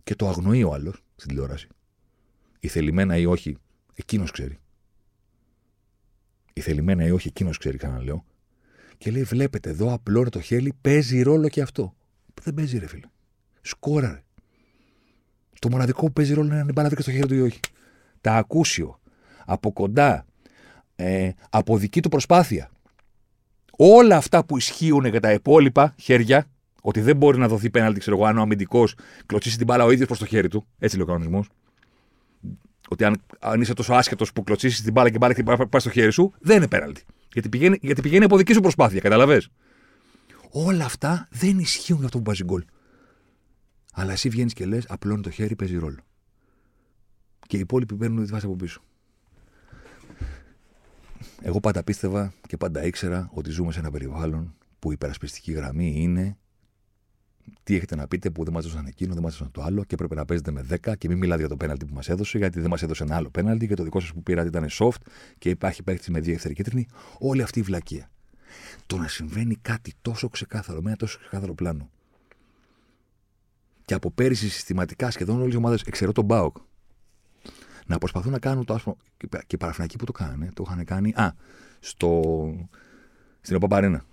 Και 0.05 0.15
το 0.15 0.29
αγνοεί 0.29 0.63
ο 0.63 0.73
άλλος 0.73 1.03
στην 1.17 1.29
τηλεόραση. 1.29 1.69
Η 2.61 2.69
θελημένα 2.69 3.17
ή 3.17 3.27
όχι, 3.27 3.57
εκείνος 3.95 4.31
ξέρει. 4.31 4.59
Η 6.53 6.61
θελημένα 6.61 7.05
ή 7.05 7.11
όχι, 7.11 7.29
εκείνος 7.29 7.59
ξέρει, 7.59 7.77
ξαναλέω. 7.77 8.25
Και 8.99 9.11
λέει: 9.11 9.23
Βλέπετε 9.23 9.71
εδώ, 9.71 9.93
απλώνει 9.93 10.29
το 10.29 10.41
χέρι, 10.41 10.73
παίζει 10.81 11.23
ρόλο 11.23 11.49
και 11.49 11.63
αυτό. 11.63 11.95
Δεν 12.43 12.55
παίζει, 12.55 12.79
ρε 12.79 12.87
φίλε. 12.87 13.07
Σκόραρε. 13.61 14.23
Το 15.59 15.69
μοναδικό 15.71 16.07
που 16.07 16.13
παίζει 16.13 16.35
ρόλο 16.35 16.47
είναι 16.47 16.61
αν 16.61 16.69
η 16.69 16.73
μπάλα 16.73 16.89
στο 16.89 17.11
χέρι 17.11 17.27
του 17.27 17.35
ή 17.35 17.41
όχι. 17.41 17.61
Τα 18.21 18.37
ακούσιο. 18.37 19.01
Από 19.45 19.73
κοντά. 19.73 20.27
Ε, 20.97 21.31
από 21.51 21.79
δική 21.79 22.01
του 22.03 22.09
προσπάθεια. 22.09 22.71
Όλα 23.77 24.17
αυτά 24.17 24.45
που 24.45 24.57
ισχύουν 24.57 25.05
για 25.05 25.21
τα 25.21 25.33
υπόλοιπα 25.33 25.95
χέρια, 25.99 26.47
ότι 26.83 27.01
δεν 27.01 27.17
μπορεί 27.17 27.39
να 27.39 27.49
δοθεί 27.49 27.71
πέναλτι, 27.71 28.01
ξέρω 28.01 28.17
εγώ, 28.17 28.27
αν 28.27 28.39
ο 28.39 28.41
αμυντικός 28.43 28.95
κλωτσίσει 29.27 29.57
την 29.57 29.67
μπάλα 29.67 29.85
ο 29.85 29.91
ίδιος 29.91 30.07
προς 30.07 30.19
το 30.19 30.27
χέρι 30.27 30.49
του. 30.49 30.67
Έτσι 30.79 30.97
λέει 30.97 31.05
ο 31.05 31.09
κανονισμός. 31.09 31.49
Ότι 32.89 33.05
αν, 33.05 33.23
αν 33.39 33.61
είσαι 33.61 33.75
τόσο 33.75 33.93
άσχετος 33.93 34.33
που 34.33 34.43
κλωτσίσεις 34.43 34.83
την 34.83 34.93
μπάλα 34.93 35.11
και 35.11 35.19
την 35.35 35.45
μπάλα 35.45 35.69
πάει 35.69 35.81
στο 35.81 35.91
χέρι 35.91 36.13
σου, 36.13 36.33
δεν 36.41 36.57
είναι 36.57 36.69
πέναλτι. 36.69 37.03
Γιατί 37.33 37.49
πηγαίνει, 37.49 37.79
γιατί 37.81 38.01
πηγαίνει 38.01 38.25
από 38.25 38.37
δική 38.37 38.53
σου 38.53 38.61
προσπάθεια, 38.61 39.01
καταλαβέ. 39.01 39.43
Όλα 40.51 40.85
αυτά 40.85 41.29
δεν 41.31 41.59
ισχύουν 41.59 41.97
για 41.97 42.07
αυτό 42.07 42.19
που 42.19 42.25
βάζει 42.25 42.45
γκολ. 42.45 42.65
Αλλά 43.93 44.13
εσύ 44.13 44.29
βγαίνεις 44.29 44.53
και 44.53 44.67
λες, 44.67 44.85
απλώνει 44.89 45.23
το 45.23 45.31
χέρι, 45.31 45.57
παίζει 45.57 45.79
ρόλο. 45.79 45.99
Και 47.47 47.57
οι 47.57 47.61
υπόλοιποι 47.61 47.95
παίρνουν 47.95 48.25
τη 48.25 48.33
βάση 48.33 48.47
από 48.47 48.57
πίσω. 48.57 48.83
Εγώ 51.45 51.61
πάντα 51.61 51.83
πίστευα 51.83 52.33
και 52.47 52.57
πάντα 52.57 52.85
ήξερα 52.85 53.31
ότι 53.33 53.51
ζούμε 53.51 53.73
σε 53.73 53.79
ένα 53.79 53.91
περιβάλλον 53.91 54.55
που 54.79 54.89
η 54.91 54.93
υπερασπιστική 54.95 55.53
γραμμή 55.53 55.95
είναι 55.97 56.37
τι 57.63 57.75
έχετε 57.75 57.97
να 57.97 58.09
πείτε 58.09 58.31
που 58.31 58.45
δεν 58.45 58.53
μας 58.53 58.65
έδωσαν 58.65 58.87
εκείνο, 58.87 59.15
δεν 59.15 59.23
μας 59.23 59.35
έδωσαν 59.35 59.53
το 59.53 59.63
άλλο 59.63 59.85
και 59.85 59.95
έπρεπε 59.95 60.15
να 60.15 60.25
παίζετε 60.25 60.51
με 60.51 60.67
10 60.71 60.97
και 60.99 61.09
μην 61.09 61.19
μιλάτε 61.19 61.41
για 61.41 61.49
το 61.49 61.57
πέναλτι 61.57 61.85
που 61.85 61.95
μας 61.95 62.09
έδωσε, 62.09 62.39
γιατί 62.39 62.61
δεν 62.61 62.71
μας 62.71 62.83
έδωσε 62.83 63.03
ένα 63.03 63.17
άλλο 63.17 63.31
πέναλτι 63.31 63.67
και 63.67 63.75
το 63.75 63.83
δικό 63.83 64.01
σας 64.01 64.13
που 64.13 64.23
πήρατε 64.23 64.49
ήταν 64.49 64.69
soft 64.71 65.01
και 65.39 65.49
υπάρχει 65.49 65.83
παίχτη 65.83 66.11
με 66.11 66.21
δύο 66.21 66.35
ευθερή 66.35 66.55
κίτρινη. 66.55 66.87
Όλη 67.19 67.43
αυτή 67.43 67.59
η 67.59 67.63
βλακεία. 67.63 68.11
Το 68.87 68.97
να 68.97 69.09
συμβαίνει 69.09 69.57
κάτι 69.57 69.93
τόσο 70.03 70.29
ξεκάθαρο, 70.29 70.83
με 70.83 70.89
ένα 70.89 70.97
τόσο 70.97 71.19
ξεκάθαρο 71.19 71.55
πλάνο. 71.55 71.91
Και 73.85 73.95
από 73.95 74.11
πέρυσι 74.11 74.49
συστηματικά 74.49 75.11
σχεδόν 75.11 75.41
όλες 75.41 75.55
οι 75.55 75.57
ομάδες, 75.57 75.83
εξαιρώ 75.83 76.13
τον 76.13 76.25
Μπάουκ, 76.25 76.57
να 77.87 77.99
προσπαθούν 77.99 78.33
να 78.33 78.39
κάνουν 78.39 78.65
το 78.65 78.75
άσπρο. 78.75 78.97
Και 79.47 79.59
οι 79.93 79.97
που 79.99 80.05
το 80.05 80.13
κάνανε, 80.13 80.49
το 80.55 80.65
είχαν 80.67 80.85
κάνει. 80.85 81.13
Α, 81.17 81.35
στο, 81.81 82.23
στην 83.41 83.57
Οπαπαρένα. 83.57 84.05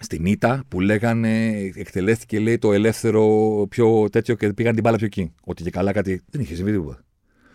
Στην 0.00 0.26
Ήτα 0.26 0.64
που 0.68 0.80
λέγανε, 0.80 1.48
εκτελέστηκε 1.74 2.38
λέει 2.38 2.58
το 2.58 2.72
ελεύθερο 2.72 3.26
πιο 3.68 4.08
τέτοιο 4.10 4.34
και 4.34 4.52
πήγαν 4.52 4.74
την 4.74 4.82
μπάλα 4.82 4.96
πιο 4.96 5.06
εκεί. 5.06 5.32
Ότι 5.44 5.62
και 5.62 5.70
καλά 5.70 5.92
κάτι. 5.92 6.22
Δεν 6.30 6.40
είχε 6.40 6.54
συμβεί 6.54 6.70
τίποτα. 6.72 7.04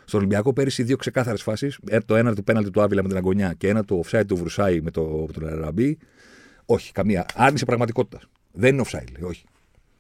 Στο 0.06 0.18
Ολυμπιακό 0.18 0.54
πέρυσι 0.54 0.84
δύο 0.84 0.96
ξεκάθαρες 0.98 1.42
φάσεις. 1.42 1.80
Ε, 1.90 2.00
το 2.00 2.16
ένα 2.16 2.36
του 2.36 2.44
πέναλτι 2.44 2.70
του 2.70 2.82
Άβυλα 2.82 3.02
με 3.02 3.08
την 3.08 3.18
Αγωνιά 3.18 3.54
και 3.54 3.68
ένα 3.70 3.84
του 3.84 4.04
offside 4.06 4.26
του 4.28 4.36
Βρουσάη 4.36 4.82
με, 4.82 4.92
το, 4.92 5.26
με 5.28 5.34
τον 5.34 5.48
Αραμπί. 5.48 5.98
Όχι, 6.66 6.92
καμία. 6.92 7.26
Άρνηση 7.36 7.66
πραγματικότητα. 7.66 8.20
Δεν 8.52 8.74
είναι 8.74 8.84
offside, 8.86 9.12
λέει, 9.20 9.30
όχι. 9.30 9.44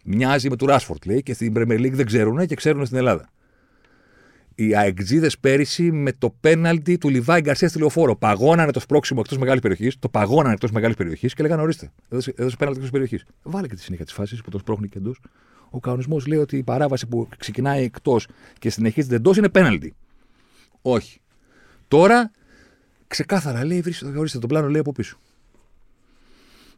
Μοιάζει 0.03 0.49
με 0.49 0.55
του 0.55 0.65
Ράσφορτ, 0.65 1.05
λέει, 1.05 1.23
και 1.23 1.33
στην 1.33 1.53
Premier 1.55 1.79
League 1.79 1.91
δεν 1.91 2.05
ξέρουν 2.05 2.45
και 2.45 2.55
ξέρουν 2.55 2.85
στην 2.85 2.97
Ελλάδα 2.97 3.29
οι 4.59 4.75
αεξίδες 4.75 5.39
πέρυσι 5.39 5.91
με 5.91 6.11
το 6.11 6.29
πέναλτι 6.29 6.97
του 6.97 7.09
Λιβάη 7.09 7.41
Γκαρσίας 7.41 7.71
στη 7.71 7.79
λεωφόρο. 7.79 8.15
Παγώνανε 8.15 8.71
το 8.71 8.79
σπρώξιμο 8.79 9.19
εκτός 9.23 9.37
μεγάλης 9.37 9.61
περιοχής, 9.61 9.99
το 9.99 10.09
παγώνανε 10.09 10.53
εκτός 10.53 10.71
μεγάλης 10.71 10.95
περιοχής 10.95 11.33
και 11.33 11.43
λέγανε 11.43 11.61
ορίστε, 11.61 11.91
έδωσε 12.09 12.31
πέναλτι 12.33 12.77
εκτός 12.77 12.89
περιοχής. 12.89 13.25
Βάλε 13.43 13.67
και 13.67 13.75
τη 13.75 13.81
συνέχεια 13.81 14.05
τη 14.05 14.13
φάση 14.13 14.41
που 14.43 14.49
το 14.49 14.57
σπρώχνει 14.57 14.89
και 14.89 14.97
εντός. 14.97 15.19
Ο 15.69 15.79
κανονισμός 15.79 16.25
λέει 16.25 16.39
ότι 16.39 16.57
η 16.57 16.63
παράβαση 16.63 17.07
που 17.07 17.29
ξεκινάει 17.37 17.83
εκτός 17.83 18.27
και 18.59 18.69
συνεχίζεται 18.69 19.15
εντός 19.15 19.37
είναι 19.37 19.49
πέναλτι. 19.49 19.95
Όχι. 20.81 21.19
Τώρα 21.87 22.31
ξεκάθαρα 23.07 23.65
λέει, 23.65 23.81
βρίσκεται, 23.81 24.17
ορίστε, 24.17 24.39
το 24.39 24.47
πλάνο 24.47 24.67
λέει 24.67 24.79
από 24.79 24.91
πίσω. 24.91 25.17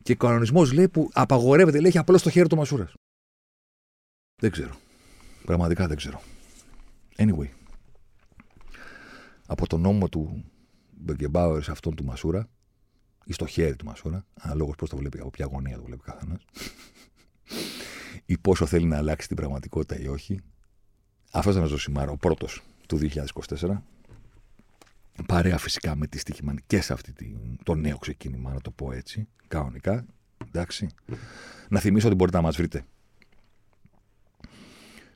Και 0.03 0.11
ο 0.11 0.15
κανονισμός 0.15 0.71
λέει 0.71 0.87
που 0.87 1.09
απαγορεύεται, 1.13 1.77
λέει, 1.77 1.87
έχει 1.87 1.97
απλώς 1.97 2.21
το 2.21 2.29
χέρι 2.29 2.47
του 2.47 2.55
Μασούρας. 2.55 2.93
Δεν 4.41 4.51
ξέρω. 4.51 4.75
Πραγματικά 5.45 5.87
δεν 5.87 5.97
ξέρω. 5.97 6.21
Anyway 7.17 7.58
από 9.49 9.67
τον 9.67 9.81
νόμο 9.81 10.09
του 10.09 10.43
Μπεγκεμπάουερ 10.91 11.63
σε 11.63 11.71
αυτόν 11.71 11.95
του 11.95 12.03
Μασούρα 12.03 12.49
ή 13.25 13.33
στο 13.33 13.45
χέρι 13.45 13.75
του 13.75 13.85
Μασούρα, 13.85 14.25
αναλόγως 14.33 14.75
πώς 14.75 14.89
το 14.89 14.97
βλέπει, 14.97 15.19
από 15.19 15.29
ποια 15.29 15.45
γωνία 15.51 15.77
το 15.77 15.83
βλέπει 15.83 16.01
καθένας, 16.01 16.45
ή 18.25 18.37
πόσο 18.37 18.65
θέλει 18.65 18.85
να 18.85 18.97
αλλάξει 18.97 19.27
την 19.27 19.35
πραγματικότητα 19.35 20.01
ή 20.01 20.07
όχι. 20.07 20.39
Αυτός 21.31 21.53
ήταν 21.53 21.65
ο 21.65 21.67
Ζωσιμάρα, 21.67 22.11
ο 22.11 22.17
πρώτος 22.17 22.63
του 22.87 22.97
2024. 22.97 23.77
Παρέα 25.25 25.57
φυσικά 25.57 25.95
με 25.95 26.07
τη 26.07 26.17
στοίχημα 26.17 26.53
και 26.67 26.81
σε 26.81 26.93
αυτή 26.93 27.13
τη, 27.13 27.35
το 27.63 27.75
νέο 27.75 27.97
ξεκίνημα, 27.97 28.53
να 28.53 28.61
το 28.61 28.71
πω 28.71 28.91
έτσι, 28.91 29.27
κανονικά. 29.47 30.05
Εντάξει. 30.47 30.87
Να 31.69 31.79
θυμίσω 31.79 32.07
ότι 32.07 32.15
μπορείτε 32.15 32.37
να 32.37 32.43
μας 32.43 32.55
βρείτε 32.55 32.85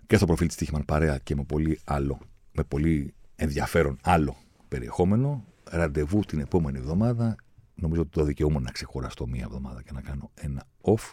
και 0.08 0.16
στο 0.16 0.26
προφίλ 0.26 0.48
της 0.48 0.56
Στίχημαν 0.56 0.86
παρέα 0.86 1.18
και 1.18 1.36
με 1.36 1.44
πολύ 1.44 1.80
άλλο, 1.84 2.20
με 2.52 2.64
πολύ 2.64 3.14
ενδιαφέρον 3.44 3.98
άλλο 4.02 4.36
περιεχόμενο. 4.68 5.46
Ραντεβού 5.64 6.20
την 6.20 6.40
επόμενη 6.40 6.78
εβδομάδα. 6.78 7.36
Νομίζω 7.76 8.02
ότι 8.02 8.10
το 8.10 8.24
δικαιούμαι 8.24 8.60
να 8.60 8.72
ξεχωραστώ 8.72 9.28
μία 9.28 9.44
εβδομάδα 9.44 9.82
και 9.82 9.92
να 9.94 10.02
κάνω 10.02 10.32
ένα 10.34 10.64
off. 10.82 11.12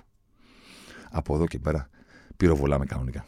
Από 1.11 1.35
εδώ 1.35 1.47
και 1.47 1.59
πέρα 1.59 1.89
πυροβολάμε 2.37 2.85
κανονικά. 2.85 3.25